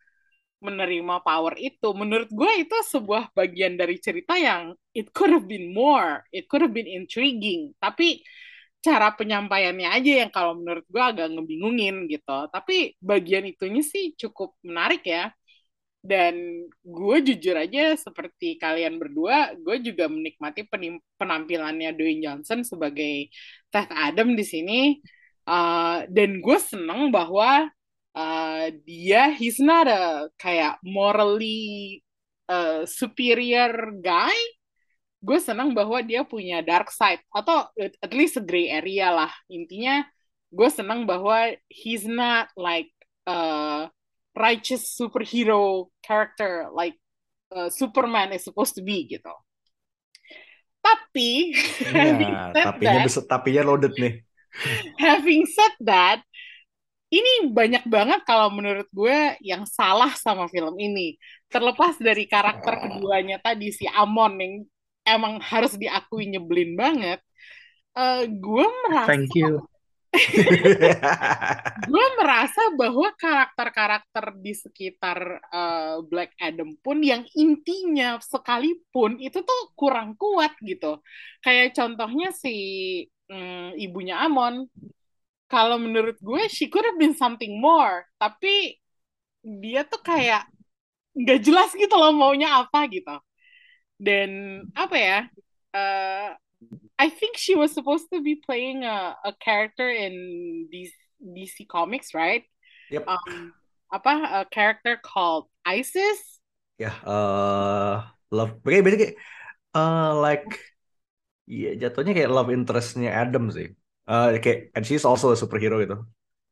menerima 0.59 1.22
power 1.22 1.55
itu. 1.59 1.88
Menurut 1.94 2.30
gue 2.30 2.53
itu 2.66 2.76
sebuah 2.86 3.30
bagian 3.34 3.78
dari 3.78 3.99
cerita 4.03 4.34
yang 4.34 4.74
it 4.94 5.11
could 5.14 5.30
have 5.30 5.46
been 5.46 5.70
more, 5.70 6.26
it 6.34 6.51
could 6.51 6.62
have 6.62 6.74
been 6.74 6.88
intriguing. 6.90 7.74
Tapi 7.78 8.22
cara 8.78 9.10
penyampaiannya 9.18 9.88
aja 9.90 10.12
yang 10.24 10.30
kalau 10.30 10.54
menurut 10.58 10.86
gue 10.86 11.02
agak 11.02 11.28
ngebingungin 11.34 12.06
gitu. 12.06 12.38
Tapi 12.54 12.94
bagian 13.02 13.44
itunya 13.50 13.82
sih 13.82 14.14
cukup 14.14 14.54
menarik 14.62 15.02
ya. 15.06 15.30
Dan 15.98 16.64
gue 16.86 17.16
jujur 17.26 17.58
aja 17.58 17.98
seperti 17.98 18.54
kalian 18.56 19.02
berdua, 19.02 19.58
gue 19.58 19.82
juga 19.82 20.06
menikmati 20.06 20.62
penampilannya 21.18 21.90
Dwayne 21.98 22.22
Johnson 22.22 22.62
sebagai 22.62 23.28
Ted 23.68 23.90
Adam 23.90 24.38
di 24.38 24.44
sini. 24.46 24.80
Uh, 25.48 26.06
dan 26.12 26.38
gue 26.44 26.58
seneng 26.60 27.08
bahwa 27.10 27.66
uh, 28.14 28.66
dia 28.86 29.32
he's 29.34 29.58
not 29.58 29.88
a 29.88 30.28
kayak 30.38 30.78
morally 30.86 31.98
uh, 32.48 32.86
superior 32.86 33.90
guy. 33.98 34.36
Gue 35.18 35.38
senang 35.42 35.74
bahwa 35.74 35.98
dia 36.00 36.22
punya 36.22 36.62
dark 36.62 36.94
side 36.94 37.22
atau 37.34 37.66
at 37.76 38.12
least 38.14 38.38
a 38.38 38.44
gray 38.44 38.70
area 38.70 39.10
lah. 39.10 39.32
Intinya 39.50 40.06
gue 40.48 40.68
senang 40.70 41.04
bahwa 41.04 41.52
he's 41.68 42.06
not 42.06 42.48
like 42.54 42.88
a 43.26 43.90
righteous 44.38 44.94
superhero 44.94 45.90
character 46.00 46.70
like 46.70 46.94
uh, 47.50 47.68
Superman 47.68 48.32
is 48.32 48.46
supposed 48.46 48.78
to 48.78 48.82
be 48.86 49.04
gitu. 49.10 49.34
Tapi, 50.78 51.52
Ya, 51.92 52.54
tapinya 52.54 53.04
that, 53.04 53.26
tapinya 53.26 53.62
loaded 53.66 53.92
nih. 53.98 54.22
having 55.02 55.44
said 55.44 55.74
that, 55.84 56.22
ini 57.08 57.48
banyak 57.48 57.88
banget 57.88 58.20
kalau 58.28 58.52
menurut 58.52 58.88
gue 58.92 59.36
yang 59.40 59.64
salah 59.64 60.12
sama 60.16 60.48
film 60.48 60.76
ini. 60.76 61.16
Terlepas 61.48 61.96
dari 61.96 62.28
karakter 62.28 62.84
keduanya 62.84 63.40
tadi 63.40 63.72
si 63.72 63.88
Amon 63.88 64.36
yang 64.36 64.54
emang 65.14 65.40
harus 65.42 65.74
diakui 65.76 66.28
nyebelin 66.28 66.74
banget. 66.78 67.20
eh, 67.98 68.24
gue 68.30 68.66
merasa 68.86 69.11
Thank 69.11 69.34
you. 69.34 69.64
gue 71.90 72.06
merasa 72.16 72.72
bahwa 72.72 73.12
karakter-karakter 73.12 74.24
di 74.40 74.52
sekitar 74.56 75.18
eh, 75.52 75.96
Black 76.09 76.32
Adam 76.40 76.78
pun 76.80 77.02
yang 77.04 77.28
intinya 77.36 78.16
sekalipun 78.22 79.20
itu 79.20 79.42
tuh 79.44 79.61
kurang 79.76 80.16
kuat 80.16 80.56
gitu. 80.64 81.02
Kayak 81.44 81.76
contohnya 81.76 82.32
si 82.32 82.56
mm, 83.28 83.76
ibunya 83.78 84.24
Amon. 84.24 84.66
Kalau 85.48 85.80
menurut 85.80 86.20
gue, 86.20 86.44
she 86.52 86.68
could 86.68 86.84
have 86.84 87.00
been 87.00 87.16
something 87.16 87.56
more. 87.56 88.04
Tapi 88.20 88.76
dia 89.40 89.80
tuh 89.88 90.00
kayak 90.04 90.44
nggak 91.16 91.40
jelas 91.40 91.70
gitu 91.72 91.94
loh 91.96 92.12
maunya 92.12 92.62
apa 92.62 92.84
gitu. 92.92 93.16
Dan 93.99 94.62
apa 94.78 94.96
ya? 94.96 95.18
eh, 95.74 96.28
I 96.99 97.09
think 97.11 97.36
she 97.36 97.55
was 97.55 97.72
supposed 97.72 98.11
to 98.12 98.22
be 98.22 98.42
playing 98.42 98.82
a, 98.82 99.14
a 99.24 99.32
character 99.38 99.88
in 99.88 100.66
DC, 100.70 100.92
DC 101.22 101.64
Comics, 101.66 102.14
right? 102.14 102.42
Yep. 102.90 103.07
Um, 103.07 103.55
apa? 103.92 104.42
A 104.42 104.46
character 104.51 104.99
called 104.99 105.46
Isis. 105.62 106.18
Ya, 106.78 106.94
eh 107.07 107.96
love. 108.34 108.59
Kayak 108.62 108.82
beda 108.86 108.96
kayak 109.03 109.14
eh 109.76 110.11
like 110.22 110.49
ya 111.46 111.70
jatuhnya 111.80 112.12
kayak 112.16 112.30
love 112.34 112.51
interestnya 112.55 113.11
Adam 113.14 113.44
sih. 113.51 113.66
Eh 114.09 114.26
kayak 114.42 114.59
and 114.74 114.84
she's 114.86 115.05
also 115.07 115.34
a 115.34 115.36
superhero 115.38 115.78
gitu. 115.82 115.96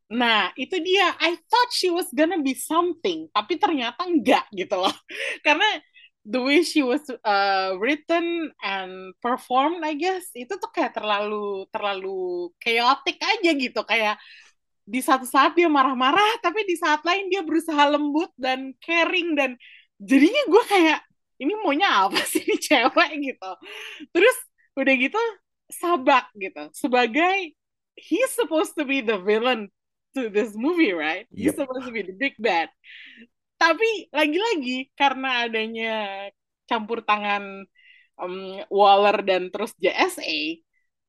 Nah, 0.07 0.55
itu 0.55 0.79
dia. 0.87 1.19
I 1.19 1.35
thought 1.51 1.71
she 1.75 1.91
was 1.91 2.07
gonna 2.15 2.39
be 2.39 2.55
something, 2.55 3.27
tapi 3.35 3.59
ternyata 3.59 4.07
enggak 4.07 4.47
gitu 4.55 4.79
loh. 4.79 4.95
Karena 5.47 5.67
the 6.27 6.43
way 6.43 6.67
she 6.67 6.83
was 6.83 7.07
uh, 7.23 7.79
written 7.79 8.51
and 8.61 9.15
performed, 9.23 9.81
I 9.87 9.95
guess, 9.95 10.27
itu 10.35 10.51
tuh 10.59 10.71
kayak 10.75 10.99
terlalu 10.99 11.71
terlalu 11.71 12.51
chaotic 12.59 13.17
aja 13.23 13.51
gitu. 13.55 13.81
Kayak 13.87 14.19
di 14.87 14.99
satu 15.03 15.27
saat 15.27 15.55
dia 15.55 15.71
marah-marah, 15.71 16.43
tapi 16.43 16.67
di 16.67 16.75
saat 16.79 17.03
lain 17.07 17.31
dia 17.31 17.43
berusaha 17.47 17.87
lembut 17.91 18.31
dan 18.39 18.75
caring 18.83 19.35
dan 19.39 19.55
jadinya 19.99 20.43
gue 20.51 20.63
kayak 20.67 21.01
ini 21.39 21.53
maunya 21.63 21.89
apa 22.11 22.19
sih 22.27 22.43
ini 22.43 22.59
cewek 22.59 23.11
gitu. 23.23 23.51
Terus 24.11 24.37
udah 24.77 24.95
gitu 24.99 25.21
sabak 25.73 26.31
gitu 26.39 26.71
sebagai 26.77 27.55
he's 27.99 28.31
supposed 28.37 28.77
to 28.79 28.85
be 28.87 29.01
the 29.03 29.19
villain 29.19 29.67
to 30.15 30.29
this 30.31 30.55
movie, 30.55 30.93
right? 30.95 31.27
He's 31.35 31.53
Yep. 31.53 31.67
supposed 31.67 31.85
to 31.87 31.93
be 31.93 32.03
the 32.07 32.15
big 32.17 32.35
bad. 32.39 32.69
Tapi 33.57 34.13
lagi-lagi 34.13 34.93
karena 34.93 35.49
adanya 35.49 35.93
campur 36.69 37.01
tangan 37.01 37.65
um, 38.21 38.61
Waller 38.69 39.25
dan 39.25 39.49
terus 39.49 39.73
JSA, 39.81 40.61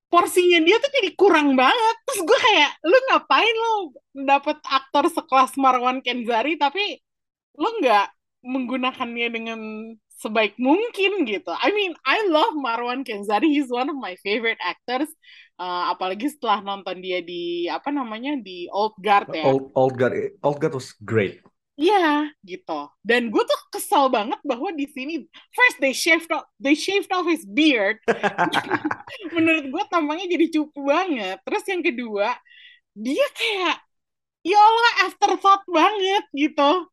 porsinya 0.08 0.60
dia 0.64 0.80
tuh 0.80 0.92
jadi 0.92 1.12
kurang 1.20 1.60
banget. 1.60 1.96
Terus 2.08 2.22
gue 2.24 2.40
kayak, 2.40 2.72
lu 2.88 2.98
ngapain 3.12 3.56
lo 3.56 3.74
dapet 4.16 4.58
aktor 4.64 5.06
sekelas 5.12 5.54
Marwan 5.60 6.00
Kenzari 6.00 6.56
tapi 6.56 7.00
lo 7.58 7.68
nggak 7.84 8.08
menggunakannya 8.48 9.28
dengan 9.28 9.60
sebaik 10.18 10.58
mungkin 10.58 11.30
gitu. 11.30 11.54
I 11.54 11.70
mean, 11.76 11.94
I 12.02 12.26
love 12.26 12.58
Marwan 12.58 13.06
Kenzari. 13.06 13.54
He's 13.54 13.70
one 13.70 13.92
of 13.92 13.98
my 13.98 14.18
favorite 14.26 14.58
actors. 14.64 15.10
Uh, 15.58 15.90
apalagi 15.94 16.30
setelah 16.30 16.62
nonton 16.62 17.02
dia 17.02 17.22
di 17.22 17.66
apa 17.66 17.90
namanya 17.90 18.38
di 18.38 18.70
Old 18.70 18.98
Guard 19.02 19.30
ya. 19.34 19.46
Old 19.46 19.74
Old 19.74 19.96
God 19.98 20.14
Old 20.46 20.58
God 20.62 20.74
was 20.78 20.94
great. 21.02 21.42
Iya, 21.78 22.34
gitu. 22.42 22.90
Dan 23.06 23.30
gue 23.30 23.44
tuh 23.46 23.60
kesel 23.70 24.10
banget 24.10 24.42
bahwa 24.42 24.74
di 24.74 24.90
sini 24.90 25.30
first 25.54 25.78
they 25.78 25.94
shaved 25.94 26.26
off, 26.34 26.50
they 26.58 26.74
shaved 26.74 27.14
off 27.14 27.30
his 27.30 27.46
beard. 27.46 28.02
Menurut 29.38 29.70
gue 29.70 29.84
tampangnya 29.94 30.26
jadi 30.26 30.50
cupu 30.58 30.90
banget. 30.90 31.38
Terus 31.46 31.64
yang 31.70 31.86
kedua, 31.86 32.34
dia 32.98 33.28
kayak 33.38 33.78
ya 34.42 34.58
Allah 34.58 34.94
afterthought 35.06 35.62
banget 35.70 36.26
gitu. 36.34 36.90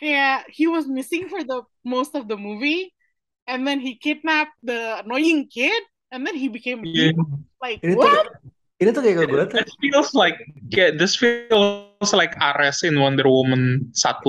Kayak 0.00 0.48
he 0.48 0.64
was 0.64 0.88
missing 0.88 1.28
for 1.28 1.44
the 1.44 1.60
most 1.84 2.16
of 2.16 2.24
the 2.24 2.40
movie 2.40 2.96
and 3.44 3.68
then 3.68 3.84
he 3.84 4.00
kidnapped 4.00 4.56
the 4.64 5.04
annoying 5.04 5.44
kid 5.44 5.84
and 6.08 6.24
then 6.24 6.36
he 6.36 6.48
became 6.48 6.80
Yeah. 6.88 7.12
like 7.60 7.84
Ini 7.84 7.96
tuh 7.96 8.00
what? 8.00 8.32
Ini 8.76 8.88
tuh 8.92 9.00
kayak 9.00 9.16
gue 9.24 9.44
tuh. 9.48 9.58
It 9.60 9.70
feels 9.80 10.12
like 10.12 10.36
yeah, 10.68 10.92
this 10.92 11.16
feels 11.16 12.12
like 12.12 12.36
Ares 12.40 12.84
in 12.84 13.00
Wonder 13.00 13.24
Woman 13.24 13.88
1. 13.96 14.20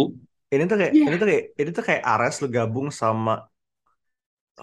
ini 0.47 0.63
tuh 0.63 0.79
kayak 0.79 0.93
Iya. 0.95 1.03
ini 1.11 1.15
tuh 1.19 1.27
kayak 1.27 1.43
ini 1.59 1.69
tuh 1.75 1.83
kayak 1.83 2.03
Ares 2.07 2.39
lu 2.39 2.47
gabung 2.47 2.87
sama 2.87 3.43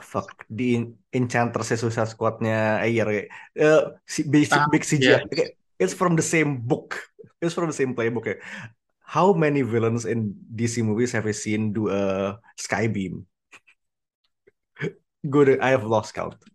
fuck 0.00 0.48
di 0.48 0.80
Enchantress 1.12 1.76
Suicide 1.76 2.08
Squad-nya 2.08 2.80
Ayer. 2.80 3.04
Kayak 3.04 3.28
eh, 3.60 3.82
si 4.08 4.24
big, 4.24 4.48
Ah, 4.50 4.66
big 4.72 4.82
CGI 4.82 5.04
iya. 5.04 5.18
kayak 5.28 5.50
it's 5.76 5.92
from 5.92 6.16
the 6.16 6.24
same 6.24 6.56
book. 6.64 6.96
It's 7.44 7.52
from 7.52 7.68
the 7.68 7.76
same 7.76 7.92
playbook 7.92 8.24
kayak 8.32 8.40
how 9.04 9.36
many 9.36 9.60
villains 9.60 10.08
in 10.08 10.32
DC 10.48 10.80
movies 10.80 11.12
have 11.12 11.28
I 11.28 11.36
seen 11.36 11.76
do 11.76 11.92
a 11.92 12.34
skybeam? 12.56 13.28
Good 15.28 15.60
I 15.60 15.76
have 15.76 15.84
lost 15.84 16.16
count. 16.16 16.40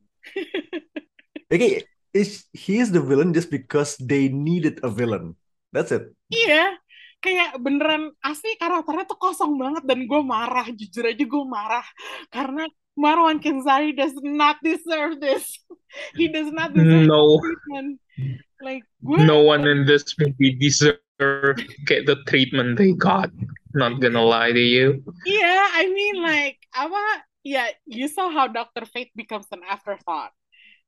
Okay 1.49 1.81
is 2.13 2.45
he 2.53 2.79
is 2.79 2.89
the 2.91 3.01
villain 3.01 3.33
just 3.33 3.49
because 3.49 3.97
they 4.01 4.29
needed 4.29 4.79
a 4.83 4.89
villain 4.89 5.35
that's 5.73 5.91
it 5.93 6.09
Iya, 6.29 6.77
kayak 7.19 7.57
beneran 7.57 8.13
asli 8.21 8.53
karakternya 8.55 9.09
tuh 9.09 9.17
kosong 9.17 9.57
banget 9.57 9.81
dan 9.85 10.05
gue 10.05 10.21
marah, 10.21 10.69
jujur 10.69 11.09
aja 11.09 11.25
gue 11.25 11.45
marah 11.45 11.85
karena 12.29 12.69
Marwan 12.93 13.39
Kenzari 13.39 13.95
does 13.95 14.11
not 14.19 14.59
deserve 14.59 15.23
this. 15.23 15.47
He 16.19 16.27
does 16.27 16.51
not 16.51 16.75
deserve 16.75 17.07
No, 17.07 17.39
treatment. 17.39 17.97
Like 18.61 18.83
gue, 19.01 19.23
no 19.23 19.41
one 19.41 19.65
in 19.65 19.87
this 19.87 20.03
movie 20.19 20.53
deserve 20.53 21.57
get 21.87 22.05
the 22.05 22.19
treatment 22.27 22.77
they 22.77 22.93
got. 22.93 23.31
Not 23.73 24.03
gonna 24.03 24.21
lie 24.21 24.51
to 24.51 24.59
you. 24.61 25.01
yeah, 25.25 25.65
I 25.79 25.87
mean 25.89 26.21
like 26.21 26.59
apa? 26.75 27.23
Yeah, 27.41 27.71
you 27.87 28.11
saw 28.11 28.29
how 28.29 28.51
Dr. 28.51 28.83
Fate 28.83 29.15
becomes 29.15 29.47
an 29.55 29.63
afterthought. 29.63 30.35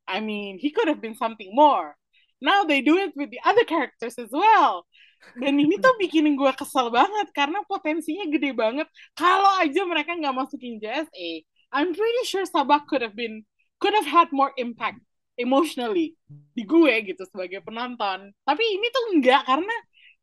I 0.07 0.19
mean, 0.19 0.57
he 0.59 0.71
could 0.71 0.87
have 0.87 1.01
been 1.01 1.15
something 1.15 1.51
more. 1.53 1.95
Now 2.41 2.65
they 2.65 2.81
do 2.81 2.97
it 2.97 3.13
with 3.15 3.29
the 3.29 3.39
other 3.45 3.63
characters 3.63 4.17
as 4.17 4.33
well. 4.33 4.85
Dan 5.37 5.61
ini 5.61 5.77
tuh 5.77 5.93
bikin 6.01 6.33
gue 6.33 6.51
kesel 6.57 6.89
banget 6.89 7.29
karena 7.37 7.61
potensinya 7.69 8.25
gede 8.25 8.57
banget. 8.57 8.89
Kalau 9.13 9.61
aja 9.61 9.85
mereka 9.85 10.17
nggak 10.17 10.33
masukin 10.33 10.81
JSA, 10.81 11.45
I'm 11.69 11.93
pretty 11.93 12.23
sure 12.25 12.41
Sabak 12.49 12.89
could 12.89 13.05
have 13.05 13.13
been 13.13 13.45
could 13.77 13.93
have 13.93 14.09
had 14.09 14.33
more 14.33 14.49
impact 14.57 14.97
emotionally 15.37 16.17
di 16.57 16.65
gue 16.65 16.93
gitu 17.05 17.21
sebagai 17.29 17.61
penonton. 17.61 18.33
Tapi 18.41 18.63
ini 18.65 18.87
tuh 18.89 19.03
enggak 19.13 19.45
karena 19.45 19.75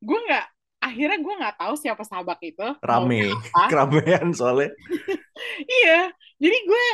gue 0.03 0.18
nggak 0.26 0.47
akhirnya 0.79 1.18
gue 1.22 1.35
nggak 1.43 1.57
tahu 1.59 1.74
siapa 1.79 2.03
Sabak 2.03 2.39
itu. 2.43 2.66
rame 2.83 3.31
keramaian 3.70 4.31
soalnya 4.39 4.70
Iya, 5.62 6.11
jadi 6.39 6.59
gue 6.66 6.87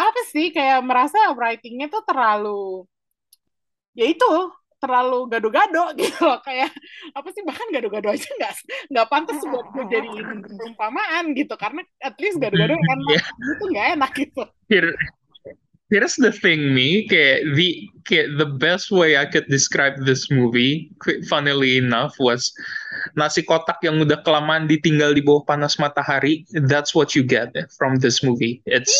apa 0.00 0.20
sih 0.32 0.48
kayak 0.50 0.80
merasa 0.80 1.18
writingnya 1.36 1.92
tuh 1.92 2.00
terlalu 2.08 2.88
ya 3.92 4.06
itu 4.08 4.24
terlalu 4.80 5.28
gado-gado 5.28 5.92
gitu. 6.00 6.24
Loh 6.24 6.40
kayak 6.40 6.72
apa 7.12 7.28
sih 7.36 7.44
bahkan 7.44 7.68
gado-gado 7.68 8.08
aja 8.08 8.24
nggak 8.24 8.52
nggak 8.88 9.06
pantas 9.12 9.36
buat 9.44 9.66
gue 9.76 9.84
jadiin 9.92 10.40
perumpamaan 10.40 11.36
gitu. 11.36 11.54
Karena 11.60 11.84
at 12.00 12.16
least 12.16 12.40
gado-gado 12.40 12.80
enak 12.80 12.98
Yeah. 13.12 13.24
itu 13.54 13.64
nggak 13.68 13.86
enak 14.00 14.12
gitu 14.16 14.42
here's 15.90 16.16
the 16.16 16.32
thing, 16.32 16.74
me. 16.74 17.04
Okay, 17.04 17.42
the 17.54 17.90
okay, 18.00 18.24
the 18.30 18.46
best 18.46 18.90
way 18.90 19.18
I 19.18 19.26
could 19.26 19.46
describe 19.50 20.06
this 20.06 20.30
movie, 20.30 20.90
funnily 21.28 21.76
enough, 21.76 22.14
was 22.18 22.54
nasi 23.14 23.42
kotak 23.42 23.82
yang 23.82 24.00
udah 24.00 24.22
kelamaan 24.24 24.70
ditinggal 24.70 25.12
di 25.14 25.22
bawah 25.22 25.44
panas 25.44 25.76
matahari. 25.76 26.46
That's 26.54 26.94
what 26.94 27.14
you 27.14 27.22
get 27.22 27.52
from 27.76 27.98
this 27.98 28.22
movie. 28.22 28.62
It's 28.64 28.94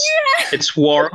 it's 0.53 0.77
warm. 0.77 1.15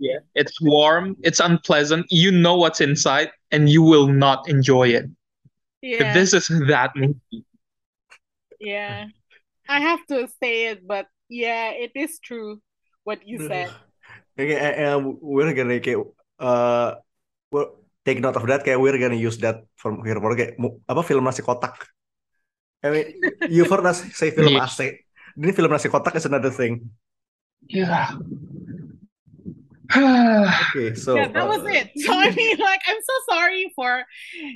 Yeah, 0.00 0.24
it's 0.32 0.56
warm. 0.64 1.18
It's 1.20 1.44
unpleasant. 1.44 2.08
You 2.08 2.32
know 2.32 2.56
what's 2.56 2.80
inside, 2.80 3.28
and 3.52 3.68
you 3.68 3.84
will 3.84 4.08
not 4.08 4.48
enjoy 4.48 4.96
it. 4.96 5.10
yeah 5.82 6.12
This 6.12 6.32
is 6.36 6.48
that 6.68 6.92
movie. 6.92 7.44
yeah 8.60 9.08
I 9.64 9.80
have 9.80 10.04
to 10.12 10.28
say 10.36 10.68
it 10.68 10.84
but 10.84 11.08
yeah 11.32 11.72
it 11.72 11.96
is 11.96 12.20
true 12.20 12.60
what 13.08 13.24
you 13.24 13.48
said 13.48 13.72
Kayak 14.40 14.62
eh, 14.62 14.74
eh, 14.88 14.96
we're 15.20 15.52
gonna 15.52 15.76
kayak 15.80 16.00
uh, 16.40 16.96
we'll 17.52 17.76
take 18.04 18.24
note 18.24 18.36
of 18.40 18.46
that 18.48 18.64
kayak 18.64 18.80
we're 18.80 18.96
gonna 18.96 19.18
use 19.18 19.36
that 19.44 19.68
from 19.76 20.00
here 20.00 20.16
for 20.16 20.32
kayak 20.32 20.56
apa 20.88 21.00
film 21.04 21.28
nasi 21.28 21.44
kotak. 21.44 21.76
I 22.80 22.88
mean, 22.88 23.06
you've 23.52 23.68
heard 23.68 23.84
us 23.84 24.00
say 24.16 24.32
film 24.32 24.56
Yeah. 24.56 24.64
AC. 24.64 25.04
Ini 25.36 25.52
film 25.52 25.68
nasi 25.68 25.92
kotak 25.92 26.16
is 26.16 26.24
another 26.24 26.50
thing. 26.50 26.88
Yeah. 27.68 28.16
Okay, 30.70 30.94
so 30.94 31.18
yeah, 31.18 31.26
that 31.34 31.50
was 31.50 31.66
uh, 31.66 31.74
it. 31.74 31.90
So 31.98 32.14
I 32.14 32.30
mean, 32.30 32.56
like, 32.62 32.78
I'm 32.86 33.02
so 33.02 33.16
sorry 33.34 33.74
for 33.74 34.06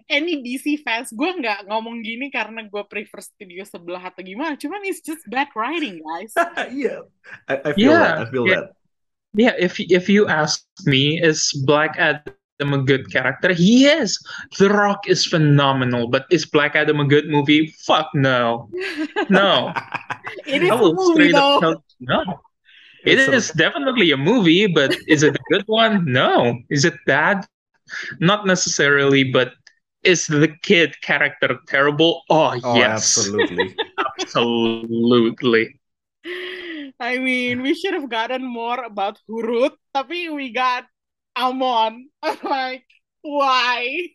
any 0.07 0.47
DC 0.47 0.87
fans. 0.87 1.11
Gue 1.11 1.35
nggak 1.35 1.67
ngomong 1.67 2.07
gini 2.07 2.31
karena 2.31 2.63
gue 2.71 2.83
prefer 2.87 3.19
studio 3.19 3.67
sebelah 3.67 4.15
atau 4.15 4.23
gimana. 4.23 4.55
Cuman 4.55 4.87
it's 4.87 5.03
just 5.03 5.27
bad 5.27 5.51
writing, 5.59 5.99
guys. 5.99 6.31
yeah, 6.71 7.03
I, 7.51 7.55
I 7.67 7.71
feel 7.75 7.99
that. 7.99 8.15
I 8.23 8.27
feel 8.31 8.47
yeah. 8.47 8.71
that. 8.71 8.79
Yeah, 9.35 9.55
if 9.59 9.79
if 9.81 10.09
you 10.09 10.29
ask 10.29 10.65
me, 10.87 11.21
is 11.21 11.51
Black 11.67 11.97
Adam 11.99 12.73
a 12.73 12.79
good 12.79 13.11
character? 13.11 13.53
He 13.53 13.87
is. 13.87 14.17
The 14.59 14.71
Rock 14.71 15.09
is 15.09 15.27
phenomenal, 15.27 16.07
but 16.09 16.27
is 16.31 16.47
Black 16.47 16.77
Adam 16.77 17.01
a 17.01 17.05
good 17.05 17.27
movie? 17.29 17.75
Fuck 17.87 18.11
no, 18.15 18.71
no. 19.29 19.73
It 20.47 20.63
is 20.63 20.71
I 20.71 20.75
a 20.75 20.79
will 20.79 20.95
movie 20.95 21.33
though. 21.33 21.61
tell 21.61 21.85
no. 22.01 22.23
It 23.05 23.19
It's 23.19 23.51
a- 23.51 23.57
definitely 23.59 24.13
a 24.13 24.17
movie, 24.17 24.67
but 24.67 24.97
is 25.09 25.23
it 25.23 25.35
a 25.37 25.43
good 25.51 25.65
one? 25.67 26.05
No. 26.11 26.57
Is 26.71 26.85
it 26.87 26.95
bad? 27.07 27.45
Not 28.21 28.47
necessarily, 28.47 29.25
but 29.25 29.53
is 30.03 30.27
the 30.27 30.49
kid 30.63 30.97
character 31.03 31.59
terrible? 31.69 32.23
Oh, 32.31 32.57
Oh, 32.65 32.77
yes, 32.77 33.19
absolutely. 33.19 33.77
absolutely. 34.21 35.77
I 37.05 37.21
mean, 37.21 37.61
we 37.61 37.77
should 37.77 37.93
have 37.93 38.09
gotten 38.09 38.41
more 38.41 38.81
about 38.81 39.21
Hurut, 39.29 39.77
tapi 39.93 40.33
we 40.33 40.57
got 40.57 40.89
Amon. 41.37 42.09
I'm 42.25 42.41
like, 42.49 42.89
why? 43.21 44.09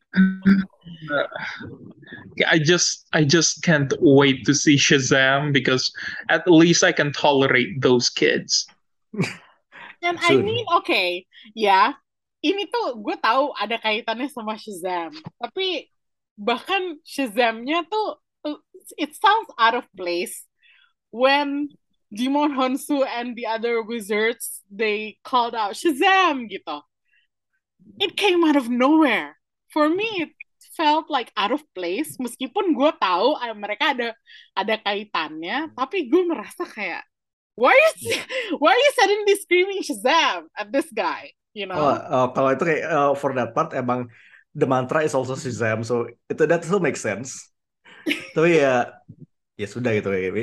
I 2.49 2.57
just 2.57 3.05
I 3.13 3.21
just 3.21 3.61
can't 3.61 3.93
wait 4.01 4.41
to 4.49 4.57
see 4.57 4.75
Shazam 4.75 5.53
because 5.53 5.93
at 6.33 6.49
least 6.49 6.81
I 6.81 6.89
can 6.89 7.13
tolerate 7.13 7.77
those 7.77 8.09
kids. 8.09 8.65
And 10.01 10.17
I 10.17 10.39
mean, 10.39 10.65
okay, 10.81 11.27
yeah. 11.53 11.93
ini 12.39 12.71
tuh 12.71 13.03
gue 13.03 13.19
tahu 13.19 13.51
ada 13.59 13.75
kaitannya 13.83 14.31
sama 14.31 14.55
Shazam, 14.55 15.11
tapi 15.43 15.91
bahkan 16.39 16.95
Shazamnya 17.03 17.83
tuh 17.91 18.15
uh, 18.47 18.59
it 18.95 19.11
sounds 19.19 19.51
out 19.59 19.75
of 19.75 19.85
place 19.91 20.47
when 21.11 21.67
Jimon 22.09 22.57
Honsu 22.57 23.05
and 23.05 23.37
the 23.37 23.45
other 23.45 23.81
wizards 23.85 24.65
they 24.69 25.17
called 25.21 25.53
out 25.53 25.77
Shazam 25.77 26.49
gitu. 26.49 26.81
It 28.01 28.17
came 28.17 28.43
out 28.43 28.57
of 28.57 28.69
nowhere. 28.69 29.37
For 29.69 29.89
me, 29.89 30.25
it 30.25 30.33
felt 30.73 31.09
like 31.09 31.29
out 31.37 31.53
of 31.53 31.61
place. 31.77 32.17
Meskipun 32.17 32.73
gue 32.73 32.91
tahu 32.97 33.37
uh, 33.37 33.53
mereka 33.53 33.93
ada 33.93 34.07
ada 34.57 34.75
kaitannya, 34.81 35.73
tapi 35.77 36.09
gue 36.09 36.23
merasa 36.25 36.65
kayak 36.65 37.05
why 37.53 37.75
is 37.75 37.97
why 38.61 38.73
are 38.73 38.81
you 38.81 38.93
suddenly 38.97 39.35
screaming 39.37 39.81
Shazam 39.85 40.49
at 40.57 40.73
this 40.73 40.89
guy? 40.89 41.29
You 41.53 41.69
know? 41.69 41.77
Oh, 41.77 41.97
oh, 42.09 42.25
kalau 42.33 42.57
itu 42.57 42.63
kayak 42.65 42.83
uh, 42.89 43.13
for 43.13 43.37
that 43.37 43.53
part 43.53 43.75
emang 43.77 44.09
the 44.57 44.65
mantra 44.65 45.05
is 45.05 45.13
also 45.13 45.37
Shazam, 45.37 45.85
so 45.85 46.09
itu 46.25 46.41
that 46.49 46.65
still 46.65 46.81
makes 46.81 47.05
sense. 47.05 47.53
Tapi 48.35 48.63
ya 48.63 48.97
ya 49.59 49.67
sudah 49.67 49.93
gitu 49.93 50.09
ya. 50.09 50.33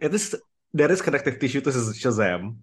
It 0.00 0.12
is 0.14 0.38
there 0.74 0.90
is 0.92 1.02
connective 1.02 1.38
tissue 1.38 1.60
to 1.60 1.70
Shazam. 1.70 2.56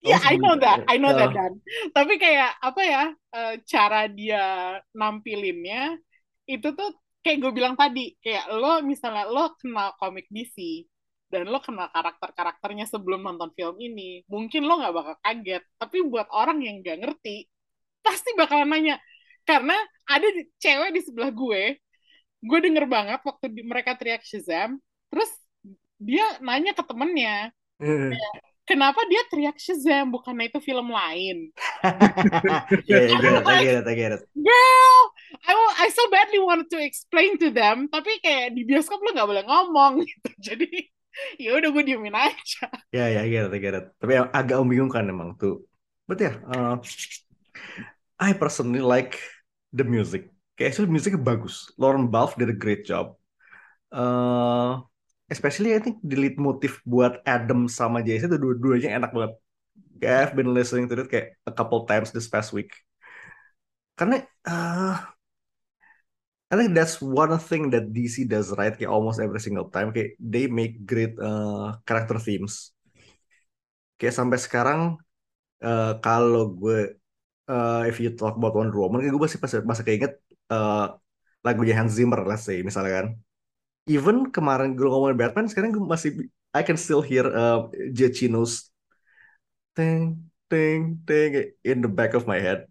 Yeah, 0.00 0.16
Oh, 0.16 0.32
I 0.32 0.36
know 0.40 0.56
that. 0.56 0.80
I 0.88 0.96
know 0.96 1.12
that, 1.12 1.28
uh, 1.28 1.34
Dan. 1.36 1.52
Tapi 1.92 2.16
kayak 2.16 2.56
apa 2.64 2.80
ya, 2.88 3.02
eh, 3.36 3.54
cara 3.68 4.08
dia 4.08 4.44
nampilinnya 4.96 6.00
itu 6.48 6.72
tuh 6.72 6.96
kayak 7.20 7.38
gue 7.44 7.52
bilang 7.52 7.76
tadi, 7.76 8.16
kayak 8.24 8.48
lo 8.56 8.80
misalnya 8.80 9.28
lo 9.28 9.52
kenal 9.60 9.92
komik 10.00 10.24
DC 10.32 10.88
dan 11.28 11.46
lo 11.52 11.60
kenal 11.60 11.92
karakter-karakternya 11.92 12.88
sebelum 12.88 13.20
nonton 13.22 13.52
film 13.52 13.76
ini, 13.76 14.24
mungkin 14.32 14.64
lo 14.64 14.80
nggak 14.80 14.94
bakal 14.96 15.14
kaget. 15.20 15.62
Tapi 15.76 15.96
buat 16.08 16.26
orang 16.32 16.58
yang 16.64 16.80
nggak 16.80 16.98
ngerti, 17.04 17.44
pasti 18.00 18.32
bakalan 18.40 18.72
nanya. 18.72 18.96
Karena 19.44 19.76
ada 20.08 20.26
cewek 20.60 20.90
di 20.96 21.00
sebelah 21.04 21.28
gue, 21.32 21.76
gue 22.40 22.58
denger 22.64 22.84
banget 22.88 23.20
waktu 23.24 23.46
di- 23.52 23.66
mereka 23.68 23.92
teriak 24.00 24.24
Shazam, 24.24 24.80
terus 25.12 25.28
dia 26.00 26.24
nanya 26.40 26.72
ke 26.72 26.82
temennya, 26.82 27.52
kenapa 28.64 29.00
dia 29.10 29.22
teriak 29.28 29.56
Shazam 29.60 30.08
bukannya 30.14 30.48
itu 30.48 30.58
film 30.62 30.88
lain 30.88 31.50
yeah, 32.86 33.10
I 33.10 33.16
get 33.18 33.34
it, 33.34 33.44
I 33.46 33.56
get 33.60 33.76
it, 33.82 33.86
I 33.86 33.94
get 33.94 34.12
it. 34.16 34.22
girl 34.36 34.98
I 35.44 35.52
I 35.84 35.88
so 35.90 36.06
badly 36.08 36.38
wanted 36.38 36.68
to 36.70 36.78
explain 36.78 37.34
to 37.42 37.50
them 37.50 37.90
tapi 37.90 38.22
kayak 38.22 38.54
di 38.54 38.62
bioskop 38.62 39.02
lo 39.02 39.10
nggak 39.10 39.28
boleh 39.28 39.44
ngomong 39.44 39.92
gitu 40.08 40.30
jadi 40.38 40.70
ya 41.42 41.58
udah 41.58 41.68
gue 41.74 41.82
diemin 41.82 42.14
aja 42.14 42.70
Ya, 42.94 43.06
ya, 43.06 43.22
I 43.22 43.30
get 43.30 43.46
it, 43.46 43.54
I 43.54 43.60
get 43.62 43.74
it. 43.78 43.86
Tapi 44.02 44.18
agak 44.18 44.56
membingungkan 44.62 45.06
emang 45.06 45.38
tuh. 45.38 45.62
But 46.10 46.18
ya, 46.18 46.42
uh, 46.42 46.82
I 48.18 48.34
personally 48.34 48.82
like 48.82 49.14
the 49.70 49.86
music. 49.86 50.26
Kayak 50.58 50.74
actually 50.74 50.90
musiknya 50.90 51.22
bagus. 51.22 51.70
Lauren 51.78 52.10
Balfe 52.10 52.34
did 52.34 52.50
a 52.50 52.56
great 52.56 52.82
job. 52.82 53.14
Uh, 53.94 54.82
especially 55.30 55.72
I 55.72 55.80
think 55.80 56.02
lead 56.02 56.36
motif 56.36 56.82
buat 56.82 57.22
Adam 57.22 57.70
sama 57.70 58.02
Jason 58.02 58.34
itu 58.34 58.38
dua-duanya 58.42 58.98
enak 58.98 59.14
banget. 59.14 59.32
Kayak 60.02 60.16
I've 60.18 60.34
been 60.34 60.50
listening 60.50 60.90
to 60.90 60.98
it 60.98 61.08
kayak 61.08 61.38
a 61.46 61.54
couple 61.54 61.86
times 61.86 62.10
this 62.10 62.26
past 62.26 62.50
week. 62.50 62.74
Karena 63.94 64.26
uh, 64.42 64.98
I 66.50 66.54
think 66.58 66.74
that's 66.74 66.98
one 66.98 67.30
thing 67.38 67.70
that 67.70 67.94
DC 67.94 68.26
does 68.26 68.50
right 68.58 68.74
kayak 68.74 68.90
almost 68.90 69.22
every 69.22 69.38
single 69.38 69.70
time 69.70 69.94
kayak 69.94 70.18
they 70.18 70.50
make 70.50 70.82
great 70.82 71.14
uh, 71.22 71.78
character 71.86 72.18
themes. 72.18 72.74
Kayak 74.02 74.18
sampai 74.18 74.38
sekarang 74.42 74.80
uh, 75.62 75.94
kalau 76.02 76.50
gue 76.58 76.98
uh, 77.46 77.86
if 77.86 78.02
you 78.02 78.10
talk 78.18 78.34
about 78.34 78.58
Wonder 78.58 78.82
Woman 78.82 78.98
kayak 79.04 79.14
gue 79.14 79.22
masih 79.22 79.38
masih, 79.38 79.58
masih 79.62 79.84
keinget 79.86 80.12
uh, 80.50 80.98
lagunya 81.46 81.78
Hans 81.78 81.94
Zimmer 81.94 82.18
let's 82.26 82.42
say 82.42 82.66
misalnya 82.66 82.92
kan. 82.98 83.08
Even 83.90 84.30
kemarin 84.30 84.78
gue 84.78 84.86
ngomongin 84.86 85.18
Batman 85.18 85.50
sekarang 85.50 85.74
gue 85.74 85.82
masih 85.82 86.30
I 86.54 86.62
can 86.62 86.78
still 86.78 87.02
hear 87.02 87.26
uh, 87.26 87.66
Giacchino's 87.90 88.70
ting 89.74 90.30
ting 90.46 91.02
ting 91.06 91.50
in 91.66 91.82
the 91.82 91.90
back 91.90 92.14
of 92.14 92.30
my 92.30 92.38
head. 92.38 92.70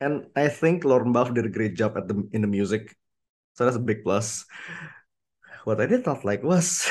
And 0.00 0.32
I 0.32 0.48
think 0.48 0.88
Lauren 0.88 1.12
Balfe 1.12 1.36
did 1.36 1.44
a 1.44 1.52
great 1.52 1.76
job 1.76 2.00
at 2.00 2.08
the 2.08 2.16
in 2.32 2.40
the 2.40 2.48
music. 2.48 2.96
So 3.52 3.68
that's 3.68 3.76
a 3.76 3.84
big 3.84 4.00
plus. 4.00 4.48
What 5.68 5.80
I 5.80 5.84
did 5.84 6.08
not 6.08 6.24
like 6.24 6.40
was 6.40 6.88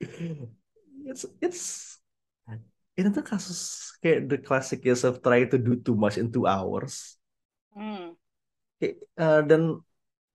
it's 1.04 1.28
it's 1.44 1.92
ini 2.92 3.08
tuh 3.08 3.24
kasus 3.24 3.92
kayak 4.04 4.28
the 4.28 4.38
classic 4.40 4.84
case 4.84 5.04
of 5.04 5.24
trying 5.24 5.48
to 5.48 5.56
do 5.56 5.80
too 5.80 5.96
much 5.96 6.20
in 6.20 6.28
two 6.28 6.44
hours. 6.44 7.16
hmm. 7.72 8.12
Kayak, 8.76 8.96
uh, 9.16 9.40
dan 9.48 9.80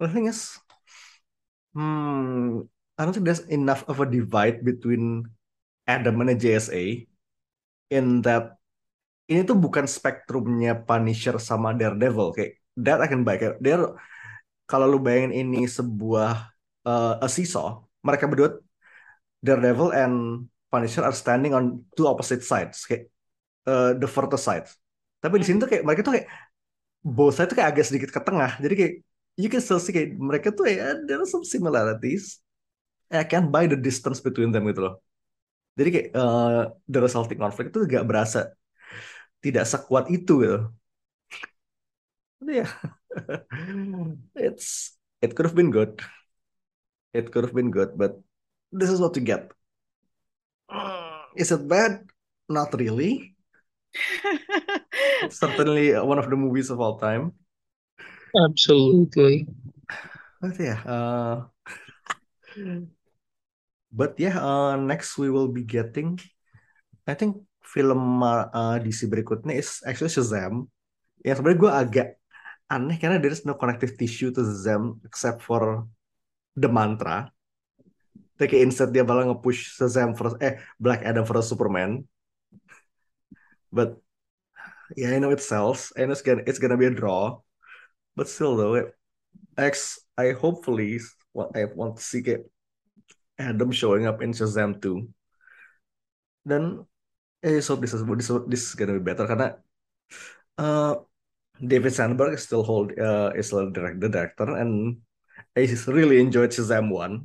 the 0.02 0.10
thing 0.10 0.26
is, 0.26 0.58
hmm, 1.78 2.66
I 2.98 3.06
don't 3.06 3.14
think 3.14 3.30
there's 3.30 3.46
enough 3.54 3.86
of 3.86 4.02
a 4.02 4.10
divide 4.10 4.66
between 4.66 5.30
Adam 5.86 6.26
and 6.26 6.34
JSA 6.34 7.06
in 7.94 8.26
that 8.26 8.58
ini 9.30 9.46
tuh 9.46 9.54
bukan 9.54 9.86
spektrumnya 9.86 10.74
Punisher 10.82 11.38
sama 11.38 11.78
Daredevil. 11.78 12.34
Kayak 12.34 12.52
that 12.82 12.98
I 12.98 13.08
can 13.08 13.22
buy. 13.22 13.38
Kayak 13.38 13.62
they're 13.62 13.94
kalau 14.66 14.90
lu 14.90 14.98
bayangin 14.98 15.32
ini 15.38 15.70
sebuah 15.70 16.50
uh, 16.84 17.14
a 17.22 17.30
seesaw 17.30 17.86
mereka 18.02 18.26
berdua 18.26 18.58
Daredevil 19.46 19.94
and 19.94 20.50
Punisher 20.74 21.06
are 21.06 21.16
standing 21.16 21.54
on 21.54 21.86
two 21.94 22.10
opposite 22.10 22.42
sides. 22.42 22.84
Kayak 22.90 23.14
uh, 23.70 23.94
the 23.94 24.10
further 24.10 24.42
side 24.42 24.68
tapi 25.18 25.42
di 25.42 25.46
sini 25.48 25.58
tuh 25.58 25.70
kayak 25.70 25.84
mereka 25.84 26.02
tuh 26.06 26.14
kayak 26.16 26.28
both 27.02 27.34
side 27.34 27.50
tuh 27.50 27.58
kayak 27.58 27.70
agak 27.74 27.86
sedikit 27.90 28.10
ke 28.14 28.22
tengah. 28.22 28.52
Jadi 28.62 28.74
kayak 28.78 28.94
you 29.38 29.48
can 29.48 29.62
still 29.62 29.78
see 29.78 29.94
kayak 29.94 30.18
mereka 30.18 30.50
tuh 30.50 30.66
ya 30.66 30.98
there 31.06 31.22
are 31.22 31.30
some 31.30 31.46
similarities. 31.46 32.42
I 33.08 33.24
can't 33.24 33.54
buy 33.54 33.70
the 33.70 33.80
distance 33.80 34.20
between 34.20 34.52
them 34.52 34.68
gitu 34.68 34.84
loh. 34.84 35.00
Jadi 35.78 35.90
kayak 35.94 36.08
eh, 36.12 36.62
the 36.90 37.00
resulting 37.00 37.40
conflict 37.40 37.72
itu 37.72 37.86
gak 37.86 38.04
berasa 38.10 38.52
tidak 39.40 39.70
sekuat 39.70 40.10
itu 40.10 40.42
gitu. 40.42 40.60
Ya, 42.42 42.70
it's 44.38 44.98
it 45.22 45.34
could 45.38 45.46
have 45.46 45.58
been 45.58 45.70
good. 45.70 46.02
It 47.14 47.30
could 47.34 47.46
have 47.46 47.56
been 47.56 47.74
good, 47.74 47.98
but 47.98 48.18
this 48.74 48.90
is 48.90 49.02
what 49.02 49.18
you 49.18 49.26
get. 49.26 49.54
Is 51.38 51.54
it 51.54 51.66
bad? 51.70 52.06
Not 52.50 52.74
really. 52.74 53.38
It's 55.26 55.42
certainly 55.42 55.98
one 55.98 56.22
of 56.22 56.30
the 56.30 56.38
movies 56.38 56.70
of 56.70 56.78
all 56.78 57.02
time. 57.02 57.34
Absolutely. 58.36 59.48
But 60.42 60.60
yeah, 60.60 60.80
uh, 60.86 61.36
but 63.92 64.14
yeah, 64.22 64.38
uh, 64.38 64.76
next 64.78 65.18
we 65.18 65.30
will 65.30 65.48
be 65.50 65.64
getting, 65.64 66.20
I 67.08 67.18
think 67.18 67.42
film 67.66 68.22
uh, 68.22 68.78
DC 68.80 69.10
berikutnya 69.10 69.58
is 69.58 69.82
actually 69.84 70.14
Shazam. 70.14 70.70
Yang 71.26 71.42
sebenarnya 71.42 71.60
gue 71.60 71.72
agak 71.74 72.08
aneh 72.70 72.98
karena 73.00 73.18
there 73.18 73.34
is 73.34 73.48
no 73.48 73.58
connective 73.58 73.98
tissue 73.98 74.30
to 74.30 74.46
Shazam 74.46 75.02
except 75.04 75.42
for 75.42 75.90
the 76.54 76.70
mantra. 76.70 77.34
Tapi 78.38 78.46
kayak 78.54 78.64
instead 78.70 78.94
dia 78.94 79.02
malah 79.02 79.34
nge-push 79.34 79.82
Shazam 79.82 80.14
for 80.14 80.38
eh 80.38 80.62
Black 80.78 81.02
Adam 81.02 81.26
for 81.26 81.42
Superman. 81.42 82.06
But 83.74 83.98
yeah, 84.94 85.18
I 85.18 85.20
know 85.20 85.34
it 85.34 85.42
sells. 85.42 85.90
I 85.98 86.06
know 86.06 86.14
it's 86.14 86.22
gonna 86.22 86.46
it's 86.46 86.62
gonna 86.62 86.78
be 86.78 86.86
a 86.86 86.94
draw. 86.94 87.42
But 88.18 88.26
still 88.26 88.58
though, 88.58 88.74
it, 88.82 88.98
X 89.54 90.02
I 90.18 90.34
hopefully 90.34 90.98
what 91.38 91.54
I 91.54 91.70
want 91.70 92.02
to 92.02 92.04
see 92.04 92.26
kayak 92.26 92.50
Adam 93.38 93.70
showing 93.70 94.10
up 94.10 94.26
in 94.26 94.34
Shazam 94.34 94.82
2. 94.82 95.06
Dan 96.42 96.82
just 97.46 97.70
hope 97.70 97.86
this 97.86 97.94
is 97.94 98.02
this, 98.02 98.34
this 98.50 98.64
is 98.66 98.74
gonna 98.74 98.98
be 98.98 99.06
better 99.06 99.30
karena 99.30 99.62
uh, 100.58 100.98
David 101.62 101.94
Sandberg 101.94 102.34
is 102.34 102.50
still 102.50 102.66
hold 102.66 102.98
uh, 102.98 103.38
is 103.38 103.54
still 103.54 103.70
direct, 103.70 104.02
the 104.02 104.10
director 104.10 104.50
and 104.58 104.98
I 105.54 105.70
just 105.70 105.86
really 105.86 106.18
enjoyed 106.18 106.50
Shazam 106.50 106.90
1. 106.90 107.22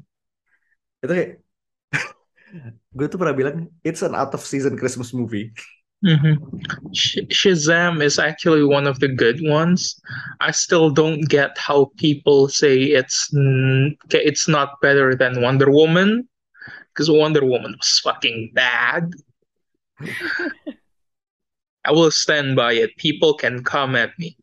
Itu 1.00 1.12
kayak 1.12 1.30
gue 2.96 3.06
tuh 3.08 3.16
pernah 3.16 3.36
bilang 3.36 3.72
it's 3.80 4.04
an 4.04 4.12
out 4.12 4.36
of 4.36 4.44
season 4.44 4.76
Christmas 4.76 5.16
movie. 5.16 5.56
Hmm 6.02 6.34
Sh 6.92 7.18
Shazam 7.30 8.02
is 8.02 8.18
actually 8.18 8.64
one 8.64 8.86
of 8.86 8.98
the 9.00 9.08
good 9.08 9.38
ones. 9.42 10.00
I 10.40 10.50
still 10.50 10.90
don't 10.90 11.22
get 11.28 11.56
how 11.58 11.92
people 11.96 12.48
say 12.48 12.82
it's 12.82 13.30
n- 13.34 13.96
it's 14.10 14.48
not 14.48 14.80
better 14.80 15.14
than 15.14 15.40
Wonder 15.42 15.70
Woman 15.70 16.28
because 16.92 17.10
Wonder 17.10 17.44
Woman 17.44 17.74
was 17.78 18.00
fucking 18.02 18.50
bad. 18.54 19.10
I 21.84 21.92
will 21.92 22.10
stand 22.10 22.56
by 22.56 22.72
it. 22.74 22.96
People 22.96 23.34
can 23.34 23.62
come 23.64 23.94
at 23.96 24.18
me. 24.18 24.36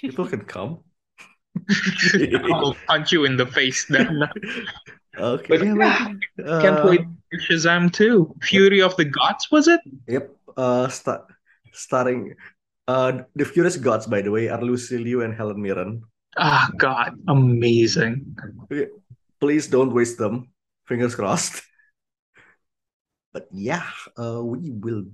People 0.00 0.26
can 0.26 0.44
come. 0.44 0.80
I'll 2.52 2.74
punch 2.86 3.12
you 3.12 3.24
in 3.24 3.36
the 3.36 3.46
face 3.46 3.86
then. 3.88 4.28
Okay, 5.18 5.48
But 5.48 5.60
yeah, 5.60 5.74
yeah, 5.74 5.98
man. 5.98 6.20
Can't 6.60 6.82
Uh, 6.82 6.84
wait 6.84 7.00
for 7.02 7.17
Shazam 7.34 7.92
2. 7.92 8.34
Fury 8.42 8.80
of 8.80 8.96
the 8.96 9.04
Gods, 9.04 9.50
was 9.50 9.68
it? 9.68 9.80
Yep. 10.08 10.34
Uh, 10.56 10.88
sta 10.88 11.22
starring 11.72 12.34
uh 12.88 13.22
the 13.36 13.44
Furious 13.44 13.76
Gods, 13.76 14.06
by 14.06 14.22
the 14.22 14.30
way, 14.30 14.48
are 14.48 14.60
Lucy 14.60 14.98
Liu 14.98 15.22
and 15.22 15.34
Helen 15.34 15.60
Mirren. 15.60 16.02
Ah, 16.36 16.70
God, 16.76 17.18
amazing. 17.28 18.36
Okay, 18.64 18.88
Please 19.40 19.66
don't 19.68 19.94
waste 19.94 20.18
them. 20.18 20.50
Fingers 20.86 21.14
crossed. 21.14 21.62
But 23.32 23.46
yeah, 23.52 23.84
uh, 24.16 24.40
we 24.42 24.72
will. 24.72 25.04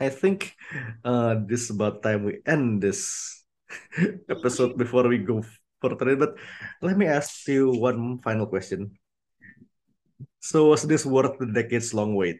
I 0.00 0.10
think 0.10 0.58
uh, 1.06 1.38
this 1.46 1.70
is 1.70 1.70
about 1.70 2.02
time 2.02 2.24
we 2.26 2.42
end 2.44 2.82
this 2.82 3.44
episode 4.28 4.76
before 4.76 5.06
we 5.06 5.18
go 5.18 5.46
further. 5.80 6.16
But 6.16 6.34
let 6.82 6.98
me 6.98 7.06
ask 7.06 7.46
you 7.46 7.70
one 7.70 8.18
final 8.18 8.46
question. 8.50 8.98
So 10.44 10.68
was 10.68 10.82
this 10.82 11.06
worth 11.06 11.38
the 11.38 11.46
decades 11.46 11.94
long 11.94 12.14
wait? 12.14 12.38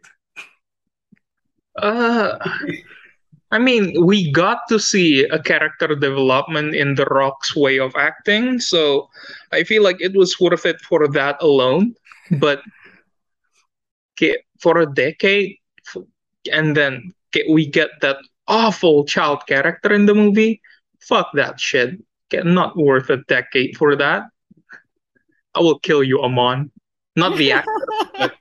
Uh, 1.81 2.37
I 3.51 3.59
mean, 3.59 4.05
we 4.05 4.31
got 4.31 4.69
to 4.69 4.79
see 4.79 5.25
a 5.25 5.41
character 5.41 5.97
development 5.97 6.75
in 6.75 6.97
The 6.97 7.07
Rock's 7.07 7.57
way 7.57 7.81
of 7.81 7.97
acting, 7.97 8.61
so 8.61 9.09
I 9.53 9.65
feel 9.65 9.83
like 9.83 10.03
it 10.03 10.13
was 10.13 10.39
worth 10.39 10.67
it 10.67 10.83
for 10.83 11.09
that 11.09 11.41
alone. 11.41 11.95
But 12.33 12.61
for 14.61 14.79
a 14.79 14.87
decade, 14.93 15.57
and 16.53 16.77
then 16.77 17.15
we 17.49 17.65
get 17.65 17.89
that 18.03 18.19
awful 18.47 19.07
child 19.07 19.47
character 19.47 19.95
in 19.95 20.05
the 20.05 20.15
movie. 20.15 20.61
Fuck 21.01 21.31
that 21.41 21.59
shit. 21.59 21.97
Not 22.35 22.77
worth 22.77 23.09
a 23.09 23.25
decade 23.29 23.79
for 23.79 23.97
that. 23.97 24.25
I 25.55 25.61
will 25.61 25.79
kill 25.79 26.05
you, 26.05 26.21
Amon. 26.21 26.71
Not 27.17 27.39
the 27.39 27.53
actor, 27.53 27.87
but 28.19 28.33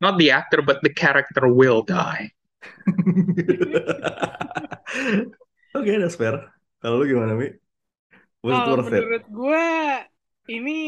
not 0.00 0.18
the 0.18 0.30
actor, 0.30 0.60
but 0.62 0.82
the 0.82 0.92
character 0.92 1.48
will 1.48 1.82
die. 1.82 2.32
Oke, 5.74 5.92
that's 6.00 6.16
fair. 6.16 6.44
Kalau 6.84 7.02
lu 7.02 7.08
gimana, 7.08 7.34
Mi? 7.36 7.50
Was 8.44 8.54
it 8.54 8.68
worth 8.70 8.92
it? 8.92 9.02
menurut 9.02 9.26
gue, 9.32 9.68
ini 10.52 10.80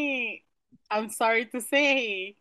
I'm 0.90 1.10
sorry 1.10 1.46
to 1.50 1.60
say, 1.60 2.34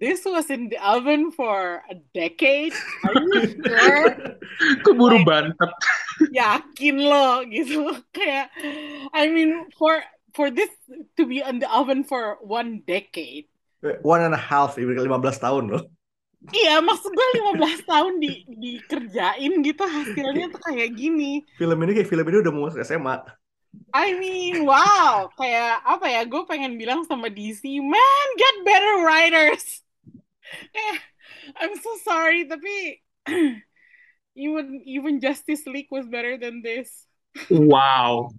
this 0.00 0.24
was 0.24 0.50
in 0.50 0.68
the 0.68 0.80
oven 0.82 1.32
for 1.32 1.82
a 1.88 1.96
decade. 2.12 2.74
Are 3.04 3.14
you 3.14 3.54
sure? 3.62 4.36
Keburu 4.84 5.24
Like, 5.24 5.26
bantet. 5.54 5.70
yakin 6.34 6.96
lo 7.00 7.44
gitu. 7.48 8.02
Kayak, 8.12 8.50
I 9.14 9.28
mean, 9.32 9.68
for 9.78 10.02
for 10.34 10.50
this 10.50 10.70
to 11.16 11.24
be 11.24 11.40
in 11.40 11.58
the 11.62 11.70
oven 11.70 12.04
for 12.04 12.36
one 12.42 12.82
decade, 12.84 13.48
One 14.00 14.24
and 14.24 14.32
a 14.32 14.40
half, 14.40 14.80
even 14.80 14.96
15 14.96 15.44
tahun 15.44 15.64
loh. 15.68 15.84
Iya, 16.52 16.84
maksud 16.84 17.08
gue 17.08 17.28
15 17.56 17.88
tahun 17.88 18.20
di 18.20 18.44
dikerjain 18.44 19.52
gitu 19.64 19.80
hasilnya 19.80 20.52
tuh 20.52 20.60
kayak 20.60 20.92
gini. 20.92 21.40
Film 21.56 21.80
ini 21.80 21.92
kayak 21.96 22.08
film 22.08 22.26
ini 22.28 22.36
udah 22.44 22.52
mau 22.52 22.68
masuk 22.68 22.84
SMA. 22.84 23.16
I 23.96 24.14
mean, 24.20 24.68
wow, 24.68 25.32
kayak 25.34 25.82
apa 25.82 26.06
ya? 26.06 26.20
Gue 26.28 26.44
pengen 26.44 26.76
bilang 26.76 27.02
sama 27.08 27.32
DC, 27.32 27.64
man, 27.80 28.26
get 28.36 28.56
better 28.62 28.94
writers. 29.02 29.82
Kayak, 30.70 30.98
I'm 31.58 31.74
so 31.80 31.96
sorry, 32.04 32.44
tapi 32.44 33.00
even 34.36 34.84
even 34.84 35.18
Justice 35.18 35.64
League 35.64 35.90
was 35.90 36.06
better 36.06 36.36
than 36.36 36.60
this. 36.60 37.08
Wow. 37.50 38.30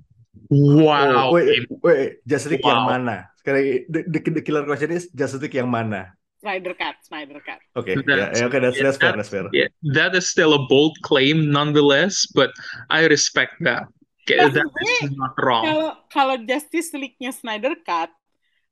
Oh, 0.52 0.84
Wow. 0.86 1.34
wait, 1.34 1.66
wait, 1.82 2.22
Justice 2.24 2.52
League 2.54 2.66
yang 2.66 2.86
Wow. 2.86 2.92
mana? 2.94 3.16
Sekarang 3.42 3.62
the, 3.90 4.00
the, 4.10 4.20
the 4.38 4.44
killer 4.46 4.64
question 4.64 4.94
is 4.94 5.10
Justice 5.10 5.42
League 5.42 5.58
yang 5.58 5.70
mana? 5.70 6.14
Snyder 6.40 6.78
Cut, 6.78 7.02
Snyder 7.02 7.42
Cut. 7.42 7.58
Oke, 7.74 7.98
ya, 7.98 8.06
That's- 8.06 8.38
ya, 8.38 8.46
oke, 8.46 8.58
that's, 8.62 8.78
yeah, 8.78 8.86
that's 8.86 9.00
fair, 9.02 9.14
that's 9.18 9.32
fair. 9.34 9.50
Yeah, 9.50 9.70
that 9.98 10.14
is 10.14 10.30
still 10.30 10.54
a 10.54 10.62
bold 10.70 10.94
claim 11.02 11.50
nonetheless, 11.50 12.30
but 12.30 12.54
I 12.94 13.10
respect 13.10 13.58
that. 13.66 13.90
Okay, 14.26 14.38
Nah, 14.42 14.54
that 14.54 14.70
is 15.06 15.14
not 15.18 15.34
wrong. 15.42 15.66
Kalau 15.66 15.90
kalau 16.10 16.36
Justice 16.46 16.94
League-nya 16.94 17.34
Snyder 17.34 17.74
Cut, 17.82 18.10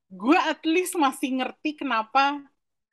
gue 0.09 0.37
at 0.37 0.61
least 0.65 0.93
masih 0.93 1.41
ngerti 1.41 1.77
kenapa 1.77 2.41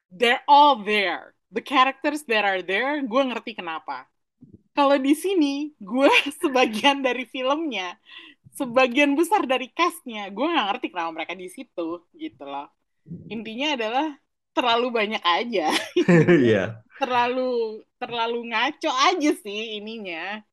they're 0.08 0.40
all 0.48 0.80
there. 0.80 1.36
The 1.52 1.60
characters 1.64 2.24
that 2.28 2.44
are 2.48 2.60
there, 2.64 3.00
gue 3.04 3.22
ngerti 3.32 3.56
kenapa. 3.56 4.08
Kalau 4.72 4.96
di 4.96 5.12
sini, 5.12 5.72
gue 5.76 6.08
sebagian 6.40 7.00
dari 7.00 7.28
filmnya, 7.28 7.96
sebagian 8.60 9.16
besar 9.16 9.48
dari 9.48 9.72
cast-nya, 9.72 10.28
gue 10.28 10.44
nggak 10.44 10.66
ngerti 10.68 10.86
kenapa 10.92 11.10
mereka 11.16 11.32
di 11.32 11.48
situ, 11.48 12.04
gitu 12.12 12.44
loh. 12.44 12.68
Intinya 13.32 13.74
adalah 13.80 14.06
terlalu 14.52 14.86
banyak 14.92 15.22
aja, 15.24 15.72
Iya. 16.44 16.84
terlalu 17.00 17.80
terlalu 17.96 18.52
ngaco 18.52 18.90
aja 18.92 19.30
sih 19.40 19.80
ininya, 19.80 20.44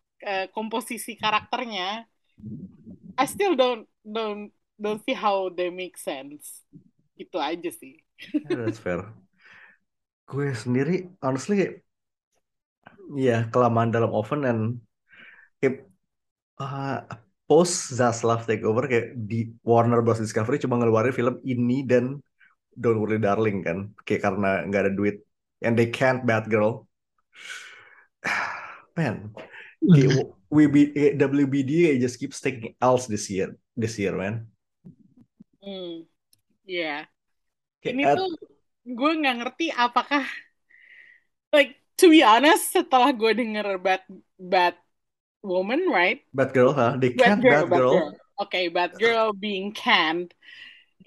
komposisi 0.55 1.19
karakternya. 1.19 2.07
I 3.17 3.25
still 3.25 3.57
don't 3.59 3.89
don't 4.05 4.53
don't 4.77 5.01
see 5.03 5.17
how 5.17 5.49
they 5.51 5.67
make 5.73 5.97
sense. 5.99 6.63
Itu 7.17 7.41
aja 7.41 7.67
sih. 7.73 7.97
Yeah, 8.33 8.63
that's 8.65 8.79
fair. 8.79 9.01
Gue 10.29 10.53
sendiri, 10.53 11.09
honestly, 11.23 11.81
ya 13.15 13.47
kelamaan 13.51 13.89
dalam 13.95 14.11
oven 14.13 14.39
dan 14.45 14.57
kayak 15.59 15.87
uh, 16.61 17.01
post 17.47 17.95
Zaslav 17.95 18.43
takeover 18.43 18.91
kayak 18.91 19.15
di 19.15 19.55
Warner 19.63 20.03
Bros 20.03 20.19
Discovery 20.19 20.59
cuma 20.59 20.75
ngeluarin 20.75 21.15
film 21.15 21.35
ini 21.47 21.87
dan 21.87 22.19
Don't 22.77 23.01
Worry 23.01 23.17
Darling 23.17 23.65
kan, 23.65 23.89
kayak 24.05 24.21
karena 24.21 24.61
nggak 24.69 24.81
ada 24.85 24.93
duit. 24.93 25.25
And 25.65 25.73
they 25.73 25.89
can't 25.89 26.21
Batgirl. 26.27 26.85
Man, 28.99 29.33
kayak 29.81 30.29
WB, 30.53 30.75
WBD 31.17 31.71
kayak 31.89 31.99
just 31.99 32.21
keeps 32.21 32.37
taking 32.37 32.77
L's 32.77 33.09
this 33.09 33.27
year, 33.33 33.57
this 33.73 33.97
year, 33.97 34.13
man. 34.15 34.47
Hmm, 35.59 36.05
yeah. 36.63 37.09
Kayak 37.81 37.93
Ini 37.97 38.03
at- 38.05 38.17
tuh 38.21 38.31
gue 38.87 39.11
nggak 39.19 39.35
ngerti 39.43 39.67
apakah 39.75 40.23
like 41.51 41.75
to 41.99 42.07
be 42.07 42.23
honest 42.23 42.71
setelah 42.71 43.11
gue 43.11 43.31
denger 43.35 43.75
bad 43.83 44.03
bad 44.39 44.79
woman 45.47 45.87
right 45.89 46.21
Bad 46.35 46.51
Girl, 46.53 46.75
huh? 46.75 46.99
They 46.99 47.15
bad 47.15 47.39
can't 47.39 47.41
girl 47.41 47.63
Bad 47.65 47.71
Girl. 47.71 47.93
girl 47.95 48.09
oke 48.37 48.59
bad 48.69 48.91
girl 48.99 49.33
being 49.33 49.73
canned 49.73 50.29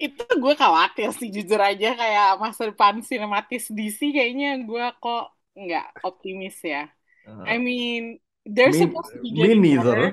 itu 0.01 0.17
gue 0.25 0.53
khawatir 0.57 1.13
sih 1.13 1.29
jujur 1.29 1.61
aja 1.61 1.93
kayak 1.93 2.29
masa 2.41 2.73
depan 2.73 3.05
sinematis 3.05 3.69
DC 3.69 4.11
kayaknya 4.11 4.57
gue 4.65 4.85
kok 4.99 5.29
nggak 5.53 5.87
optimis 6.03 6.57
ya 6.63 6.89
Uh, 7.21 7.45
I 7.45 7.61
mean 7.61 8.17
they're 8.49 8.73
me, 8.73 8.81
supposed 8.81 9.13
to 9.13 9.21
be 9.21 9.29
me 9.29 9.37
getting 9.37 9.61
neither. 9.61 9.93
better 9.93 10.09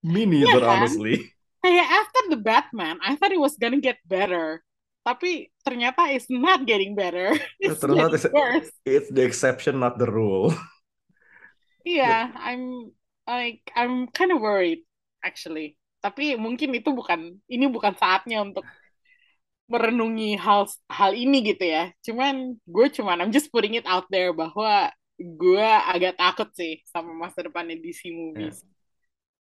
Me 0.00 0.24
neither, 0.24 0.64
kan? 0.64 0.88
honestly. 0.88 1.28
kayak 1.60 1.84
after 1.84 2.22
the 2.32 2.40
Batman 2.40 2.96
I 3.04 3.20
thought 3.20 3.36
it 3.36 3.42
was 3.42 3.60
gonna 3.60 3.84
get 3.84 4.00
better 4.08 4.64
tapi 5.04 5.52
ternyata 5.60 6.08
it's 6.08 6.32
not 6.32 6.64
getting 6.64 6.96
better 6.96 7.36
it's 7.60 7.84
Ternyata 7.84 8.16
getting 8.16 8.32
it's- 8.32 8.32
worse 8.32 8.70
It's 8.88 9.12
the 9.12 9.20
exception, 9.28 9.76
not 9.76 10.00
the 10.00 10.08
rule. 10.08 10.56
Iya, 11.84 12.32
I'm 12.36 12.92
like 13.28 13.60
I'm 13.76 14.08
kind 14.08 14.32
of 14.32 14.40
worried 14.40 14.88
actually. 15.20 15.76
Tapi 16.00 16.40
mungkin 16.40 16.72
itu 16.72 16.88
bukan 16.96 17.36
ini 17.44 17.68
bukan 17.68 17.92
saatnya 18.00 18.40
untuk 18.40 18.64
merenungi 19.68 20.40
hal 20.40 20.64
hal 20.88 21.12
ini 21.12 21.44
gitu 21.44 21.68
ya. 21.68 21.92
Cuman 22.00 22.56
gue 22.64 22.86
cuman 22.88 23.20
I'm 23.20 23.32
just 23.34 23.52
putting 23.52 23.76
it 23.76 23.84
out 23.84 24.08
there 24.08 24.32
bahwa 24.32 24.88
gue 25.20 25.68
agak 25.92 26.16
takut 26.16 26.48
sih 26.56 26.80
sama 26.88 27.12
masa 27.12 27.44
depannya 27.44 27.76
DC 27.76 28.08
movies. 28.08 28.64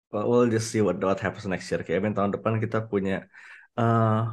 Well, 0.10 0.32
we'll 0.32 0.50
just 0.50 0.72
see 0.72 0.80
what 0.80 0.98
what 0.98 1.20
happens 1.20 1.46
next 1.46 1.70
year. 1.70 1.84
Kayak 1.84 2.16
tahun 2.16 2.32
depan 2.32 2.58
kita 2.64 2.88
punya 2.88 3.28
uh, 3.76 4.32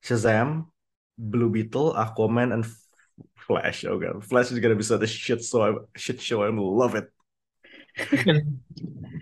Shazam, 0.00 0.72
Blue 1.20 1.52
Beetle, 1.52 1.92
Aquaman, 1.92 2.56
and 2.56 2.64
Flash. 3.36 3.84
Oh 3.84 4.00
god, 4.00 4.24
Flash 4.24 4.48
is 4.48 4.58
gonna 4.58 4.78
be 4.78 4.86
such 4.86 5.04
a 5.04 5.10
shit 5.10 5.44
show. 5.44 5.84
Shit 5.92 6.24
show. 6.24 6.42
I 6.42 6.50
love 6.50 6.96
it. 6.96 7.12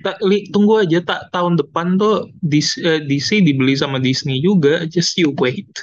Tak, 0.04 0.22
li, 0.22 0.46
tunggu 0.54 0.86
aja 0.86 1.02
tak 1.02 1.34
tahun 1.34 1.58
depan 1.58 1.98
tuh 1.98 2.30
DC, 2.38 2.78
eh, 2.78 3.00
DC 3.02 3.42
dibeli 3.42 3.74
sama 3.74 3.98
Disney 3.98 4.38
juga. 4.38 4.86
Just 4.86 5.18
you 5.18 5.34
wait. 5.36 5.66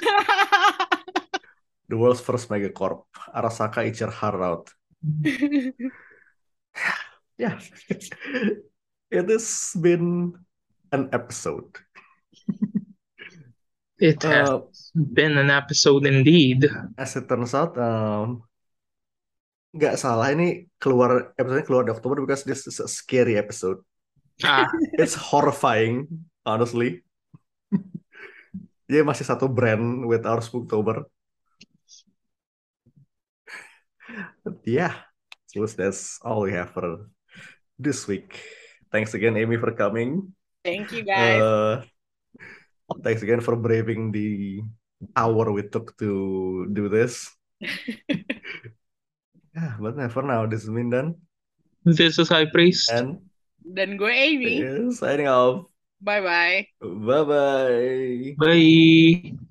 The 1.84 2.00
world's 2.00 2.24
first 2.24 2.48
megacorp. 2.48 3.04
Arasaka 3.36 3.84
eats 3.84 4.00
your 4.00 4.08
heart 4.08 4.40
out. 4.40 4.64
Yeah, 7.36 7.60
it 9.12 9.26
has 9.28 9.76
been 9.76 10.32
an 10.90 11.12
episode. 11.12 11.68
It 14.00 14.24
has 14.24 14.48
Uh, 14.48 14.64
been 14.96 15.36
an 15.36 15.52
episode 15.52 16.08
indeed. 16.08 16.66
as 16.96 17.14
it 17.14 17.28
turns 17.28 17.52
out, 17.52 17.76
um, 17.76 18.42
nggak 19.74 19.98
salah 19.98 20.30
ini 20.30 20.70
keluar 20.78 21.34
episode 21.34 21.66
keluar 21.66 21.82
di 21.82 21.90
Oktober 21.90 22.22
because 22.22 22.46
this 22.46 22.70
is 22.70 22.78
a 22.78 22.86
scary 22.86 23.34
episode. 23.34 23.82
Ah, 24.42 24.70
It's 24.98 25.18
horrifying, 25.18 26.06
honestly. 26.46 27.02
Dia 28.86 29.02
masih 29.02 29.26
satu 29.26 29.50
brand 29.50 30.06
with 30.06 30.22
our 30.26 30.38
Spooktober. 30.38 31.06
But 34.44 34.60
yeah, 34.68 34.94
so 35.50 35.64
that's 35.66 36.20
all 36.20 36.44
we 36.44 36.52
have 36.52 36.70
for 36.70 37.08
this 37.80 38.04
week. 38.06 38.38
Thanks 38.92 39.16
again, 39.16 39.34
Amy, 39.34 39.56
for 39.56 39.72
coming. 39.74 40.36
Thank 40.62 40.92
you 40.92 41.02
guys. 41.02 41.40
Uh, 41.40 41.74
thanks 43.02 43.24
again 43.24 43.40
for 43.40 43.56
braving 43.56 44.12
the 44.12 44.60
hour 45.16 45.50
we 45.50 45.66
took 45.66 45.96
to 45.98 46.68
do 46.70 46.86
this. 46.92 47.32
yeah, 49.54 49.76
but 49.78 49.96
for 50.12 50.22
now, 50.22 50.46
this 50.46 50.66
been 50.66 50.90
done. 50.90 51.14
this 51.84 52.18
is 52.18 52.28
High 52.28 52.46
Priest. 52.46 52.90
And 52.90 53.20
Dan 53.64 53.96
gue 53.96 54.12
Amy. 54.12 54.60
signing 54.92 55.28
off. 55.28 55.66
Bye 56.00 56.20
bye. 56.20 56.68
Bye 56.82 57.24
bye. 57.24 58.34
Bye. 58.36 59.44